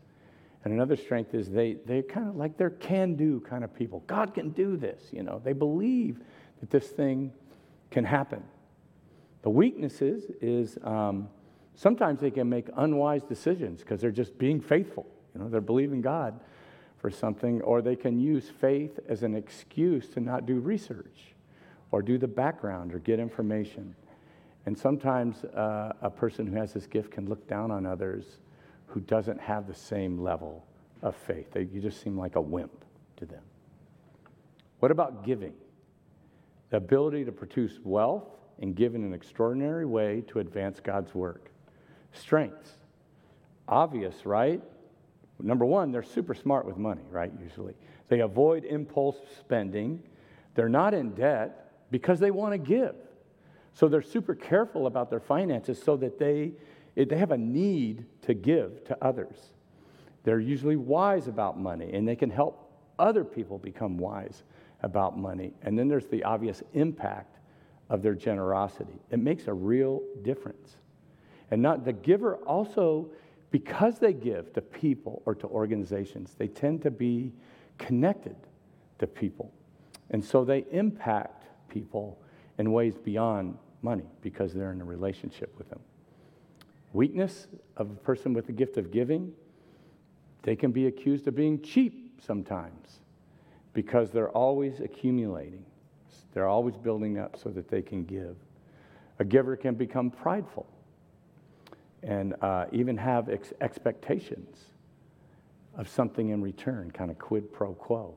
And 0.65 0.75
another 0.75 0.97
strength 0.97 1.35
is 1.35 1.49
they, 1.49 1.79
they 1.87 2.03
kind 2.03 2.29
of 2.29 2.37
like 2.37 2.57
they're 2.57 2.71
can 2.71 3.15
do 3.15 3.41
kind 3.41 3.65
of 3.65 3.75
people. 3.75 4.05
God 4.07 4.35
can 4.35 4.51
do 4.51 4.77
this, 4.77 5.01
you 5.11 5.23
know. 5.23 5.41
They 5.43 5.55
believe 5.55 6.21
that 6.61 6.71
this 6.71 6.89
thing 6.89 7.33
can 7.91 8.05
happen. 8.05 8.43
The 9.43 9.51
weaknesses 9.51 10.25
is 10.43 10.77
um, 10.85 11.29
sometimes 11.75 12.21
they 12.21 12.31
can 12.31 12.49
make 12.49 12.67
unwise 12.77 13.23
decisions 13.23 13.81
because 13.81 14.01
they're 14.03 14.11
just 14.11 14.37
being 14.37 14.61
faithful. 14.61 15.07
You 15.35 15.41
know, 15.41 15.49
they're 15.49 15.63
believing 15.63 16.03
God 16.03 16.39
for 17.01 17.11
something, 17.11 17.63
or 17.63 17.81
they 17.81 17.97
can 17.97 18.21
use 18.21 18.51
faith 18.61 18.99
as 19.09 19.23
an 19.23 19.35
excuse 19.35 20.09
to 20.11 20.21
not 20.21 20.45
do 20.45 20.61
research 20.61 21.35
or 21.91 22.03
do 22.03 22.19
the 22.19 22.29
background 22.29 22.95
or 22.95 22.99
get 22.99 23.19
information. 23.19 23.95
And 24.67 24.79
sometimes 24.79 25.45
uh, 25.45 25.95
a 26.03 26.11
person 26.11 26.47
who 26.47 26.57
has 26.57 26.75
this 26.75 26.87
gift 26.87 27.11
can 27.11 27.27
look 27.27 27.49
down 27.49 27.71
on 27.71 27.87
others 27.87 28.25
who 28.87 29.01
doesn't 29.01 29.41
have 29.41 29.67
the 29.67 29.75
same 29.75 30.21
level 30.21 30.67
of 31.03 31.17
faith. 31.17 31.51
They, 31.53 31.63
you 31.73 31.81
just 31.81 32.03
seem 32.03 32.19
like 32.19 32.37
a 32.37 32.41
wimp 32.41 32.85
to 33.17 33.25
them. 33.25 33.43
What 34.81 34.91
about 34.91 35.25
giving? 35.25 35.55
The 36.69 36.77
ability 36.77 37.25
to 37.25 37.33
produce 37.33 37.79
wealth 37.83 38.29
and 38.61 38.75
give 38.75 38.95
in 38.95 39.03
an 39.03 39.15
extraordinary 39.15 39.87
way 39.87 40.23
to 40.29 40.41
advance 40.41 40.81
God's 40.81 41.15
work. 41.15 41.51
Strengths. 42.13 42.73
Obvious, 43.67 44.27
right? 44.27 44.61
Number 45.43 45.65
one, 45.65 45.93
they're 45.93 46.03
super 46.03 46.35
smart 46.35 46.67
with 46.67 46.77
money, 46.77 47.03
right? 47.11 47.33
Usually. 47.43 47.75
They 48.09 48.21
avoid 48.21 48.65
impulse 48.65 49.17
spending. 49.39 50.03
They're 50.55 50.69
not 50.69 50.95
in 50.95 51.15
debt 51.15 51.73
because 51.91 52.21
they 52.21 52.31
want 52.31 52.53
to 52.53 52.59
give. 52.59 52.95
So 53.73 53.89
they're 53.89 54.03
super 54.03 54.35
careful 54.35 54.87
about 54.87 55.11
their 55.11 55.21
finances 55.21 55.81
so 55.83 55.97
that 55.99 56.19
they, 56.19 56.53
they 56.97 57.17
have 57.17 57.31
a 57.31 57.39
need 57.39 58.05
to 58.23 58.35
give 58.35 58.85
to 58.85 58.99
others. 59.01 59.37
They're 60.25 60.41
usually 60.41 60.77
wise 60.77 61.29
about 61.29 61.59
money 61.59 61.93
and 61.93 62.07
they 62.07 62.17
can 62.17 62.31
help 62.31 62.71
other 62.99 63.25
people 63.25 63.59
become 63.59 63.97
wise 63.97 64.43
about 64.83 65.19
money. 65.19 65.53
And 65.63 65.79
then 65.79 65.89
there's 65.89 66.07
the 66.07 66.23
obvious 66.25 66.63
impact 66.75 67.39
of 67.89 68.03
their 68.03 68.15
generosity. 68.15 69.01
It 69.11 69.19
makes 69.19 69.47
a 69.47 69.53
real 69.53 70.03
difference. 70.23 70.77
And 71.51 71.61
not 71.63 71.85
the 71.85 71.93
giver 71.93 72.37
also 72.37 73.09
because 73.51 73.99
they 73.99 74.13
give 74.13 74.53
to 74.53 74.61
people 74.61 75.23
or 75.27 75.35
to 75.35 75.47
organizations, 75.49 76.35
they 76.39 76.47
tend 76.49 76.83
to 76.83 76.91
be 76.91 77.33
connected 77.79 78.37
to 78.99 79.07
people. 79.07 79.53
And 80.11 80.25
so 80.25 80.45
they 80.45 80.65
impact 80.71 81.47
people 81.69 82.21
in 82.59 82.73
ways 82.73 82.97
beyond 82.97 83.57
money 83.83 84.07
because 84.21 84.53
they're 84.53 84.73
in 84.73 84.81
a 84.81 84.85
relationship 84.85 85.57
with 85.59 85.69
them. 85.71 85.81
Weakness 86.93 87.49
of 87.77 87.91
a 87.91 87.95
person 87.95 88.33
with 88.33 88.47
the 88.47 88.53
gift 88.53 88.77
of 88.77 88.91
giving, 88.91 89.33
they 90.43 90.57
can 90.57 90.73
be 90.73 90.87
accused 90.87 91.27
of 91.29 91.35
being 91.35 91.61
cheap 91.63 92.21
sometimes 92.21 93.01
because 93.73 94.11
they're 94.11 94.31
always 94.31 94.81
accumulating. 94.81 95.65
They're 96.33 96.49
always 96.49 96.77
building 96.77 97.19
up 97.19 97.37
so 97.37 97.49
that 97.51 97.69
they 97.69 97.83
can 97.83 98.05
give. 98.05 98.37
A 99.19 99.25
giver 99.25 99.57
can 99.57 99.75
become 99.75 100.11
prideful 100.11 100.67
and 102.03 102.35
uh, 102.43 102.67
even 102.73 102.97
have 102.97 103.29
ex- 103.29 103.53
expectations 103.61 104.57
of 105.77 105.89
something 105.89 106.31
in 106.31 106.43
return, 106.43 106.91
kind 106.91 107.11
of 107.11 107.19
quid 107.19 107.53
pro 107.53 107.73
quo. 107.75 108.15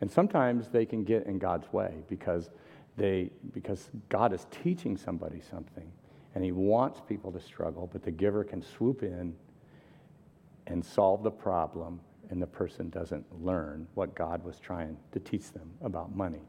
And 0.00 0.10
sometimes 0.10 0.68
they 0.68 0.84
can 0.84 1.04
get 1.04 1.26
in 1.26 1.38
God's 1.38 1.72
way 1.72 2.02
because, 2.08 2.50
they, 2.96 3.30
because 3.52 3.90
God 4.08 4.32
is 4.32 4.46
teaching 4.50 4.96
somebody 4.96 5.40
something 5.40 5.90
and 6.34 6.44
He 6.44 6.52
wants 6.52 7.00
people 7.08 7.30
to 7.32 7.40
struggle, 7.40 7.88
but 7.92 8.02
the 8.02 8.10
giver 8.10 8.44
can 8.44 8.62
swoop 8.62 9.02
in 9.02 9.34
and 10.66 10.84
solve 10.84 11.22
the 11.22 11.30
problem, 11.30 12.00
and 12.30 12.40
the 12.40 12.46
person 12.46 12.88
doesn't 12.88 13.24
learn 13.44 13.86
what 13.94 14.14
God 14.14 14.42
was 14.42 14.58
trying 14.58 14.96
to 15.12 15.20
teach 15.20 15.52
them 15.52 15.70
about 15.82 16.16
money. 16.16 16.40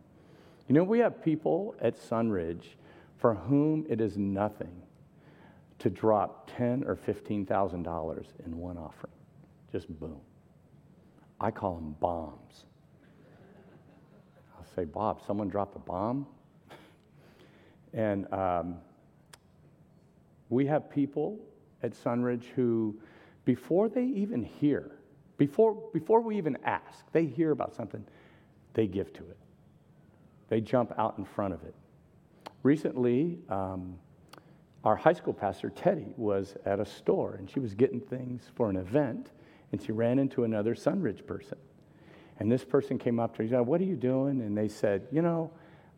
You 0.68 0.74
know, 0.74 0.84
we 0.84 1.00
have 1.00 1.24
people 1.24 1.76
at 1.80 2.00
Sunridge 2.00 2.76
for 3.18 3.36
whom 3.36 3.86
it 3.88 4.02
is 4.02 4.18
nothing 4.18 4.82
to 5.86 5.92
drop 5.92 6.50
ten 6.58 6.84
or 6.88 6.96
fifteen 6.96 7.46
thousand 7.46 7.84
dollars 7.84 8.26
in 8.44 8.58
one 8.58 8.76
offering. 8.76 9.14
Just 9.72 9.88
boom. 10.00 10.20
I 11.40 11.52
call 11.52 11.76
them 11.76 11.96
bombs. 12.00 12.66
I'll 14.58 14.66
say, 14.76 14.86
Bob, 14.86 15.22
someone 15.28 15.48
dropped 15.48 15.76
a 15.76 15.80
bomb. 15.80 16.26
and 17.94 18.26
um, 18.34 18.78
we 20.50 20.66
have 20.66 20.90
people 20.90 21.38
at 21.84 21.92
Sunridge 21.92 22.46
who, 22.56 23.00
before 23.44 23.88
they 23.88 24.06
even 24.06 24.42
hear, 24.42 24.98
before, 25.38 25.76
before 25.94 26.20
we 26.20 26.36
even 26.36 26.58
ask, 26.64 27.06
they 27.12 27.26
hear 27.26 27.52
about 27.52 27.76
something, 27.76 28.04
they 28.74 28.88
give 28.88 29.14
to 29.14 29.20
it. 29.20 29.38
They 30.48 30.62
jump 30.62 30.94
out 30.98 31.20
in 31.20 31.26
front 31.26 31.54
of 31.54 31.62
it. 31.62 31.76
Recently, 32.64 33.38
um, 33.50 34.00
our 34.86 34.96
high 34.96 35.14
school 35.14 35.34
pastor, 35.34 35.70
Teddy, 35.70 36.14
was 36.16 36.56
at 36.66 36.80
a 36.80 36.86
store 36.86 37.36
and 37.36 37.50
she 37.50 37.60
was 37.60 37.74
getting 37.74 38.00
things 38.00 38.44
for 38.56 38.70
an 38.70 38.78
event 38.78 39.32
and 39.72 39.82
she 39.82 39.92
ran 39.92 40.20
into 40.20 40.44
another 40.44 40.76
Sunridge 40.76 41.26
person. 41.26 41.58
And 42.40 42.52
this 42.52 42.64
person 42.64 43.00
came 43.00 43.20
up 43.20 43.34
to 43.34 43.38
her, 43.38 43.44
and 43.44 43.52
said, 43.52 43.60
What 43.62 43.82
are 43.82 43.86
you 43.86 43.96
doing? 43.96 44.42
And 44.42 44.58
they 44.58 44.68
said, 44.68 45.08
You 45.12 45.22
know, 45.22 45.52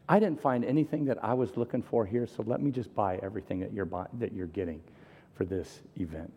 I 0.08 0.19
didn't 0.19 0.41
find 0.41 0.63
anything 0.63 1.06
that 1.06 1.23
I 1.23 1.34
was 1.34 1.58
looking 1.58 1.82
for 1.82 2.06
here, 2.06 2.26
so 2.26 2.43
let 2.45 2.62
me 2.62 2.71
just 2.71 2.93
buy 2.95 3.19
everything 3.21 3.60
that 3.60 3.73
you're, 3.73 3.86
buy- 3.86 4.08
that 4.19 4.34
you're 4.34 4.47
getting 4.47 4.82
for 5.36 5.45
this 5.45 5.82
event. 5.97 6.34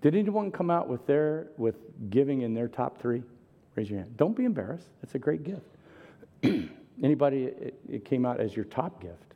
Did 0.00 0.16
anyone 0.16 0.50
come 0.50 0.70
out 0.70 0.88
with 0.88 1.06
their 1.06 1.48
with 1.56 1.76
giving 2.10 2.42
in 2.42 2.54
their 2.54 2.66
top 2.66 3.00
three? 3.00 3.22
Raise 3.76 3.88
your 3.88 4.00
hand. 4.00 4.16
Don't 4.16 4.36
be 4.36 4.44
embarrassed. 4.44 4.88
That's 5.00 5.14
a 5.14 5.18
great 5.18 5.44
gift. 5.44 6.70
Anybody 7.02 7.44
it, 7.44 7.78
it 7.88 8.04
came 8.04 8.26
out 8.26 8.40
as 8.40 8.56
your 8.56 8.64
top 8.64 9.00
gift? 9.00 9.31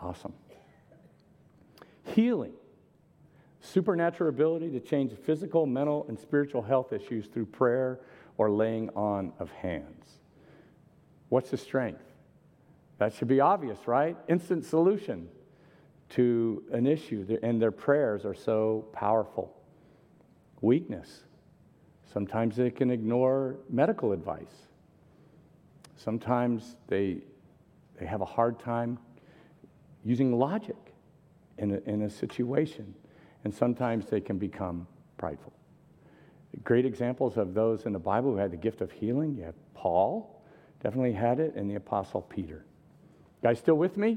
Awesome. 0.00 0.32
Healing. 2.04 2.52
Supernatural 3.60 4.30
ability 4.30 4.70
to 4.70 4.80
change 4.80 5.12
physical, 5.12 5.66
mental, 5.66 6.06
and 6.08 6.18
spiritual 6.18 6.62
health 6.62 6.92
issues 6.92 7.26
through 7.26 7.46
prayer 7.46 8.00
or 8.36 8.50
laying 8.50 8.88
on 8.90 9.32
of 9.38 9.50
hands. 9.50 10.06
What's 11.28 11.50
the 11.50 11.56
strength? 11.56 12.02
That 12.98 13.12
should 13.12 13.28
be 13.28 13.40
obvious, 13.40 13.78
right? 13.86 14.16
Instant 14.28 14.64
solution 14.64 15.28
to 16.10 16.62
an 16.72 16.86
issue, 16.86 17.38
and 17.42 17.60
their 17.60 17.70
prayers 17.70 18.24
are 18.24 18.34
so 18.34 18.86
powerful. 18.92 19.54
Weakness. 20.60 21.24
Sometimes 22.12 22.56
they 22.56 22.70
can 22.70 22.90
ignore 22.90 23.56
medical 23.68 24.12
advice. 24.12 24.66
Sometimes 25.96 26.76
they, 26.86 27.18
they 27.98 28.06
have 28.06 28.22
a 28.22 28.24
hard 28.24 28.58
time 28.58 28.98
using 30.08 30.38
logic 30.38 30.94
in 31.58 31.72
a, 31.72 31.90
in 31.90 32.02
a 32.02 32.10
situation, 32.10 32.94
and 33.44 33.54
sometimes 33.54 34.06
they 34.06 34.22
can 34.22 34.38
become 34.38 34.86
prideful. 35.18 35.52
Great 36.64 36.86
examples 36.86 37.36
of 37.36 37.52
those 37.52 37.84
in 37.84 37.92
the 37.92 37.98
Bible 37.98 38.30
who 38.30 38.38
had 38.38 38.50
the 38.50 38.56
gift 38.56 38.80
of 38.80 38.90
healing. 38.90 39.36
You 39.36 39.44
have 39.44 39.54
Paul, 39.74 40.42
definitely 40.82 41.12
had 41.12 41.40
it, 41.40 41.54
and 41.56 41.70
the 41.70 41.74
Apostle 41.74 42.22
Peter. 42.22 42.64
Guys, 43.42 43.58
still 43.58 43.74
with 43.74 43.98
me? 43.98 44.16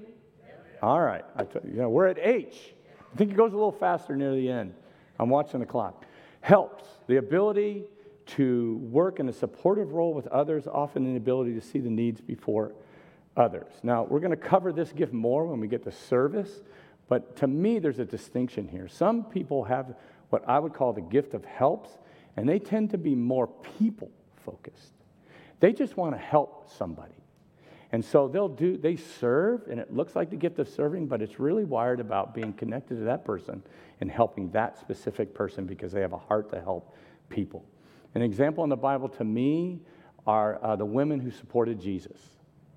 All 0.81 1.01
right. 1.01 1.25
you 1.65 1.73
know, 1.73 1.89
we're 1.89 2.07
at 2.07 2.17
H. 2.19 2.73
I 3.13 3.17
think 3.17 3.31
it 3.31 3.35
goes 3.35 3.51
a 3.51 3.55
little 3.55 3.73
faster 3.73 4.15
near 4.15 4.33
the 4.33 4.49
end. 4.49 4.73
I'm 5.19 5.29
watching 5.29 5.59
the 5.59 5.65
clock. 5.65 6.05
Helps 6.39 6.85
the 7.07 7.17
ability 7.17 7.83
to 8.27 8.77
work 8.89 9.19
in 9.19 9.27
a 9.27 9.33
supportive 9.33 9.91
role 9.91 10.13
with 10.13 10.25
others, 10.27 10.67
often 10.67 11.05
an 11.05 11.17
ability 11.17 11.53
to 11.53 11.61
see 11.61 11.79
the 11.79 11.89
needs 11.89 12.21
before 12.21 12.71
others. 13.37 13.71
Now, 13.83 14.03
we're 14.03 14.19
going 14.19 14.31
to 14.31 14.37
cover 14.37 14.71
this 14.73 14.91
gift 14.91 15.13
more 15.13 15.45
when 15.45 15.59
we 15.59 15.67
get 15.67 15.83
to 15.83 15.91
service, 15.91 16.61
but 17.07 17.35
to 17.37 17.47
me, 17.47 17.79
there's 17.79 17.99
a 17.99 18.05
distinction 18.05 18.67
here. 18.67 18.87
Some 18.87 19.25
people 19.25 19.63
have 19.65 19.95
what 20.29 20.47
I 20.47 20.59
would 20.59 20.73
call 20.73 20.93
the 20.93 21.01
gift 21.01 21.33
of 21.33 21.43
helps, 21.45 21.97
and 22.37 22.47
they 22.47 22.59
tend 22.59 22.91
to 22.91 22.97
be 22.97 23.15
more 23.15 23.47
people 23.47 24.11
focused. 24.45 24.93
They 25.59 25.73
just 25.73 25.97
want 25.97 26.13
to 26.13 26.17
help 26.17 26.69
somebody. 26.77 27.13
And 27.91 28.03
so 28.03 28.29
they'll 28.29 28.47
do, 28.47 28.77
they 28.77 28.95
serve, 28.95 29.67
and 29.69 29.79
it 29.79 29.93
looks 29.93 30.15
like 30.15 30.29
the 30.29 30.37
gift 30.37 30.59
of 30.59 30.69
serving, 30.69 31.07
but 31.07 31.21
it's 31.21 31.39
really 31.39 31.65
wired 31.65 31.99
about 31.99 32.33
being 32.33 32.53
connected 32.53 32.97
to 32.99 33.03
that 33.03 33.25
person 33.25 33.61
and 33.99 34.09
helping 34.09 34.49
that 34.51 34.79
specific 34.79 35.33
person 35.33 35.65
because 35.65 35.91
they 35.91 35.99
have 35.99 36.13
a 36.13 36.17
heart 36.17 36.49
to 36.51 36.61
help 36.61 36.95
people. 37.29 37.65
An 38.15 38.21
example 38.21 38.63
in 38.63 38.69
the 38.69 38.77
Bible 38.77 39.09
to 39.09 39.23
me 39.25 39.81
are 40.25 40.63
uh, 40.63 40.75
the 40.77 40.85
women 40.85 41.19
who 41.19 41.31
supported 41.31 41.81
Jesus. 41.81 42.17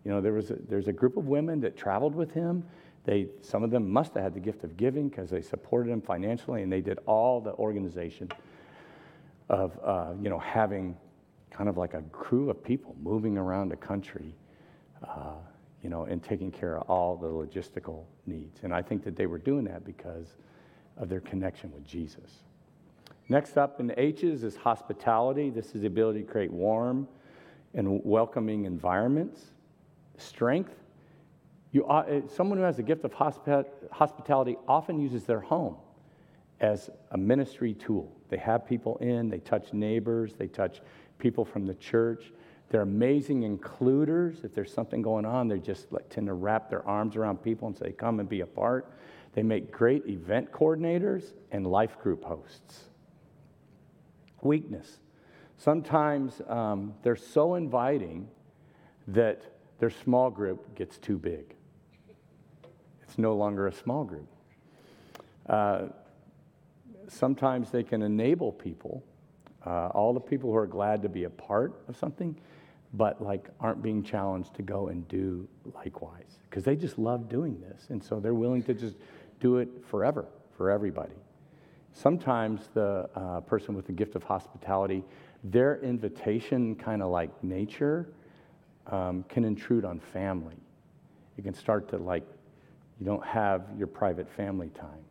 You 0.05 0.11
know, 0.11 0.21
there 0.21 0.33
was 0.33 0.51
a, 0.51 0.57
there's 0.69 0.89
a 0.89 0.93
group 0.93 1.17
of 1.17 1.27
women 1.27 1.61
that 1.61 1.77
traveled 1.77 2.15
with 2.15 2.33
him. 2.33 2.65
They, 3.05 3.29
some 3.43 3.63
of 3.63 3.71
them 3.71 3.91
must 3.91 4.15
have 4.15 4.23
had 4.23 4.35
the 4.35 4.41
gift 4.41 4.65
of 4.65 4.77
giving 4.77 5.09
because 5.09 5.31
they 5.31 5.43
supported 5.43 5.91
him 5.91 6.01
financially, 6.01 6.63
and 6.63 6.73
they 6.73 6.81
did 6.81 6.99
all 7.07 7.41
the 7.41 7.53
organization 7.55 8.29
of, 9.49 9.79
uh, 9.85 10.13
you 10.23 10.31
know, 10.31 10.39
having 10.39 10.97
kind 11.51 11.69
of 11.69 11.77
like 11.77 11.95
a 11.95 12.03
crew 12.13 12.51
of 12.51 12.63
people 12.63 12.97
moving 13.03 13.39
around 13.39 13.69
the 13.69 13.77
country, 13.77 14.35
uh, 15.07 15.35
you 15.83 15.91
know, 15.91 16.05
and 16.05 16.23
taking 16.23 16.51
care 16.51 16.79
of 16.79 16.89
all 16.89 17.17
the 17.17 17.29
logistical 17.29 18.05
needs. 18.27 18.61
And 18.63 18.75
I 18.75 18.83
think 18.83 19.05
that 19.05 19.17
they 19.17 19.27
were 19.27 19.39
doing 19.39 19.65
that 19.65 19.85
because 19.85 20.37
of 20.97 21.09
their 21.09 21.21
connection 21.21 21.71
with 21.73 21.85
Jesus. 21.85 22.43
Next 23.29 23.57
up 23.57 23.81
in 23.81 23.87
the 23.87 24.01
H's 24.01 24.45
is 24.45 24.57
hospitality. 24.57 25.51
This 25.51 25.75
is 25.75 25.83
the 25.83 25.87
ability 25.87 26.23
to 26.23 26.27
create 26.27 26.53
warm 26.53 27.09
and 27.75 28.01
welcoming 28.05 28.65
environments. 28.65 29.54
Strength. 30.17 30.75
You, 31.73 31.85
uh, 31.87 32.21
someone 32.29 32.59
who 32.59 32.65
has 32.65 32.77
the 32.77 32.83
gift 32.83 33.05
of 33.05 33.13
hospitality 33.13 34.57
often 34.69 35.01
uses 35.01 35.25
their 35.25 35.41
home 35.41 35.77
as 36.61 36.89
a 37.11 37.19
ministry 37.19 37.75
tool. 37.75 38.13
They 38.29 38.37
have 38.37 38.67
people 38.67 38.97
in, 38.99 39.29
they 39.29 39.41
touch 39.41 39.73
neighbors, 39.73 40.35
they 40.35 40.47
touch 40.47 40.81
people 41.19 41.45
from 41.45 41.67
the 41.67 41.75
church. 41.75 42.33
They're 42.71 42.83
amazing 42.83 43.43
includers. 43.43 44.45
If 44.45 44.55
there's 44.55 44.73
something 44.73 45.03
going 45.03 45.25
on, 45.25 45.49
they 45.49 45.59
just 45.59 45.93
like, 45.93 46.09
tend 46.09 46.29
to 46.29 46.33
wrap 46.33 46.71
their 46.71 46.87
arms 46.87 47.17
around 47.17 47.43
people 47.43 47.69
and 47.69 47.77
say, 47.77 47.93
Come 47.93 48.21
and 48.21 48.29
be 48.29 48.41
a 48.41 48.47
part. 48.47 48.93
They 49.35 49.43
make 49.43 49.73
great 49.73 50.07
event 50.07 50.53
coordinators 50.53 51.33
and 51.51 51.67
life 51.67 51.99
group 51.99 52.25
hosts 52.25 52.85
weakness. 54.45 54.99
Sometimes 55.57 56.41
um, 56.49 56.95
they're 57.03 57.17
so 57.17 57.55
inviting 57.55 58.29
that 59.09 59.43
their 59.85 59.91
small 59.91 60.31
group 60.31 60.75
gets 60.75 60.97
too 60.97 61.19
big. 61.19 61.55
It's 63.03 63.19
no 63.19 63.35
longer 63.37 63.67
a 63.67 63.73
small 63.75 64.03
group. 64.03 64.27
Uh, 65.47 65.89
sometimes 67.07 67.71
they 67.71 67.83
can 67.83 68.01
enable 68.01 68.51
people, 68.51 69.05
uh, 69.67 69.89
all 69.89 70.15
the 70.15 70.21
people 70.21 70.51
who 70.51 70.57
are 70.57 70.67
glad 70.67 71.03
to 71.03 71.11
be 71.11 71.25
a 71.25 71.29
part 71.29 71.83
of 71.87 71.99
something, 71.99 72.35
but 72.95 73.23
like 73.23 73.51
aren't 73.61 73.83
being 73.83 74.03
challenged 74.03 74.55
to 74.55 74.63
go 74.63 74.89
and 74.89 75.07
do 75.09 75.47
likewise 75.75 76.39
because 76.49 76.65
they 76.65 76.77
just 76.77 76.99
love 76.99 77.29
doing 77.29 77.61
this. 77.61 77.89
And 77.91 78.03
so 78.03 78.21
they're 78.21 78.33
willing 78.33 78.63
to 78.63 78.73
just 78.73 78.97
do 79.39 79.59
it 79.59 79.69
forever 79.91 80.25
for 80.57 80.71
everybody. 80.71 81.13
Sometimes 81.93 82.71
the 82.73 83.11
uh, 83.15 83.43
person 83.43 83.75
with 83.75 83.87
the 83.87 83.93
gift 83.93 84.17
of 84.17 84.23
hospitality, 84.23 85.05
their 85.43 85.79
invitation, 85.83 86.75
kind 86.75 87.03
of 87.03 87.11
like 87.11 87.45
nature, 87.45 88.09
um, 88.89 89.25
can 89.29 89.45
intrude 89.45 89.85
on 89.85 90.01
family. 90.01 90.57
It 91.37 91.43
can 91.43 91.55
start 91.55 91.89
to 91.91 91.97
like, 91.97 92.25
you 93.01 93.07
don't 93.07 93.25
have 93.25 93.63
your 93.77 93.87
private 93.87 94.29
family 94.29 94.69
time. 94.69 95.05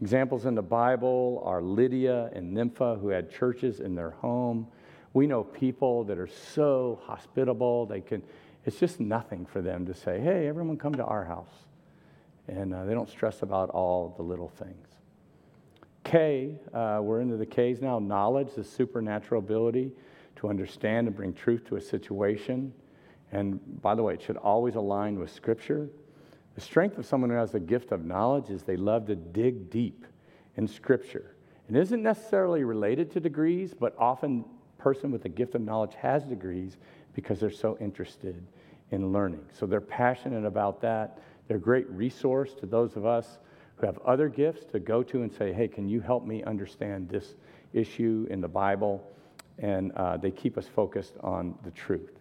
Examples 0.00 0.44
in 0.44 0.54
the 0.54 0.62
Bible 0.62 1.42
are 1.44 1.62
Lydia 1.62 2.30
and 2.34 2.52
Nympha, 2.52 2.96
who 3.00 3.08
had 3.08 3.30
churches 3.30 3.80
in 3.80 3.94
their 3.94 4.10
home. 4.10 4.66
We 5.14 5.26
know 5.26 5.42
people 5.42 6.04
that 6.04 6.18
are 6.18 6.28
so 6.28 7.00
hospitable, 7.04 7.86
they 7.86 8.02
can, 8.02 8.22
it's 8.66 8.78
just 8.78 9.00
nothing 9.00 9.46
for 9.46 9.62
them 9.62 9.86
to 9.86 9.94
say, 9.94 10.20
hey, 10.20 10.46
everyone 10.46 10.76
come 10.76 10.94
to 10.96 11.04
our 11.04 11.24
house. 11.24 11.64
And 12.48 12.74
uh, 12.74 12.84
they 12.84 12.92
don't 12.92 13.08
stress 13.08 13.42
about 13.42 13.70
all 13.70 14.14
the 14.16 14.22
little 14.22 14.50
things. 14.50 14.86
K, 16.04 16.60
uh, 16.72 17.00
we're 17.02 17.20
into 17.20 17.36
the 17.36 17.46
K's 17.46 17.80
now 17.80 17.98
knowledge, 17.98 18.50
the 18.54 18.62
supernatural 18.62 19.40
ability 19.40 19.90
to 20.36 20.48
understand 20.48 21.08
and 21.08 21.16
bring 21.16 21.32
truth 21.32 21.64
to 21.68 21.76
a 21.76 21.80
situation. 21.80 22.72
And 23.32 23.60
by 23.82 23.94
the 23.94 24.02
way, 24.02 24.14
it 24.14 24.22
should 24.22 24.36
always 24.36 24.74
align 24.76 25.18
with 25.18 25.32
Scripture. 25.32 25.88
The 26.54 26.60
strength 26.60 26.96
of 26.98 27.06
someone 27.06 27.30
who 27.30 27.36
has 27.36 27.52
the 27.52 27.60
gift 27.60 27.92
of 27.92 28.04
knowledge 28.04 28.50
is 28.50 28.62
they 28.62 28.76
love 28.76 29.06
to 29.06 29.16
dig 29.16 29.70
deep 29.70 30.06
in 30.56 30.66
Scripture. 30.66 31.36
It 31.68 31.76
isn't 31.76 32.02
necessarily 32.02 32.64
related 32.64 33.10
to 33.12 33.20
degrees, 33.20 33.74
but 33.78 33.94
often 33.98 34.44
person 34.78 35.10
with 35.10 35.22
the 35.22 35.28
gift 35.28 35.54
of 35.54 35.62
knowledge 35.62 35.94
has 35.94 36.24
degrees 36.24 36.76
because 37.14 37.40
they're 37.40 37.50
so 37.50 37.76
interested 37.80 38.40
in 38.90 39.12
learning. 39.12 39.44
So 39.52 39.66
they're 39.66 39.80
passionate 39.80 40.44
about 40.44 40.80
that. 40.82 41.18
They're 41.48 41.56
a 41.56 41.60
great 41.60 41.88
resource 41.90 42.54
to 42.60 42.66
those 42.66 42.96
of 42.96 43.04
us 43.04 43.38
who 43.76 43.86
have 43.86 43.98
other 44.06 44.28
gifts 44.28 44.64
to 44.72 44.78
go 44.78 45.02
to 45.02 45.22
and 45.22 45.32
say, 45.32 45.52
hey, 45.52 45.68
can 45.68 45.88
you 45.88 46.00
help 46.00 46.24
me 46.24 46.42
understand 46.44 47.08
this 47.08 47.34
issue 47.72 48.26
in 48.30 48.40
the 48.40 48.48
Bible? 48.48 49.04
And 49.58 49.92
uh, 49.92 50.18
they 50.18 50.30
keep 50.30 50.56
us 50.56 50.66
focused 50.68 51.14
on 51.20 51.58
the 51.64 51.70
truth. 51.72 52.15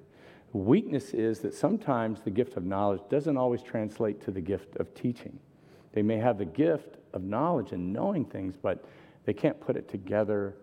Weakness 0.55 1.13
is 1.13 1.39
that 1.39 1.53
sometimes 1.53 2.21
the 2.21 2.31
gift 2.31 2.55
of 2.55 2.63
knowledge 2.63 3.01
doesn't 3.09 3.35
always 3.35 3.61
translate 3.61 4.21
to 4.21 4.31
the 4.31 4.39
gift 4.39 4.77
of 4.77 4.93
teaching. 4.93 5.37
They 5.91 6.01
may 6.01 6.15
have 6.15 6.37
the 6.37 6.45
gift 6.45 6.95
of 7.11 7.23
knowledge 7.23 7.73
and 7.73 7.91
knowing 7.91 8.23
things, 8.23 8.55
but 8.55 8.85
they 9.25 9.33
can't 9.33 9.59
put 9.59 9.75
it 9.75 9.89
together 9.89 10.55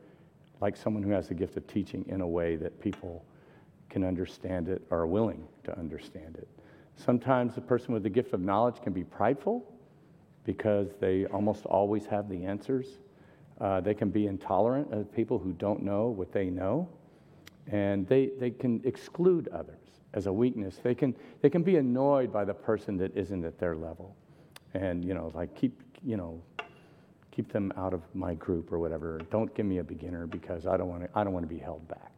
like 0.62 0.78
someone 0.78 1.02
who 1.02 1.10
has 1.10 1.28
the 1.28 1.34
gift 1.34 1.58
of 1.58 1.66
teaching 1.66 2.06
in 2.08 2.22
a 2.22 2.26
way 2.26 2.56
that 2.56 2.80
people 2.80 3.22
can 3.90 4.02
understand 4.02 4.66
it 4.66 4.80
or 4.88 5.00
are 5.00 5.06
willing 5.06 5.46
to 5.64 5.78
understand 5.78 6.38
it. 6.38 6.48
Sometimes 6.96 7.54
the 7.54 7.60
person 7.60 7.92
with 7.92 8.02
the 8.02 8.08
gift 8.08 8.32
of 8.32 8.40
knowledge 8.40 8.80
can 8.82 8.94
be 8.94 9.04
prideful 9.04 9.62
because 10.44 10.88
they 11.00 11.26
almost 11.26 11.66
always 11.66 12.06
have 12.06 12.30
the 12.30 12.46
answers. 12.46 12.86
Uh, 13.60 13.82
they 13.82 13.92
can 13.92 14.08
be 14.08 14.26
intolerant 14.26 14.90
of 14.90 15.14
people 15.14 15.38
who 15.38 15.52
don't 15.52 15.82
know 15.82 16.06
what 16.06 16.32
they 16.32 16.46
know, 16.46 16.88
and 17.70 18.08
they, 18.08 18.30
they 18.40 18.50
can 18.50 18.80
exclude 18.86 19.48
others 19.48 19.81
as 20.14 20.26
a 20.26 20.32
weakness. 20.32 20.78
They 20.82 20.94
can, 20.94 21.14
they 21.40 21.50
can 21.50 21.62
be 21.62 21.76
annoyed 21.76 22.32
by 22.32 22.44
the 22.44 22.54
person 22.54 22.96
that 22.98 23.16
isn't 23.16 23.44
at 23.44 23.58
their 23.58 23.74
level. 23.74 24.16
And, 24.74 25.04
you 25.04 25.14
know, 25.14 25.30
like 25.34 25.54
keep, 25.54 25.82
you 26.04 26.16
know, 26.16 26.42
keep 27.30 27.52
them 27.52 27.72
out 27.76 27.94
of 27.94 28.02
my 28.14 28.34
group 28.34 28.72
or 28.72 28.78
whatever. 28.78 29.20
Don't 29.30 29.54
give 29.54 29.66
me 29.66 29.78
a 29.78 29.84
beginner 29.84 30.26
because 30.26 30.66
I 30.66 30.76
don't 30.76 30.88
want 30.88 31.02
to, 31.02 31.08
I 31.14 31.24
don't 31.24 31.32
want 31.32 31.48
to 31.48 31.54
be 31.54 31.60
held 31.60 31.86
back. 31.88 32.12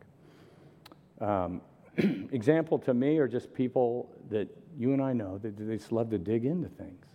Um, 1.21 1.61
example 2.33 2.79
to 2.81 2.95
me 2.95 3.19
are 3.19 3.29
just 3.29 3.55
people 3.55 4.11
that 4.31 4.49
you 4.77 4.93
and 4.93 5.01
I 5.01 5.13
know 5.13 5.39
that 5.39 5.57
they 5.57 5.77
just 5.77 5.93
love 5.93 6.11
to 6.11 6.19
dig 6.19 6.45
into 6.45 6.69
things. 6.69 7.07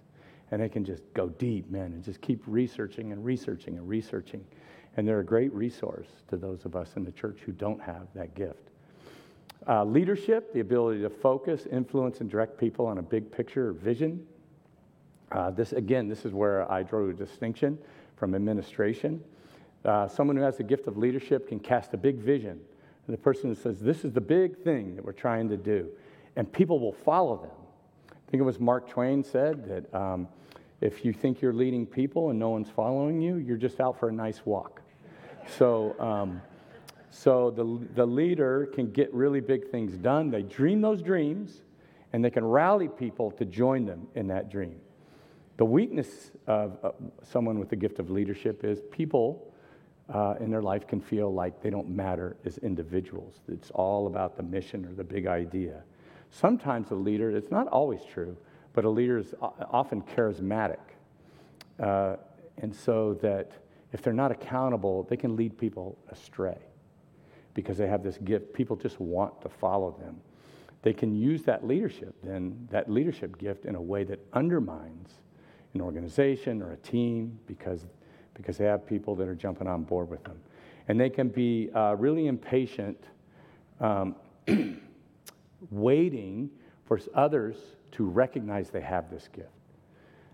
And 0.52 0.62
they 0.62 0.70
can 0.70 0.84
just 0.84 1.04
go 1.14 1.30
deep, 1.30 1.70
man, 1.70 1.94
and 1.94 2.04
just 2.04 2.22
keep 2.22 2.42
researching 2.48 3.12
and 3.12 3.24
researching 3.24 3.78
and 3.78 3.88
researching. 3.88 4.44
And 4.98 5.08
they're 5.08 5.20
a 5.20 5.26
great 5.26 5.54
resource 5.54 6.08
to 6.30 6.38
those 6.38 6.66
of 6.66 6.76
us 6.76 6.94
in 6.96 7.04
the 7.04 7.12
church 7.12 7.42
who 7.46 7.52
don't 7.52 7.80
have 7.80 8.08
that 8.16 8.34
gift. 8.34 8.70
Uh, 9.68 9.84
leadership, 9.84 10.54
the 10.54 10.62
ability 10.62 11.02
to 11.02 11.10
focus, 11.10 11.68
influence, 11.72 12.22
and 12.22 12.30
direct 12.30 12.58
people 12.58 12.86
on 12.86 12.98
a 12.98 13.02
big 13.02 13.32
picture 13.32 13.74
vision. 13.74 14.26
Uh, 15.32 15.52
this, 15.52 15.74
again, 15.74 16.08
this 16.08 16.26
is 16.26 16.34
where 16.34 16.70
I 16.72 16.82
draw 16.82 17.10
a 17.10 17.14
distinction 17.14 17.78
from 18.16 18.36
administration. 18.36 19.24
Uh, 19.86 20.08
someone 20.08 20.36
who 20.36 20.44
has 20.44 20.58
the 20.58 20.64
gift 20.64 20.88
of 20.88 20.98
leadership 20.98 21.48
can 21.48 21.60
cast 21.60 21.94
a 21.94 21.98
big 21.98 22.18
vision. 22.18 22.60
And 23.08 23.14
the 23.14 23.22
person 23.22 23.50
who 23.50 23.56
says, 23.56 23.80
This 23.80 24.06
is 24.06 24.14
the 24.14 24.22
big 24.22 24.58
thing 24.58 24.96
that 24.96 25.06
we're 25.06 25.12
trying 25.12 25.50
to 25.50 25.58
do. 25.58 25.90
And 26.36 26.52
people 26.52 26.80
will 26.80 26.94
follow 26.94 27.38
them. 27.38 27.52
I 28.12 28.32
think 28.32 28.42
it 28.42 28.46
was 28.46 28.60
Mark 28.60 28.88
Twain 28.88 29.24
said 29.24 29.68
that 29.68 29.94
um, 29.94 30.28
if 30.82 31.04
you 31.04 31.12
think 31.12 31.42
you're 31.42 31.54
leading 31.54 31.86
people 31.86 32.30
and 32.30 32.40
no 32.40 32.50
one's 32.50 32.70
following 32.70 33.22
you, 33.22 33.38
you're 33.38 33.58
just 33.58 33.80
out 33.80 34.00
for 34.00 34.10
a 34.10 34.12
nice 34.12 34.46
walk. 34.46 34.82
So, 35.58 36.00
um, 36.00 36.42
so 37.12 37.52
the, 37.52 37.88
the 37.96 38.06
leader 38.06 38.70
can 38.74 38.92
get 38.92 39.14
really 39.14 39.40
big 39.40 39.70
things 39.70 39.98
done. 39.98 40.30
They 40.30 40.44
dream 40.44 40.82
those 40.82 41.02
dreams, 41.02 41.64
and 42.14 42.24
they 42.24 42.30
can 42.30 42.46
rally 42.46 42.88
people 42.88 43.32
to 43.32 43.46
join 43.46 43.86
them 43.86 44.08
in 44.16 44.28
that 44.28 44.50
dream. 44.50 44.76
The 45.58 45.66
weakness 45.66 46.32
of 46.48 46.78
uh, 46.84 46.92
someone 47.22 47.60
with 47.60 47.70
the 47.70 47.76
gift 47.76 48.00
of 48.00 48.10
leadership 48.10 48.64
is 48.64 48.80
people 48.92 49.52
uh, 50.14 50.36
in 50.40 50.50
their 50.50 50.62
life 50.62 50.88
can 50.88 51.02
feel 51.02 51.34
like 51.34 51.62
they 51.62 51.70
don't 51.70 51.90
matter 51.90 52.38
as 52.46 52.58
individuals. 52.60 53.42
It's 53.48 53.70
all 53.72 54.08
about 54.08 54.38
the 54.38 54.44
mission 54.44 54.86
or 54.86 54.94
the 54.94 55.04
big 55.04 55.28
idea. 55.28 55.84
Sometimes 56.32 56.92
a 56.92 56.96
leader, 56.96 57.36
it's 57.36 57.52
not 57.52 57.68
always 57.68 58.02
true, 58.06 58.38
but 58.74 58.86
a 58.86 58.90
leader 58.90 59.18
is 59.18 59.34
often 59.42 60.02
charismatic. 60.04 60.80
Uh, 61.80 62.16
and 62.60 62.74
so 62.74 63.16
that 63.22 63.52
if 63.94 64.02
they're 64.02 64.14
not 64.14 64.32
accountable, 64.32 65.04
they 65.10 65.18
can 65.18 65.36
lead 65.36 65.58
people 65.58 65.98
astray 66.10 66.58
because 67.62 67.78
they 67.78 67.88
have 67.88 68.04
this 68.04 68.18
gift. 68.20 68.54
People 68.54 68.76
just 68.76 69.00
want 69.00 69.42
to 69.42 69.50
follow 69.50 69.92
them. 70.00 70.16
They 70.82 70.94
can 70.94 71.14
use 71.14 71.44
that 71.44 71.68
leadership, 71.68 72.16
then, 72.24 72.68
that 72.72 72.90
leadership 72.90 73.38
gift 73.38 73.66
in 73.66 73.76
a 73.76 73.82
way 73.82 74.04
that 74.06 74.20
undermines 74.34 75.10
an 75.74 75.82
organization 75.82 76.62
or 76.62 76.72
a 76.72 76.78
team 76.78 77.38
because, 77.48 77.86
because 78.34 78.58
they 78.58 78.66
have 78.66 78.86
people 78.86 79.14
that 79.16 79.28
are 79.28 79.36
jumping 79.36 79.68
on 79.68 79.84
board 79.84 80.10
with 80.10 80.24
them. 80.24 80.40
And 80.88 81.00
they 81.00 81.10
can 81.10 81.28
be 81.28 81.70
uh, 81.76 81.96
really 81.96 82.28
impatient, 82.28 83.04
um, 83.82 84.16
waiting 85.70 86.50
for 86.86 87.00
others 87.14 87.58
to 87.92 88.06
recognize 88.06 88.70
they 88.70 88.82
have 88.82 89.12
this 89.12 89.28
gift. 89.34 89.50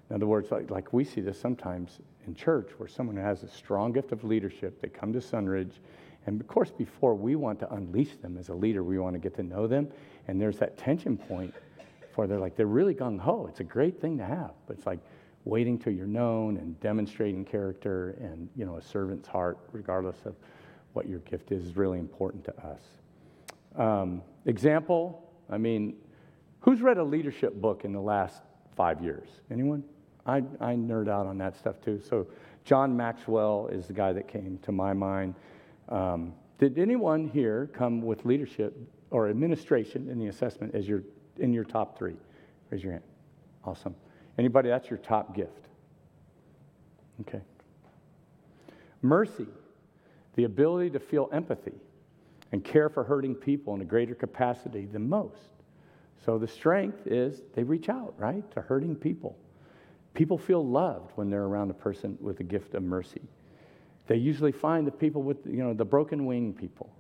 In 0.10 0.16
other 0.16 0.28
words, 0.28 0.52
like, 0.52 0.70
like 0.70 0.94
we 0.94 1.04
see 1.04 1.22
this 1.22 1.40
sometimes 1.40 2.00
in 2.28 2.36
church 2.36 2.70
where 2.78 2.88
someone 2.88 3.18
has 3.18 3.42
a 3.42 3.48
strong 3.48 3.92
gift 3.92 4.12
of 4.12 4.24
leadership, 4.24 4.80
they 4.80 4.88
come 4.88 5.12
to 5.12 5.20
Sunridge, 5.20 5.80
and 6.26 6.42
of 6.42 6.48
course, 6.48 6.72
before 6.72 7.16
we 7.16 7.36
want 7.36 7.60
to 7.60 7.74
unleash 7.74 8.16
them 8.18 8.38
as 8.38 8.50
a 8.50 8.54
leader, 8.54 8.84
we 8.84 8.98
want 9.00 9.14
to 9.14 9.20
get 9.20 9.36
to 9.36 9.44
know 9.44 9.68
them. 9.68 9.88
And 10.28 10.42
there's 10.42 10.58
that 10.58 10.78
tension 10.78 11.18
point 11.18 11.54
for 12.14 12.28
they're 12.28 12.40
like, 12.40 12.56
they're 12.56 12.66
really 12.66 12.96
gung 12.96 13.20
ho. 13.20 13.46
It's 13.50 13.60
a 13.60 13.66
great 13.66 14.00
thing 14.00 14.18
to 14.18 14.26
have, 14.26 14.52
but 14.68 14.78
it's 14.78 14.86
like 14.86 15.00
waiting 15.44 15.78
till 15.78 15.94
you're 15.94 16.08
known 16.08 16.58
and 16.58 16.80
demonstrating 16.80 17.46
character 17.46 18.18
and, 18.20 18.50
you 18.56 18.66
know, 18.66 18.78
a 18.78 18.82
servant's 18.82 19.28
heart, 19.28 19.60
regardless 19.72 20.18
of 20.26 20.36
what 20.94 21.08
your 21.08 21.20
gift 21.20 21.52
is, 21.52 21.66
is 21.66 21.78
really 21.78 22.00
important 22.00 22.44
to 22.46 22.58
us. 22.66 22.82
Um, 23.76 24.22
example, 24.46 25.30
I 25.50 25.58
mean, 25.58 25.98
who's 26.62 26.82
read 26.82 26.98
a 26.98 27.04
leadership 27.04 27.54
book 27.56 27.86
in 27.86 27.92
the 27.92 28.02
last 28.02 28.42
five 28.76 29.04
years? 29.04 29.28
Anyone? 29.52 29.84
I, 30.26 30.38
I 30.60 30.74
nerd 30.74 31.08
out 31.08 31.28
on 31.28 31.38
that 31.38 31.56
stuff 31.56 31.80
too. 31.82 32.02
So, 32.02 32.26
John 32.64 32.98
Maxwell 32.98 33.68
is 33.68 33.86
the 33.86 33.94
guy 33.94 34.12
that 34.14 34.28
came 34.28 34.58
to 34.64 34.72
my 34.72 34.92
mind. 34.92 35.36
Um, 35.90 36.34
did 36.58 36.78
anyone 36.78 37.28
here 37.28 37.70
come 37.74 38.02
with 38.02 38.26
leadership 38.26 38.78
or 39.12 39.30
administration 39.30 40.10
in 40.10 40.20
the 40.20 40.28
assessment 40.28 40.74
as 40.74 40.88
your 40.88 41.04
in 41.38 41.54
your 41.54 41.64
top 41.64 41.98
three? 41.98 42.16
Raise 42.70 42.84
your 42.84 42.94
hand. 42.94 43.04
Awesome. 43.64 43.96
Anybody? 44.38 44.70
That's 44.70 44.90
your 44.90 45.00
top 45.00 45.36
gift. 45.36 45.70
Okay. 47.22 47.42
Mercy, 49.02 49.48
the 50.36 50.46
ability 50.46 50.90
to 50.92 51.00
feel 51.00 51.30
empathy 51.32 51.76
and 52.52 52.64
care 52.64 52.90
for 52.90 53.04
hurting 53.04 53.36
people 53.36 53.74
in 53.76 53.82
a 53.82 53.86
greater 53.86 54.16
capacity 54.16 54.86
than 54.86 55.08
most. 55.08 55.50
So 56.26 56.38
the 56.38 56.48
strength 56.48 57.06
is 57.06 57.42
they 57.54 57.64
reach 57.64 57.90
out, 57.90 58.14
right, 58.18 58.50
to 58.52 58.62
hurting 58.62 58.96
people. 58.96 59.38
People 60.14 60.38
feel 60.38 60.66
loved 60.66 61.12
when 61.16 61.30
they're 61.30 61.44
around 61.44 61.70
a 61.70 61.74
person 61.74 62.18
with 62.22 62.40
a 62.40 62.44
gift 62.44 62.74
of 62.74 62.84
mercy. 62.84 63.22
They 64.08 64.18
usually 64.18 64.52
find 64.52 64.86
the 64.86 64.92
people 64.92 65.24
with, 65.24 65.46
you 65.46 65.64
know, 65.64 65.74
the 65.74 65.86
broken 65.86 66.26
wing 66.26 66.54
people, 66.54 66.96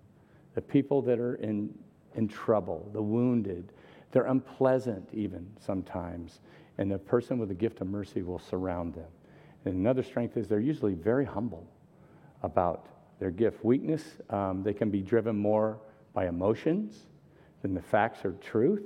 the 0.55 0.61
people 0.61 1.01
that 1.03 1.19
are 1.19 1.35
in, 1.35 1.73
in 2.15 2.27
trouble, 2.27 2.89
the 2.93 3.01
wounded. 3.01 3.71
They're 4.11 4.25
unpleasant 4.25 5.09
even 5.13 5.47
sometimes. 5.59 6.39
And 6.77 6.91
the 6.91 6.97
person 6.97 7.37
with 7.37 7.49
the 7.49 7.55
gift 7.55 7.81
of 7.81 7.87
mercy 7.87 8.21
will 8.21 8.39
surround 8.39 8.95
them. 8.95 9.09
And 9.65 9.75
another 9.75 10.03
strength 10.03 10.37
is 10.37 10.47
they're 10.47 10.59
usually 10.59 10.93
very 10.93 11.25
humble 11.25 11.67
about 12.43 12.87
their 13.19 13.31
gift. 13.31 13.63
Weakness, 13.63 14.03
um, 14.29 14.63
they 14.63 14.73
can 14.73 14.89
be 14.89 15.01
driven 15.01 15.35
more 15.35 15.79
by 16.13 16.27
emotions 16.27 17.07
than 17.61 17.73
the 17.73 17.81
facts 17.81 18.25
or 18.25 18.33
truth. 18.33 18.83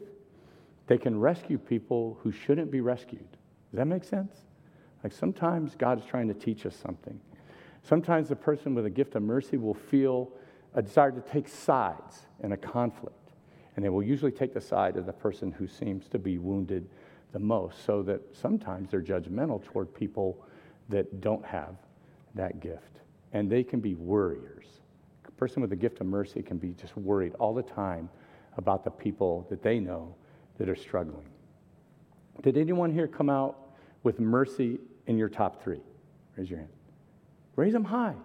They 0.88 0.98
can 0.98 1.20
rescue 1.20 1.58
people 1.58 2.18
who 2.22 2.32
shouldn't 2.32 2.72
be 2.72 2.82
rescued. 2.82 3.28
Does 3.72 3.78
that 3.78 3.86
make 3.86 4.04
sense? 4.04 4.34
Like 5.04 5.14
sometimes 5.14 5.76
God 5.76 6.00
is 6.00 6.06
trying 6.06 6.28
to 6.28 6.34
teach 6.34 6.66
us 6.66 6.76
something. 6.76 7.20
Sometimes 7.84 8.30
the 8.30 8.36
person 8.36 8.76
with 8.76 8.86
a 8.86 8.90
gift 8.90 9.16
of 9.16 9.24
mercy 9.24 9.58
will 9.58 9.74
feel 9.74 10.32
a 10.74 10.82
desire 10.82 11.12
to 11.12 11.22
take 11.22 11.48
sides 11.48 12.28
in 12.44 12.52
a 12.52 12.58
conflict. 12.58 13.16
And 13.76 13.86
they 13.86 13.90
will 13.90 14.04
usually 14.04 14.32
take 14.32 14.54
the 14.54 14.62
side 14.62 14.98
of 14.98 15.06
the 15.06 15.14
person 15.14 15.52
who 15.52 15.68
seems 15.68 16.08
to 16.10 16.20
be 16.20 16.38
wounded 16.38 16.90
the 17.32 17.40
most, 17.40 17.86
so 17.86 18.02
that 18.04 18.22
sometimes 18.34 18.92
they're 18.92 19.02
judgmental 19.02 19.64
toward 19.64 19.94
people 19.94 20.44
that 20.90 21.22
don't 21.22 21.46
have 21.46 21.76
that 22.36 22.60
gift. 22.60 23.02
And 23.34 23.50
they 23.50 23.64
can 23.64 23.80
be 23.80 23.94
worriers. 23.96 24.66
A 25.28 25.32
person 25.32 25.62
with 25.62 25.72
a 25.72 25.76
gift 25.76 26.02
of 26.02 26.08
mercy 26.08 26.42
can 26.42 26.58
be 26.58 26.74
just 26.74 26.98
worried 26.98 27.36
all 27.40 27.54
the 27.54 27.64
time 27.64 28.10
about 28.58 28.84
the 28.84 28.90
people 28.90 29.46
that 29.50 29.62
they 29.62 29.80
know 29.80 30.16
that 30.58 30.68
are 30.68 30.76
struggling. 30.76 31.30
Did 32.42 32.58
anyone 32.58 32.92
here 32.92 33.08
come 33.08 33.30
out 33.30 33.58
with 34.04 34.20
mercy 34.20 34.80
in 35.08 35.18
your 35.18 35.30
top 35.30 35.62
three? 35.64 35.82
Raise 36.36 36.50
your 36.50 36.60
hand. 36.60 36.72
Raise 37.60 37.74
them 37.74 37.84
high. 37.84 38.16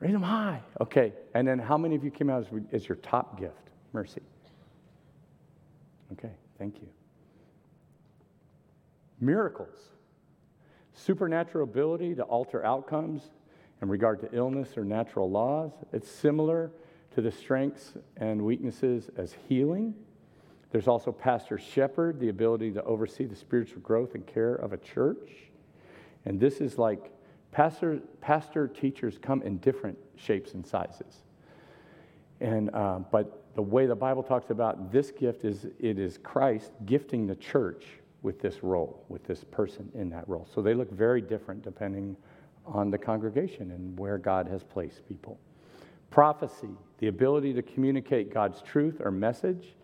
Raise 0.00 0.12
them 0.12 0.22
high. 0.22 0.60
Okay. 0.82 1.14
And 1.32 1.48
then 1.48 1.58
how 1.58 1.78
many 1.78 1.96
of 1.96 2.04
you 2.04 2.10
came 2.10 2.28
out 2.28 2.42
as, 2.42 2.62
as 2.72 2.86
your 2.86 2.96
top 2.96 3.40
gift? 3.40 3.70
Mercy. 3.94 4.20
Okay. 6.12 6.32
Thank 6.58 6.82
you. 6.82 6.88
Miracles. 9.18 9.78
Supernatural 10.92 11.64
ability 11.64 12.16
to 12.16 12.22
alter 12.22 12.62
outcomes 12.66 13.30
in 13.80 13.88
regard 13.88 14.20
to 14.20 14.28
illness 14.36 14.76
or 14.76 14.84
natural 14.84 15.30
laws. 15.30 15.72
It's 15.94 16.10
similar 16.10 16.70
to 17.14 17.22
the 17.22 17.32
strengths 17.32 17.94
and 18.18 18.42
weaknesses 18.42 19.08
as 19.16 19.34
healing. 19.48 19.94
There's 20.70 20.86
also 20.86 21.12
pastor 21.12 21.56
shepherd, 21.56 22.20
the 22.20 22.28
ability 22.28 22.72
to 22.72 22.84
oversee 22.84 23.24
the 23.24 23.36
spiritual 23.36 23.80
growth 23.80 24.14
and 24.14 24.26
care 24.26 24.54
of 24.54 24.74
a 24.74 24.76
church. 24.76 25.30
And 26.26 26.38
this 26.38 26.60
is 26.60 26.76
like 26.76 27.10
Pastor, 27.52 28.00
pastor 28.20 28.68
teachers 28.68 29.18
come 29.20 29.42
in 29.42 29.58
different 29.58 29.98
shapes 30.16 30.54
and 30.54 30.66
sizes. 30.66 31.22
And, 32.40 32.70
uh, 32.74 33.00
but 33.10 33.44
the 33.54 33.62
way 33.62 33.86
the 33.86 33.96
Bible 33.96 34.22
talks 34.22 34.50
about 34.50 34.92
this 34.92 35.10
gift 35.10 35.44
is 35.44 35.66
it 35.80 35.98
is 35.98 36.18
Christ 36.18 36.72
gifting 36.86 37.26
the 37.26 37.34
church 37.34 37.86
with 38.22 38.40
this 38.40 38.62
role, 38.62 39.04
with 39.08 39.24
this 39.24 39.44
person 39.44 39.90
in 39.94 40.10
that 40.10 40.28
role. 40.28 40.46
So 40.52 40.60
they 40.62 40.74
look 40.74 40.90
very 40.90 41.20
different 41.20 41.62
depending 41.62 42.16
on 42.66 42.90
the 42.90 42.98
congregation 42.98 43.70
and 43.70 43.98
where 43.98 44.18
God 44.18 44.46
has 44.48 44.62
placed 44.62 45.06
people. 45.08 45.38
Prophecy, 46.10 46.70
the 46.98 47.08
ability 47.08 47.52
to 47.54 47.62
communicate 47.62 48.32
God's 48.32 48.62
truth 48.62 49.00
or 49.00 49.10
message 49.10 49.74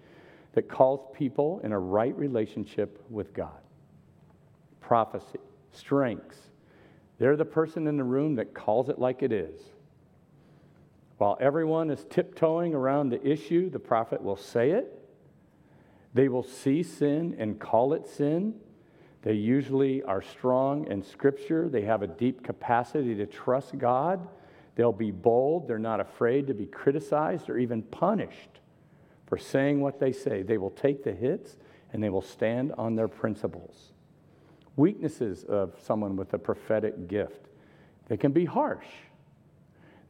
that 0.52 0.68
calls 0.68 1.00
people 1.14 1.60
in 1.64 1.72
a 1.72 1.78
right 1.78 2.16
relationship 2.16 3.04
with 3.10 3.34
God. 3.34 3.60
Prophecy, 4.80 5.40
strengths, 5.72 6.38
they're 7.24 7.36
the 7.36 7.44
person 7.46 7.86
in 7.86 7.96
the 7.96 8.04
room 8.04 8.34
that 8.34 8.52
calls 8.52 8.90
it 8.90 8.98
like 8.98 9.22
it 9.22 9.32
is. 9.32 9.58
While 11.16 11.38
everyone 11.40 11.88
is 11.88 12.04
tiptoeing 12.10 12.74
around 12.74 13.08
the 13.08 13.26
issue, 13.26 13.70
the 13.70 13.78
prophet 13.78 14.22
will 14.22 14.36
say 14.36 14.72
it. 14.72 15.08
They 16.12 16.28
will 16.28 16.42
see 16.42 16.82
sin 16.82 17.34
and 17.38 17.58
call 17.58 17.94
it 17.94 18.06
sin. 18.06 18.56
They 19.22 19.32
usually 19.32 20.02
are 20.02 20.20
strong 20.20 20.86
in 20.88 21.02
Scripture. 21.02 21.70
They 21.70 21.80
have 21.86 22.02
a 22.02 22.06
deep 22.06 22.44
capacity 22.44 23.14
to 23.14 23.24
trust 23.24 23.78
God. 23.78 24.28
They'll 24.76 24.92
be 24.92 25.10
bold. 25.10 25.66
They're 25.66 25.78
not 25.78 26.00
afraid 26.00 26.46
to 26.48 26.52
be 26.52 26.66
criticized 26.66 27.48
or 27.48 27.56
even 27.56 27.84
punished 27.84 28.60
for 29.26 29.38
saying 29.38 29.80
what 29.80 29.98
they 29.98 30.12
say. 30.12 30.42
They 30.42 30.58
will 30.58 30.72
take 30.72 31.02
the 31.02 31.12
hits 31.12 31.56
and 31.90 32.02
they 32.02 32.10
will 32.10 32.20
stand 32.20 32.74
on 32.76 32.96
their 32.96 33.08
principles. 33.08 33.93
Weaknesses 34.76 35.44
of 35.44 35.74
someone 35.80 36.16
with 36.16 36.32
a 36.34 36.38
prophetic 36.38 37.08
gift 37.08 37.48
they 38.08 38.16
can 38.16 38.32
be 38.32 38.44
harsh, 38.44 38.86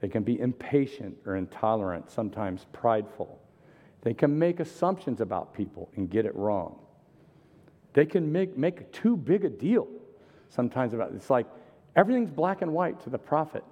they 0.00 0.08
can 0.08 0.22
be 0.22 0.40
impatient 0.40 1.16
or 1.26 1.36
intolerant, 1.36 2.10
sometimes 2.10 2.66
prideful. 2.72 3.40
They 4.02 4.14
can 4.14 4.38
make 4.38 4.60
assumptions 4.60 5.20
about 5.20 5.54
people 5.54 5.90
and 5.96 6.10
get 6.10 6.26
it 6.26 6.34
wrong. 6.34 6.78
They 7.94 8.04
can 8.04 8.30
make, 8.30 8.56
make 8.58 8.92
too 8.92 9.16
big 9.16 9.44
a 9.44 9.48
deal 9.48 9.88
sometimes 10.50 10.92
about 10.92 11.12
it. 11.12 11.14
It's 11.14 11.30
like 11.30 11.46
everything's 11.96 12.30
black 12.30 12.60
and 12.60 12.72
white 12.72 13.00
to 13.04 13.10
the 13.10 13.18
prophet. 13.18 13.64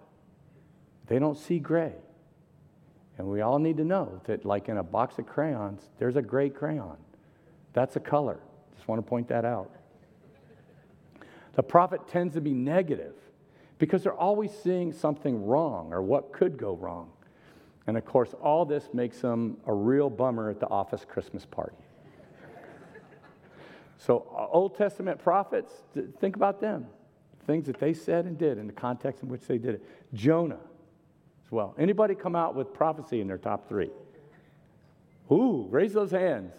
They 1.09 1.19
don't 1.19 1.37
see 1.37 1.59
gray. 1.59 1.93
And 3.19 3.27
we 3.27 3.43
all 3.43 3.59
need 3.59 3.77
to 3.77 3.85
know 3.85 4.21
that, 4.25 4.47
like 4.47 4.69
in 4.69 4.79
a 4.79 4.83
box 4.83 5.19
of 5.19 5.27
crayons, 5.27 5.83
there's 5.99 6.17
a 6.17 6.23
gray 6.23 6.49
crayon. 6.49 6.97
That's 7.75 7.97
a 7.97 8.01
color. 8.01 8.41
Just 8.75 8.89
want 8.89 9.05
to 9.05 9.09
point 9.09 9.29
that 9.29 9.45
out. 9.45 9.71
The 11.55 11.63
prophet 11.63 12.09
tends 12.09 12.35
to 12.35 12.41
be 12.41 12.53
negative 12.53 13.15
because 13.79 14.03
they're 14.03 14.15
always 14.15 14.53
seeing 14.63 14.93
something 14.93 15.45
wrong 15.45 15.93
or 15.93 16.03
what 16.03 16.33
could 16.33 16.57
go 16.57 16.75
wrong. 16.75 17.11
And 17.87 17.97
of 17.97 18.05
course, 18.05 18.35
all 18.41 18.65
this 18.65 18.89
makes 18.93 19.21
them 19.21 19.57
a 19.67 19.75
real 19.75 20.09
bummer 20.09 20.51
at 20.51 20.61
the 20.61 20.69
office 20.69 21.05
Christmas 21.05 21.45
party. 21.45 21.77
so, 23.99 24.27
uh, 24.37 24.47
Old 24.47 24.77
Testament 24.77 25.19
prophets, 25.19 25.73
think 26.21 26.37
about 26.37 26.61
them, 26.61 26.87
things 27.47 27.67
that 27.67 27.81
they 27.81 27.93
said 27.93 28.25
and 28.25 28.39
did 28.39 28.57
in 28.57 28.67
the 28.67 28.73
context 28.73 29.23
in 29.23 29.29
which 29.29 29.43
they 29.43 29.59
did 29.59 29.75
it. 29.75 29.85
Jonah 30.15 30.61
as 31.45 31.51
well. 31.51 31.75
Anybody 31.77 32.15
come 32.15 32.37
out 32.37 32.55
with 32.55 32.73
prophecy 32.73 33.21
in 33.21 33.27
their 33.27 33.39
top 33.39 33.69
three? 33.69 33.91
Ooh, 35.31 35.67
raise 35.71 35.93
those 35.93 36.13
hands. 36.13 36.55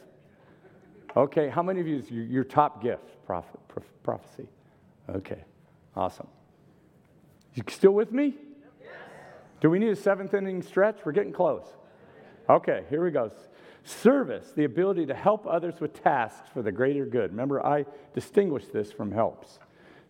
Okay, 1.16 1.48
how 1.48 1.64
many 1.64 1.80
of 1.80 1.88
you, 1.88 2.04
your, 2.10 2.26
your 2.26 2.44
top 2.44 2.82
gift, 2.82 3.24
prophet, 3.26 3.60
prophecy? 4.04 4.48
Okay, 5.10 5.44
awesome. 5.96 6.28
You 7.54 7.64
still 7.70 7.92
with 7.92 8.12
me? 8.12 8.36
Do 9.62 9.70
we 9.70 9.80
need 9.80 9.90
a 9.90 9.96
seventh 9.96 10.34
inning 10.34 10.62
stretch? 10.62 10.98
We're 11.06 11.12
getting 11.14 11.32
close. 11.32 11.66
Okay, 12.50 12.84
here 12.90 13.04
we 13.04 13.12
go. 13.12 13.32
Service, 13.86 14.52
the 14.56 14.64
ability 14.64 15.06
to 15.06 15.14
help 15.14 15.46
others 15.46 15.80
with 15.80 16.02
tasks 16.04 16.50
for 16.54 16.62
the 16.62 16.72
greater 16.72 17.06
good. 17.06 17.32
Remember, 17.32 17.66
I 17.66 17.86
distinguish 18.14 18.66
this 18.68 18.92
from 18.92 19.12
helps. 19.12 19.60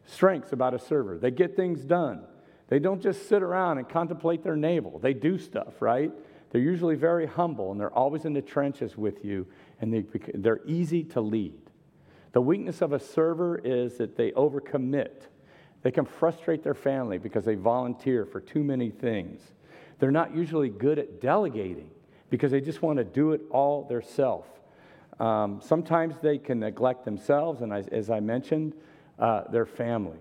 Strengths 0.06 0.54
about 0.54 0.74
a 0.74 0.80
server. 0.80 1.18
They 1.18 1.32
get 1.32 1.56
things 1.56 1.82
done. 1.82 2.24
They 2.68 2.80
don't 2.80 3.02
just 3.02 3.28
sit 3.30 3.44
around 3.44 3.78
and 3.78 3.88
contemplate 3.88 4.44
their 4.44 4.56
navel. 4.56 5.00
They 5.00 5.14
do 5.14 5.38
stuff, 5.38 5.82
right? 5.82 6.12
They're 6.52 6.62
usually 6.62 6.96
very 6.96 7.26
humble 7.26 7.72
and 7.72 7.80
they're 7.80 7.94
always 7.94 8.26
in 8.26 8.34
the 8.34 8.42
trenches 8.42 8.98
with 8.98 9.26
you 9.26 9.48
and 9.82 9.94
they, 9.94 10.06
they're 10.36 10.62
easy 10.66 11.04
to 11.06 11.22
lead. 11.22 11.63
The 12.34 12.42
weakness 12.42 12.82
of 12.82 12.94
a 12.94 13.00
server 13.00 13.58
is 13.58 13.98
that 13.98 14.18
they 14.18 14.32
overcommit 14.32 15.28
they 15.84 15.92
can 15.92 16.06
frustrate 16.06 16.64
their 16.64 16.74
family 16.74 17.18
because 17.18 17.46
they 17.46 17.56
volunteer 17.56 18.26
for 18.26 18.40
too 18.40 18.64
many 18.64 18.90
things. 18.90 19.42
They're 20.00 20.12
not 20.12 20.34
usually 20.36 20.70
good 20.70 20.98
at 20.98 21.22
delegating 21.22 21.90
because 22.30 22.52
they 22.52 22.62
just 22.62 22.82
want 22.82 22.98
to 22.98 23.04
do 23.04 23.34
it 23.34 23.42
all 23.52 23.84
themselves. 23.84 24.50
Um, 25.20 25.62
sometimes 25.62 26.16
they 26.22 26.38
can 26.38 26.62
neglect 26.62 27.06
themselves, 27.06 27.62
and 27.62 27.72
as, 27.72 28.10
I 28.10 28.20
mentioned, 28.20 28.74
uh, 29.20 29.44
their 29.52 29.66
family. 29.66 30.18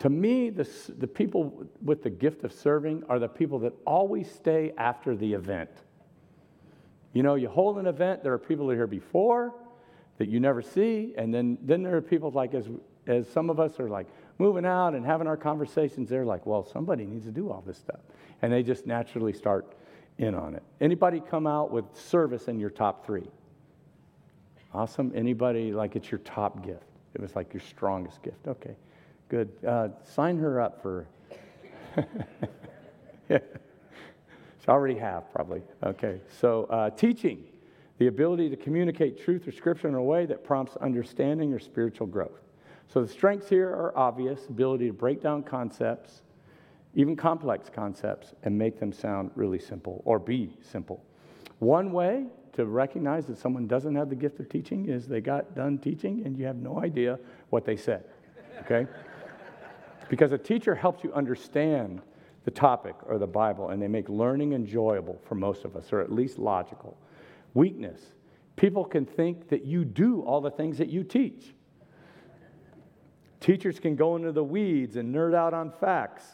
To 0.00 0.10
me, 0.10 0.50
the, 0.50 0.68
the 0.98 1.06
people 1.06 1.64
with 1.80 2.02
the 2.02 2.10
gift 2.10 2.42
of 2.42 2.52
serving 2.52 3.04
are 3.08 3.20
the 3.20 3.28
people 3.28 3.60
that 3.60 3.72
always 3.86 4.28
stay 4.28 4.72
after 4.76 5.14
the 5.14 5.32
event. 5.32 5.70
You 7.12 7.22
know, 7.22 7.36
you 7.36 7.48
hold 7.48 7.78
an 7.78 7.86
event, 7.86 8.24
there 8.24 8.32
are 8.32 8.38
people 8.38 8.66
that 8.66 8.72
are 8.72 8.76
here 8.76 8.86
before 8.86 9.54
that 10.18 10.28
you 10.28 10.40
never 10.40 10.62
see, 10.62 11.14
and 11.16 11.32
then, 11.32 11.58
then 11.62 11.82
there 11.82 11.96
are 11.96 12.02
people 12.02 12.30
like 12.30 12.54
as, 12.54 12.68
as 13.06 13.28
some 13.28 13.50
of 13.50 13.58
us 13.58 13.80
are 13.80 13.88
like, 13.88 14.06
moving 14.38 14.66
out 14.66 14.94
and 14.94 15.06
having 15.06 15.26
our 15.26 15.36
conversations, 15.36 16.08
they're 16.08 16.24
like, 16.24 16.46
well, 16.46 16.64
somebody 16.64 17.04
needs 17.04 17.24
to 17.24 17.30
do 17.30 17.50
all 17.50 17.62
this 17.64 17.78
stuff. 17.78 18.00
And 18.42 18.52
they 18.52 18.62
just 18.62 18.86
naturally 18.86 19.32
start 19.32 19.74
in 20.18 20.34
on 20.34 20.54
it. 20.54 20.62
Anybody 20.80 21.20
come 21.20 21.46
out 21.46 21.70
with 21.70 21.84
service 21.94 22.48
in 22.48 22.58
your 22.58 22.70
top 22.70 23.06
three? 23.06 23.28
Awesome. 24.74 25.12
Anybody 25.14 25.72
like 25.72 25.96
it's 25.96 26.10
your 26.10 26.18
top 26.20 26.64
gift? 26.64 26.82
It 27.14 27.20
was 27.20 27.36
like 27.36 27.52
your 27.52 27.60
strongest 27.60 28.22
gift. 28.22 28.48
Okay, 28.48 28.74
good. 29.28 29.50
Uh, 29.66 29.88
sign 30.04 30.38
her 30.38 30.60
up 30.60 30.82
for. 30.82 31.06
yeah. 33.28 33.38
She 33.38 34.68
already 34.68 34.98
have, 34.98 35.30
probably. 35.32 35.62
Okay, 35.84 36.20
so 36.40 36.64
uh, 36.64 36.90
teaching, 36.90 37.44
the 37.98 38.06
ability 38.06 38.48
to 38.50 38.56
communicate 38.56 39.22
truth 39.22 39.46
or 39.46 39.52
scripture 39.52 39.88
in 39.88 39.94
a 39.94 40.02
way 40.02 40.26
that 40.26 40.44
prompts 40.44 40.76
understanding 40.76 41.52
or 41.52 41.58
spiritual 41.58 42.06
growth. 42.06 42.40
So 42.88 43.00
the 43.00 43.08
strengths 43.08 43.48
here 43.48 43.68
are 43.68 43.96
obvious 43.96 44.46
ability 44.48 44.88
to 44.88 44.92
break 44.92 45.22
down 45.22 45.42
concepts, 45.42 46.22
even 46.94 47.16
complex 47.16 47.70
concepts, 47.70 48.34
and 48.42 48.56
make 48.56 48.78
them 48.78 48.92
sound 48.92 49.30
really 49.34 49.58
simple 49.58 50.02
or 50.04 50.18
be 50.18 50.56
simple. 50.60 51.02
One 51.58 51.92
way 51.92 52.26
to 52.52 52.66
recognize 52.66 53.26
that 53.26 53.38
someone 53.38 53.66
doesn't 53.66 53.94
have 53.94 54.10
the 54.10 54.16
gift 54.16 54.40
of 54.40 54.48
teaching 54.48 54.88
is 54.88 55.06
they 55.06 55.20
got 55.20 55.54
done 55.54 55.78
teaching 55.78 56.22
and 56.26 56.36
you 56.36 56.44
have 56.44 56.56
no 56.56 56.80
idea 56.80 57.18
what 57.50 57.64
they 57.64 57.76
said. 57.76 58.04
Okay? 58.60 58.86
because 60.10 60.32
a 60.32 60.38
teacher 60.38 60.74
helps 60.74 61.02
you 61.02 61.12
understand 61.14 62.02
the 62.44 62.50
topic 62.50 62.94
or 63.06 63.18
the 63.18 63.26
Bible 63.26 63.70
and 63.70 63.80
they 63.80 63.88
make 63.88 64.08
learning 64.08 64.52
enjoyable 64.52 65.18
for 65.24 65.34
most 65.34 65.64
of 65.64 65.76
us, 65.76 65.92
or 65.92 66.00
at 66.00 66.12
least 66.12 66.38
logical. 66.38 66.96
Weakness 67.54 68.00
people 68.56 68.84
can 68.84 69.04
think 69.04 69.48
that 69.48 69.64
you 69.64 69.84
do 69.84 70.22
all 70.22 70.40
the 70.40 70.50
things 70.50 70.78
that 70.78 70.88
you 70.88 71.02
teach. 71.02 71.54
Teachers 73.40 73.80
can 73.80 73.96
go 73.96 74.14
into 74.14 74.30
the 74.30 74.44
weeds 74.44 74.96
and 74.96 75.12
nerd 75.12 75.34
out 75.34 75.52
on 75.52 75.72
facts. 75.80 76.24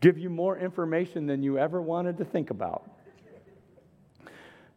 Give 0.00 0.18
you 0.18 0.30
more 0.30 0.58
information 0.58 1.26
than 1.26 1.42
you 1.42 1.58
ever 1.58 1.80
wanted 1.80 2.18
to 2.18 2.24
think 2.24 2.50
about. 2.50 2.90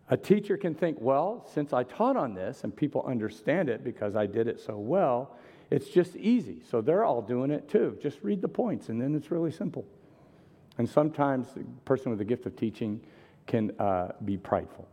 A 0.09 0.17
teacher 0.17 0.57
can 0.57 0.75
think, 0.75 0.97
well, 0.99 1.49
since 1.53 1.73
I 1.73 1.83
taught 1.83 2.17
on 2.17 2.33
this 2.33 2.63
and 2.63 2.75
people 2.75 3.03
understand 3.07 3.69
it 3.69 3.83
because 3.83 4.15
I 4.15 4.25
did 4.25 4.47
it 4.47 4.59
so 4.59 4.77
well, 4.77 5.37
it's 5.71 5.89
just 5.89 6.15
easy. 6.15 6.61
So 6.69 6.81
they're 6.81 7.03
all 7.03 7.21
doing 7.21 7.51
it 7.51 7.69
too. 7.69 7.97
Just 8.01 8.19
read 8.21 8.41
the 8.41 8.47
points 8.47 8.89
and 8.89 9.01
then 9.01 9.15
it's 9.15 9.31
really 9.31 9.51
simple. 9.51 9.85
And 10.77 10.87
sometimes 10.87 11.53
the 11.53 11.63
person 11.85 12.09
with 12.09 12.19
the 12.19 12.25
gift 12.25 12.45
of 12.45 12.55
teaching 12.55 13.01
can 13.47 13.71
uh, 13.79 14.13
be 14.23 14.37
prideful. 14.37 14.87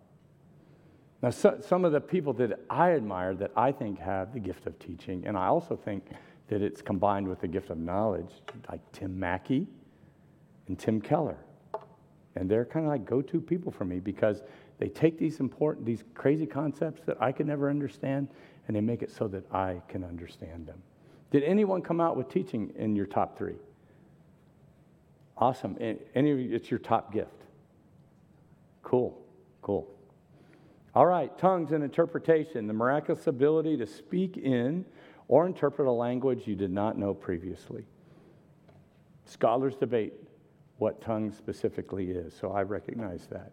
Now, 1.23 1.31
so, 1.31 1.59
some 1.61 1.85
of 1.85 1.93
the 1.93 2.01
people 2.01 2.33
that 2.35 2.61
I 2.71 2.93
admire 2.93 3.35
that 3.35 3.51
I 3.57 3.73
think 3.73 3.99
have 3.99 4.33
the 4.33 4.41
gift 4.41 4.67
of 4.67 4.79
teaching, 4.79 5.25
and 5.27 5.37
I 5.37 5.47
also 5.47 5.77
think 5.77 6.05
that 6.49 6.63
it's 6.63 6.83
combined 6.83 7.29
with 7.29 7.41
the 7.41 7.49
gift 7.49 7.71
of 7.71 7.79
knowledge, 7.79 8.31
like 8.69 8.81
Tim 8.93 9.19
Mackie 9.19 9.67
and 10.67 10.79
Tim 10.79 11.01
Keller. 11.01 11.39
And 12.37 12.51
they're 12.51 12.65
kind 12.65 12.87
of 12.87 12.91
like 12.91 13.05
go 13.05 13.21
to 13.23 13.41
people 13.41 13.71
for 13.71 13.85
me 13.85 14.01
because 14.01 14.43
they 14.79 14.89
take 14.89 15.19
these 15.19 15.41
important, 15.41 15.85
these 15.85 16.05
crazy 16.15 16.47
concepts 16.47 17.03
that 17.05 17.21
I 17.21 17.33
could 17.33 17.47
never 17.47 17.69
understand, 17.69 18.29
and 18.67 18.77
they 18.77 18.81
make 18.81 19.03
it 19.03 19.11
so 19.11 19.29
that 19.29 19.45
I 19.53 19.83
can 19.89 20.05
understand 20.05 20.67
them. 20.67 20.81
Did 21.31 21.45
anyone 21.45 21.83
come 21.83 22.01
out 22.01 22.17
with 22.17 22.29
teaching 22.29 22.73
in 22.77 22.97
your 22.97 23.07
top 23.07 23.37
three? 23.37 23.57
Awesome. 25.37 25.77
Any 26.15 26.31
of 26.31 26.39
it's 26.53 26.71
your 26.71 26.81
top 26.81 27.13
gift. 27.13 27.40
Cool, 28.83 29.21
cool. 29.63 29.89
All 30.95 31.07
right, 31.07 31.37
tongues 31.39 31.73
and 31.73 31.85
interpretation, 31.85 32.67
the 32.67 32.73
miraculous 32.73 33.27
ability 33.27 33.77
to 33.77 33.87
speak 33.87 34.37
in 34.37 34.85
or 35.29 35.47
interpret 35.47 35.87
a 35.87 35.93
language 35.93 36.47
you 36.47 36.57
did 36.57 36.73
not 36.73 36.99
know 36.99 37.15
previously. 37.15 37.85
Scholars 39.25 39.77
debate 39.77 40.15
what 40.79 41.01
tongue 41.01 41.31
specifically 41.31 42.11
is, 42.11 42.35
so 42.35 42.51
I 42.51 42.63
recognize 42.63 43.29
that. 43.31 43.53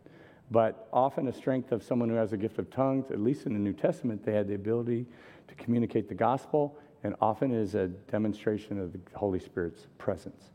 But 0.50 0.88
often, 0.92 1.28
a 1.28 1.34
strength 1.34 1.72
of 1.72 1.84
someone 1.84 2.10
who 2.10 2.16
has 2.16 2.34
a 2.34 2.38
gift 2.38 2.58
of 2.58 2.72
tongues, 2.72 3.12
at 3.12 3.20
least 3.20 3.46
in 3.46 3.54
the 3.54 3.60
New 3.60 3.74
Testament, 3.74 4.26
they 4.26 4.34
had 4.34 4.48
the 4.48 4.56
ability 4.56 5.06
to 5.48 5.56
communicate 5.56 6.08
the 6.08 6.16
gospel, 6.16 6.80
and 7.04 7.16
often 7.22 7.54
is 7.54 7.76
a 7.76 7.88
demonstration 7.88 8.80
of 8.80 8.94
the 8.94 9.00
Holy 9.14 9.40
Spirit's 9.40 9.88
presence. 9.98 10.52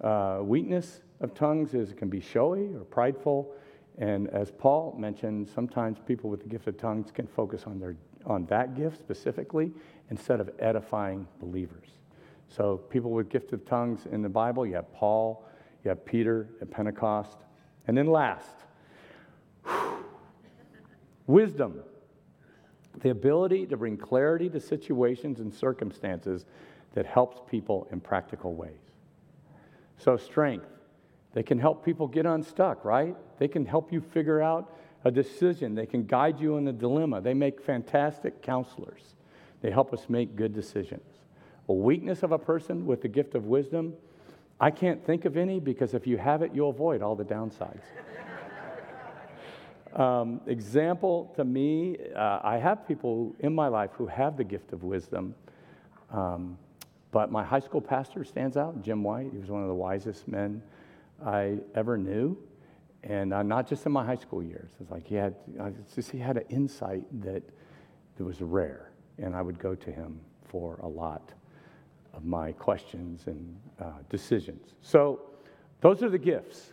Uh, 0.00 0.40
weakness 0.42 1.00
of 1.20 1.34
tongues 1.34 1.74
is 1.74 1.90
it 1.90 1.96
can 1.96 2.08
be 2.08 2.20
showy 2.20 2.74
or 2.74 2.80
prideful 2.80 3.52
and 3.98 4.28
as 4.28 4.50
Paul 4.50 4.94
mentioned, 4.98 5.48
sometimes 5.48 5.98
people 6.06 6.28
with 6.28 6.42
the 6.42 6.48
gift 6.48 6.66
of 6.66 6.76
tongues 6.76 7.10
can 7.10 7.26
focus 7.26 7.64
on, 7.66 7.78
their, 7.78 7.96
on 8.26 8.44
that 8.46 8.76
gift 8.76 8.98
specifically 8.98 9.72
instead 10.10 10.40
of 10.40 10.50
edifying 10.58 11.26
believers. 11.40 11.88
So, 12.48 12.76
people 12.76 13.10
with 13.10 13.28
gift 13.28 13.52
of 13.52 13.64
tongues 13.64 14.06
in 14.10 14.22
the 14.22 14.28
Bible, 14.28 14.66
you 14.66 14.74
have 14.74 14.92
Paul, 14.92 15.44
you 15.82 15.88
have 15.88 16.04
Peter 16.04 16.48
at 16.60 16.70
Pentecost. 16.70 17.38
And 17.88 17.96
then 17.96 18.06
last, 18.06 18.64
wisdom, 21.26 21.80
the 23.00 23.10
ability 23.10 23.66
to 23.66 23.76
bring 23.76 23.96
clarity 23.96 24.48
to 24.50 24.60
situations 24.60 25.40
and 25.40 25.52
circumstances 25.52 26.44
that 26.94 27.06
helps 27.06 27.40
people 27.50 27.88
in 27.90 28.00
practical 28.00 28.54
ways. 28.54 28.78
So, 29.98 30.16
strength, 30.16 30.66
they 31.36 31.42
can 31.42 31.58
help 31.58 31.84
people 31.84 32.08
get 32.08 32.24
unstuck, 32.24 32.82
right? 32.82 33.14
They 33.38 33.46
can 33.46 33.66
help 33.66 33.92
you 33.92 34.00
figure 34.00 34.40
out 34.40 34.74
a 35.04 35.10
decision. 35.10 35.74
They 35.74 35.84
can 35.84 36.06
guide 36.06 36.40
you 36.40 36.56
in 36.56 36.66
a 36.66 36.72
dilemma. 36.72 37.20
They 37.20 37.34
make 37.34 37.60
fantastic 37.60 38.40
counselors. 38.40 39.02
They 39.60 39.70
help 39.70 39.92
us 39.92 40.06
make 40.08 40.34
good 40.34 40.54
decisions. 40.54 41.04
A 41.68 41.74
weakness 41.74 42.22
of 42.22 42.32
a 42.32 42.38
person 42.38 42.86
with 42.86 43.02
the 43.02 43.08
gift 43.08 43.34
of 43.34 43.44
wisdom, 43.44 43.92
I 44.58 44.70
can't 44.70 45.04
think 45.04 45.26
of 45.26 45.36
any 45.36 45.60
because 45.60 45.92
if 45.92 46.06
you 46.06 46.16
have 46.16 46.40
it, 46.40 46.52
you'll 46.54 46.70
avoid 46.70 47.02
all 47.02 47.14
the 47.14 47.22
downsides. 47.22 47.84
um, 50.00 50.40
example 50.46 51.34
to 51.36 51.44
me, 51.44 51.98
uh, 52.16 52.40
I 52.42 52.56
have 52.56 52.88
people 52.88 53.36
in 53.40 53.54
my 53.54 53.68
life 53.68 53.90
who 53.92 54.06
have 54.06 54.38
the 54.38 54.44
gift 54.44 54.72
of 54.72 54.84
wisdom. 54.84 55.34
Um, 56.10 56.56
but 57.10 57.30
my 57.30 57.44
high 57.44 57.60
school 57.60 57.82
pastor 57.82 58.24
stands 58.24 58.56
out, 58.56 58.80
Jim 58.80 59.02
White. 59.02 59.28
He 59.32 59.38
was 59.38 59.50
one 59.50 59.60
of 59.60 59.68
the 59.68 59.74
wisest 59.74 60.26
men 60.26 60.62
I 61.24 61.58
ever 61.74 61.96
knew. 61.96 62.36
And 63.02 63.32
uh, 63.32 63.42
not 63.42 63.68
just 63.68 63.86
in 63.86 63.92
my 63.92 64.04
high 64.04 64.16
school 64.16 64.42
years. 64.42 64.70
It's 64.80 64.90
like 64.90 65.06
he 65.06 65.14
had, 65.14 65.34
just, 65.94 66.10
he 66.10 66.18
had 66.18 66.36
an 66.36 66.44
insight 66.48 67.04
that, 67.22 67.42
that 68.16 68.24
was 68.24 68.40
rare. 68.40 68.90
And 69.18 69.34
I 69.34 69.42
would 69.42 69.58
go 69.58 69.74
to 69.74 69.92
him 69.92 70.20
for 70.48 70.78
a 70.82 70.88
lot 70.88 71.32
of 72.12 72.24
my 72.24 72.52
questions 72.52 73.26
and 73.26 73.56
uh, 73.80 73.92
decisions. 74.08 74.74
So, 74.80 75.20
those 75.82 76.02
are 76.02 76.08
the 76.08 76.18
gifts. 76.18 76.72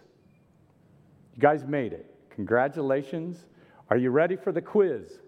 You 1.36 1.42
guys 1.42 1.66
made 1.66 1.94
it. 1.94 2.14
Congratulations. 2.30 3.46
Are 3.90 3.98
you 3.98 4.10
ready 4.10 4.36
for 4.36 4.52
the 4.52 4.62
quiz? 4.62 5.20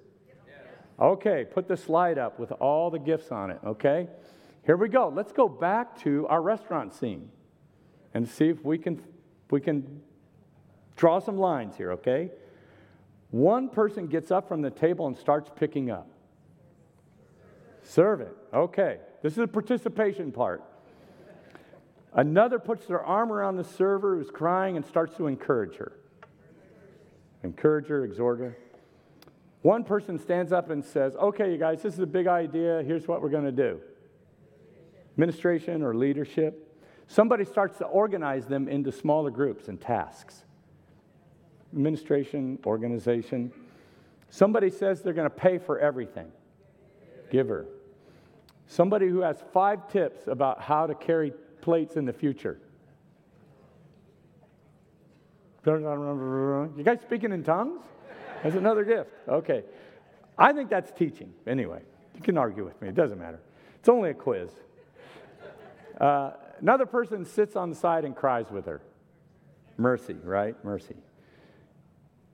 Okay, 1.00 1.46
put 1.46 1.68
the 1.68 1.76
slide 1.76 2.18
up 2.18 2.40
with 2.40 2.52
all 2.54 2.90
the 2.90 3.00
gifts 3.00 3.32
on 3.32 3.52
it, 3.52 3.60
okay? 3.66 4.08
Here 4.66 4.78
we 4.78 4.88
go. 4.88 5.12
Let's 5.14 5.34
go 5.34 5.50
back 5.50 6.00
to 6.04 6.26
our 6.28 6.42
restaurant 6.42 6.94
scene 6.94 7.30
and 8.16 8.28
see 8.28 8.48
if 8.48 8.64
we 8.64 8.78
can, 8.78 9.04
we 9.52 9.60
can 9.60 10.02
draw 10.96 11.20
some 11.20 11.38
lines 11.38 11.76
here, 11.76 11.92
okay? 11.92 12.32
One 13.30 13.70
person 13.70 14.08
gets 14.08 14.32
up 14.32 14.48
from 14.48 14.62
the 14.62 14.72
table 14.72 15.06
and 15.06 15.18
starts 15.18 15.52
picking 15.54 15.92
up. 15.92 16.08
Serve 17.84 18.22
it. 18.22 18.36
Okay. 18.54 19.00
This 19.22 19.34
is 19.34 19.38
the 19.38 19.48
participation 19.48 20.32
part. 20.32 20.64
Another 22.14 22.58
puts 22.58 22.86
their 22.86 23.04
arm 23.04 23.32
around 23.34 23.58
the 23.58 23.64
server 23.66 24.16
who's 24.16 24.32
crying 24.32 24.78
and 24.78 24.86
starts 24.86 25.18
to 25.18 25.28
encourage 25.28 25.76
her. 25.76 25.92
Encourage 27.44 27.88
her, 27.88 28.06
exhort 28.06 28.40
her. 28.40 28.58
One 29.62 29.84
person 29.84 30.18
stands 30.18 30.54
up 30.54 30.70
and 30.70 30.84
says, 30.84 31.16
Okay, 31.18 31.52
you 31.52 31.58
guys, 31.58 31.82
this 31.82 31.94
is 31.94 32.00
a 32.00 32.08
big 32.08 32.28
idea. 32.28 32.82
Here's 32.84 33.10
what 33.10 33.22
we're 33.22 33.30
going 33.30 33.44
to 33.44 33.52
do 33.52 33.82
administration 35.18 35.84
or 35.84 35.94
leadership. 35.94 36.65
Somebody 37.08 37.46
starts 37.46 37.78
to 37.78 37.86
organize 37.86 38.46
them 38.46 38.68
into 38.68 38.92
smaller 38.92 39.30
groups 39.30 39.68
and 39.68 39.80
tasks. 39.80 40.44
Administration, 41.74 42.60
organization. 42.66 43.52
Somebody 44.30 44.70
says 44.70 45.02
they're 45.02 45.14
going 45.14 45.30
to 45.30 45.36
pay 45.36 45.58
for 45.58 45.80
everything. 45.80 46.32
Giver. 47.32 47.68
Somebody 48.68 49.08
who 49.08 49.22
has 49.22 49.44
five 49.54 49.92
tips 49.92 50.28
about 50.28 50.62
how 50.62 50.88
to 50.88 50.96
carry 50.96 51.32
plates 51.62 51.96
in 51.96 52.06
the 52.06 52.14
future. 52.14 52.60
You 55.66 56.84
guys 56.84 57.02
speaking 57.02 57.32
in 57.32 57.44
tongues? 57.44 57.82
That's 58.44 58.56
another 58.56 58.84
gift. 58.84 59.10
Okay. 59.28 59.64
I 60.38 60.54
think 60.54 60.70
that's 60.70 60.92
teaching. 60.92 61.34
Anyway, 61.48 61.82
you 62.14 62.22
can 62.22 62.38
argue 62.38 62.64
with 62.64 62.80
me. 62.82 62.90
It 62.90 62.96
doesn't 62.96 63.18
matter. 63.18 63.40
It's 63.80 63.90
only 63.90 64.12
a 64.12 64.14
quiz. 64.14 64.50
Uh, 66.00 66.32
another 66.60 66.86
person 66.86 67.26
sits 67.26 67.56
on 67.56 67.70
the 67.70 67.76
side 67.76 68.06
and 68.06 68.16
cries 68.16 68.50
with 68.52 68.66
her. 68.66 68.82
Mercy, 69.78 70.16
right? 70.24 70.56
Mercy. 70.64 70.96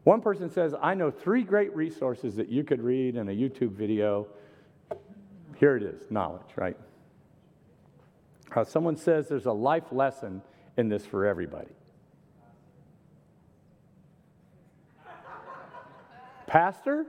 One 0.04 0.22
person 0.22 0.50
says, 0.50 0.74
I 0.82 0.96
know 0.96 1.12
three 1.12 1.44
great 1.44 1.76
resources 1.76 2.36
that 2.36 2.50
you 2.50 2.64
could 2.64 2.82
read 2.82 3.16
in 3.16 3.30
a 3.30 3.32
YouTube 3.32 3.72
video. 3.72 4.28
Here 5.58 5.78
it 5.78 5.84
is 5.84 6.02
knowledge, 6.10 6.50
right? 6.56 6.78
Uh, 8.56 8.64
someone 8.64 8.98
says 8.98 9.28
there's 9.28 9.46
a 9.46 9.52
life 9.52 9.92
lesson 9.92 10.42
in 10.78 10.90
this 10.90 11.06
for 11.06 11.26
everybody. 11.26 11.70
Pastor? 16.48 17.06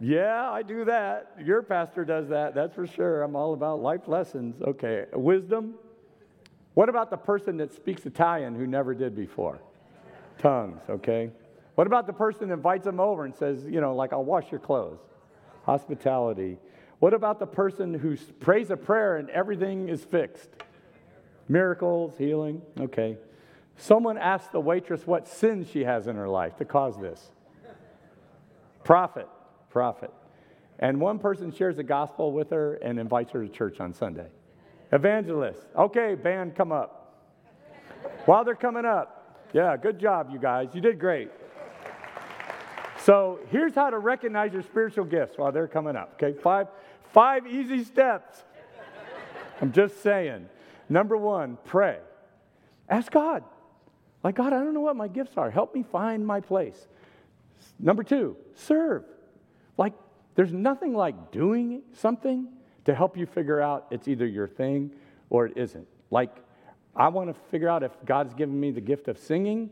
Yeah, 0.00 0.50
I 0.50 0.62
do 0.62 0.84
that. 0.86 1.36
Your 1.44 1.62
pastor 1.62 2.04
does 2.04 2.28
that, 2.28 2.54
that's 2.54 2.74
for 2.74 2.86
sure. 2.86 3.22
I'm 3.22 3.36
all 3.36 3.54
about 3.54 3.80
life 3.80 4.08
lessons. 4.08 4.60
Okay, 4.62 5.06
wisdom. 5.12 5.74
What 6.74 6.88
about 6.88 7.10
the 7.10 7.16
person 7.16 7.58
that 7.58 7.74
speaks 7.74 8.06
Italian 8.06 8.54
who 8.54 8.66
never 8.66 8.94
did 8.94 9.14
before? 9.14 9.60
Tongues, 10.38 10.80
okay? 10.88 11.30
What 11.74 11.86
about 11.86 12.06
the 12.06 12.12
person 12.12 12.48
that 12.48 12.54
invites 12.54 12.84
them 12.84 12.98
over 12.98 13.24
and 13.24 13.34
says, 13.34 13.64
you 13.64 13.80
know, 13.80 13.94
like, 13.94 14.12
I'll 14.12 14.24
wash 14.24 14.50
your 14.50 14.60
clothes? 14.60 15.00
Hospitality. 15.64 16.58
What 16.98 17.14
about 17.14 17.38
the 17.38 17.46
person 17.46 17.94
who 17.94 18.16
prays 18.40 18.70
a 18.70 18.76
prayer 18.76 19.16
and 19.16 19.28
everything 19.30 19.88
is 19.88 20.04
fixed? 20.04 20.50
Miracles, 21.48 22.14
healing, 22.16 22.62
okay. 22.80 23.18
Someone 23.76 24.16
asked 24.16 24.52
the 24.52 24.60
waitress 24.60 25.06
what 25.06 25.28
sin 25.28 25.66
she 25.70 25.84
has 25.84 26.06
in 26.06 26.16
her 26.16 26.28
life 26.28 26.56
to 26.56 26.64
cause 26.64 26.98
this. 26.98 27.32
Prophet 28.84 29.28
prophet. 29.72 30.12
And 30.78 31.00
one 31.00 31.18
person 31.18 31.52
shares 31.52 31.76
the 31.76 31.82
gospel 31.82 32.32
with 32.32 32.50
her 32.50 32.74
and 32.74 32.98
invites 33.00 33.32
her 33.32 33.42
to 33.42 33.48
church 33.48 33.80
on 33.80 33.94
Sunday. 33.94 34.26
Evangelist. 34.92 35.60
Okay, 35.76 36.14
band, 36.14 36.54
come 36.54 36.70
up. 36.70 36.98
While 38.26 38.44
they're 38.44 38.54
coming 38.54 38.84
up, 38.84 39.40
yeah, 39.52 39.76
good 39.76 39.98
job, 39.98 40.28
you 40.30 40.38
guys. 40.38 40.68
You 40.74 40.80
did 40.80 40.98
great. 40.98 41.30
So 42.98 43.40
here's 43.50 43.74
how 43.74 43.90
to 43.90 43.98
recognize 43.98 44.52
your 44.52 44.62
spiritual 44.62 45.04
gifts 45.04 45.36
while 45.36 45.50
they're 45.50 45.68
coming 45.68 45.96
up. 45.96 46.20
Okay, 46.22 46.38
five, 46.38 46.68
five 47.12 47.46
easy 47.46 47.84
steps. 47.84 48.44
I'm 49.60 49.72
just 49.72 50.02
saying. 50.02 50.48
Number 50.88 51.16
one, 51.16 51.58
pray. 51.64 51.98
Ask 52.88 53.10
God. 53.10 53.44
Like, 54.22 54.34
God, 54.36 54.52
I 54.52 54.58
don't 54.58 54.74
know 54.74 54.80
what 54.80 54.96
my 54.96 55.08
gifts 55.08 55.36
are. 55.36 55.50
Help 55.50 55.74
me 55.74 55.82
find 55.82 56.26
my 56.26 56.40
place. 56.40 56.86
Number 57.78 58.02
two, 58.02 58.36
serve. 58.54 59.04
Like, 59.76 59.94
there's 60.34 60.52
nothing 60.52 60.94
like 60.94 61.30
doing 61.30 61.82
something 61.92 62.48
to 62.84 62.94
help 62.94 63.16
you 63.16 63.26
figure 63.26 63.60
out 63.60 63.86
it's 63.90 64.08
either 64.08 64.26
your 64.26 64.48
thing 64.48 64.92
or 65.30 65.46
it 65.46 65.56
isn't. 65.56 65.86
Like, 66.10 66.36
I 66.94 67.08
want 67.08 67.34
to 67.34 67.40
figure 67.50 67.68
out 67.68 67.82
if 67.82 67.92
God's 68.04 68.34
given 68.34 68.58
me 68.58 68.70
the 68.70 68.80
gift 68.80 69.08
of 69.08 69.18
singing. 69.18 69.70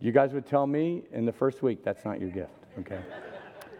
You 0.00 0.10
guys 0.10 0.32
would 0.32 0.46
tell 0.46 0.66
me 0.66 1.04
in 1.12 1.24
the 1.24 1.32
first 1.32 1.62
week 1.62 1.84
that's 1.84 2.04
not 2.04 2.20
your 2.20 2.30
gift, 2.30 2.54
okay? 2.78 3.00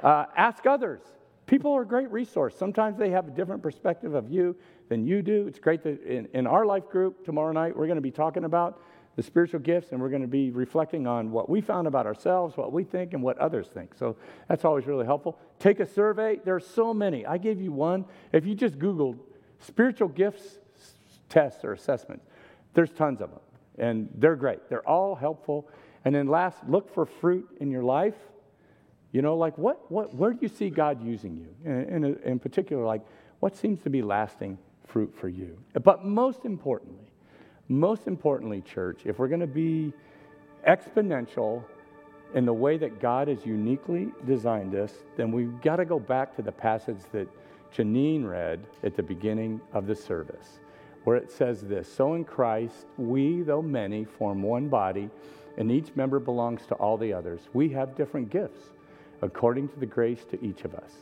Uh, 0.03 0.27
ask 0.37 0.67
others. 0.67 1.01
People 1.47 1.73
are 1.73 1.83
a 1.83 1.87
great 1.87 2.11
resource. 2.11 2.57
Sometimes 2.57 2.99
they 2.99 3.11
have 3.11 3.29
a 3.29 3.31
different 3.31 3.63
perspective 3.63 4.15
of 4.15 4.29
you 4.29 4.57
than 4.89 5.07
you 5.07 5.23
do. 5.23 5.47
It's 5.47 5.61
great 5.61 5.83
that 5.85 6.03
in, 6.03 6.29
in 6.35 6.45
our 6.45 6.67
life 6.67 6.89
group 6.89 7.25
tomorrow 7.25 7.53
night, 7.53 7.77
we're 7.77 7.87
going 7.87 7.97
to 7.97 8.03
be 8.03 8.11
talking 8.11 8.43
about 8.43 8.81
the 9.17 9.23
spiritual 9.23 9.61
gifts, 9.61 9.93
and 9.93 10.01
we're 10.01 10.09
going 10.09 10.23
to 10.23 10.29
be 10.29 10.51
reflecting 10.51 11.07
on 11.07 11.31
what 11.31 11.49
we 11.49 11.61
found 11.61 11.87
about 11.87 12.07
ourselves, 12.07 12.57
what 12.57 12.73
we 12.73 12.83
think, 12.83 13.13
and 13.13 13.23
what 13.23 13.37
others 13.39 13.67
think. 13.69 13.95
So 13.95 14.17
that's 14.49 14.65
always 14.65 14.87
really 14.87 15.05
helpful. 15.05 15.39
Take 15.59 15.81
a 15.81 15.87
survey. 15.87 16.41
There 16.45 16.55
are 16.55 16.61
so 16.61 16.95
many. 16.95 17.27
I 17.27 17.37
gave 17.39 17.61
you 17.61 17.73
one. 17.73 18.07
If 18.33 18.47
you 18.47 18.55
just 18.55 18.79
Googled 18.79 19.19
spiritual 19.59 20.09
gifts 20.09 20.59
tests 21.29 21.65
or 21.65 21.73
assessments, 21.73 22.27
there's 22.75 22.91
tons 22.91 23.21
of 23.21 23.31
them, 23.31 23.41
and 23.79 24.09
they're 24.15 24.37
great. 24.37 24.69
They're 24.71 24.89
all 24.89 25.15
helpful. 25.15 25.69
And 26.05 26.15
then 26.15 26.27
last, 26.27 26.59
look 26.67 26.93
for 26.93 27.05
fruit 27.05 27.49
in 27.61 27.71
your 27.71 27.83
life. 27.83 28.17
You 29.13 29.21
know, 29.21 29.37
like 29.37 29.59
what, 29.59 29.91
what, 29.93 30.15
where 30.15 30.33
do 30.33 30.39
you 30.41 30.49
see 30.49 30.71
God 30.71 31.05
using 31.05 31.37
you? 31.37 31.71
In, 31.71 32.05
in, 32.05 32.19
in 32.25 32.39
particular, 32.39 32.85
like 32.85 33.03
what 33.41 33.55
seems 33.57 33.83
to 33.83 33.91
be 33.91 34.01
lasting 34.01 34.59
fruit 34.87 35.15
for 35.15 35.29
you? 35.29 35.59
But 35.85 36.05
most 36.05 36.47
importantly, 36.47 37.02
most 37.69 38.07
importantly, 38.07 38.61
church, 38.61 39.03
if 39.05 39.19
we're 39.19 39.29
going 39.29 39.41
to 39.41 39.47
be 39.47 39.93
exponential 40.69 41.65
in 42.35 42.47
the 42.47 42.53
way 42.53 42.77
that 42.79 43.01
God 43.01 43.29
has 43.29 43.45
uniquely 43.45 44.11
designed 44.27 44.75
us, 44.75 44.93
then 45.17 45.33
we've 45.33 45.61
got 45.61 45.77
to 45.77 45.85
go 45.85 45.99
back 45.99 46.35
to 46.37 46.43
the 46.43 46.53
passage 46.53 47.01
that 47.13 47.29
Janine 47.75 48.29
read 48.29 48.61
at 48.83 48.97
the 48.97 49.03
beginning 49.03 49.61
of 49.73 49.87
the 49.87 49.95
service, 49.95 50.61
where 51.05 51.17
it 51.17 51.31
says 51.31 51.63
this 51.63 51.93
So 51.93 52.15
in 52.15 52.25
Christ, 52.25 52.87
we, 52.97 53.43
though 53.43 53.63
many, 53.63 54.05
form 54.05 54.43
one 54.43 54.69
body, 54.69 55.11
and 55.57 55.71
each 55.71 55.95
member 55.95 56.19
belongs 56.19 56.67
to 56.67 56.75
all 56.77 56.97
the 56.97 57.13
others. 57.13 57.41
We 57.53 57.69
have 57.71 57.97
different 57.97 58.31
gifts 58.31 58.71
according 59.21 59.69
to 59.69 59.79
the 59.79 59.87
grace 59.87 60.25
to 60.31 60.45
each 60.45 60.65
of 60.65 60.75
us. 60.75 60.93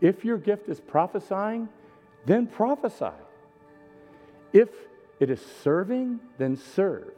If 0.00 0.24
your 0.24 0.38
gift 0.38 0.68
is 0.68 0.80
prophesying, 0.80 1.68
then 2.26 2.46
prophesy. 2.46 3.14
If 4.52 4.70
it 5.20 5.30
is 5.30 5.40
serving, 5.62 6.20
then 6.38 6.56
serve. 6.56 7.12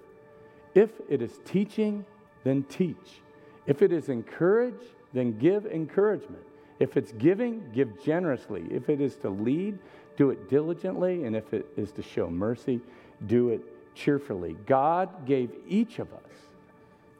If 0.74 0.90
it 1.08 1.22
is 1.22 1.40
teaching, 1.44 2.04
then 2.44 2.64
teach. 2.64 3.22
If 3.66 3.82
it 3.82 3.92
is 3.92 4.08
encourage, 4.08 4.80
then 5.12 5.38
give 5.38 5.66
encouragement. 5.66 6.42
If 6.78 6.96
it's 6.96 7.12
giving, 7.12 7.70
give 7.72 8.02
generously. 8.02 8.66
If 8.70 8.90
it 8.90 9.00
is 9.00 9.16
to 9.16 9.30
lead, 9.30 9.78
do 10.16 10.30
it 10.30 10.48
diligently. 10.48 11.24
And 11.24 11.34
if 11.34 11.54
it 11.54 11.66
is 11.76 11.92
to 11.92 12.02
show 12.02 12.28
mercy, 12.28 12.80
do 13.26 13.48
it 13.48 13.62
cheerfully. 13.94 14.56
God 14.66 15.26
gave 15.26 15.50
each 15.66 15.98
of 15.98 16.12
us 16.12 16.30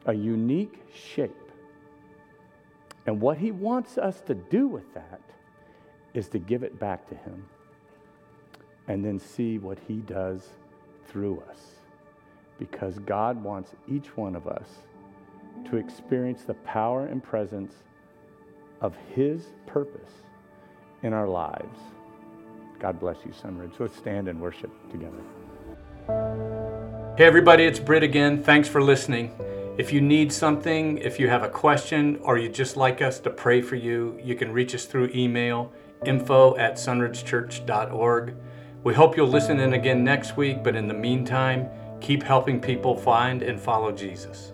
a 0.04 0.12
unique 0.14 0.82
shape. 0.94 1.34
And 3.06 3.20
what 3.20 3.38
He 3.38 3.50
wants 3.50 3.98
us 3.98 4.20
to 4.22 4.34
do 4.34 4.68
with 4.68 4.92
that 4.94 5.20
is 6.12 6.28
to 6.28 6.38
give 6.38 6.62
it 6.62 6.78
back 6.78 7.08
to 7.08 7.14
Him 7.14 7.46
and 8.88 9.04
then 9.04 9.18
see 9.18 9.58
what 9.58 9.78
He 9.88 9.96
does 9.96 10.46
through 11.08 11.42
us. 11.50 11.58
Because 12.58 12.98
God 13.00 13.42
wants 13.42 13.72
each 13.88 14.16
one 14.16 14.34
of 14.34 14.46
us 14.46 14.68
to 15.70 15.76
experience 15.76 16.42
the 16.42 16.54
power 16.54 17.06
and 17.06 17.22
presence 17.22 17.72
of 18.80 18.94
His 19.14 19.52
purpose 19.66 20.12
in 21.02 21.12
our 21.12 21.28
lives. 21.28 21.78
God 22.78 23.00
bless 23.00 23.18
you, 23.24 23.32
Sunridge. 23.32 23.78
Let's 23.78 23.96
stand 23.96 24.28
and 24.28 24.40
worship 24.40 24.70
together. 24.90 25.22
Hey, 27.16 27.24
everybody, 27.24 27.64
it's 27.64 27.78
Britt 27.78 28.02
again. 28.02 28.42
Thanks 28.42 28.68
for 28.68 28.82
listening. 28.82 29.32
If 29.78 29.92
you 29.92 30.00
need 30.00 30.32
something, 30.32 30.98
if 30.98 31.18
you 31.20 31.28
have 31.28 31.42
a 31.42 31.48
question, 31.48 32.18
or 32.22 32.38
you'd 32.38 32.54
just 32.54 32.76
like 32.76 33.02
us 33.02 33.18
to 33.20 33.30
pray 33.30 33.60
for 33.60 33.76
you, 33.76 34.18
you 34.22 34.34
can 34.34 34.52
reach 34.52 34.74
us 34.74 34.84
through 34.84 35.10
email 35.14 35.72
info 36.04 36.56
at 36.56 36.74
sunridgechurch.org. 36.74 38.34
We 38.86 38.94
hope 38.94 39.16
you'll 39.16 39.26
listen 39.26 39.58
in 39.58 39.72
again 39.72 40.04
next 40.04 40.36
week, 40.36 40.62
but 40.62 40.76
in 40.76 40.86
the 40.86 40.94
meantime, 40.94 41.68
keep 42.00 42.22
helping 42.22 42.60
people 42.60 42.96
find 42.96 43.42
and 43.42 43.60
follow 43.60 43.90
Jesus. 43.90 44.52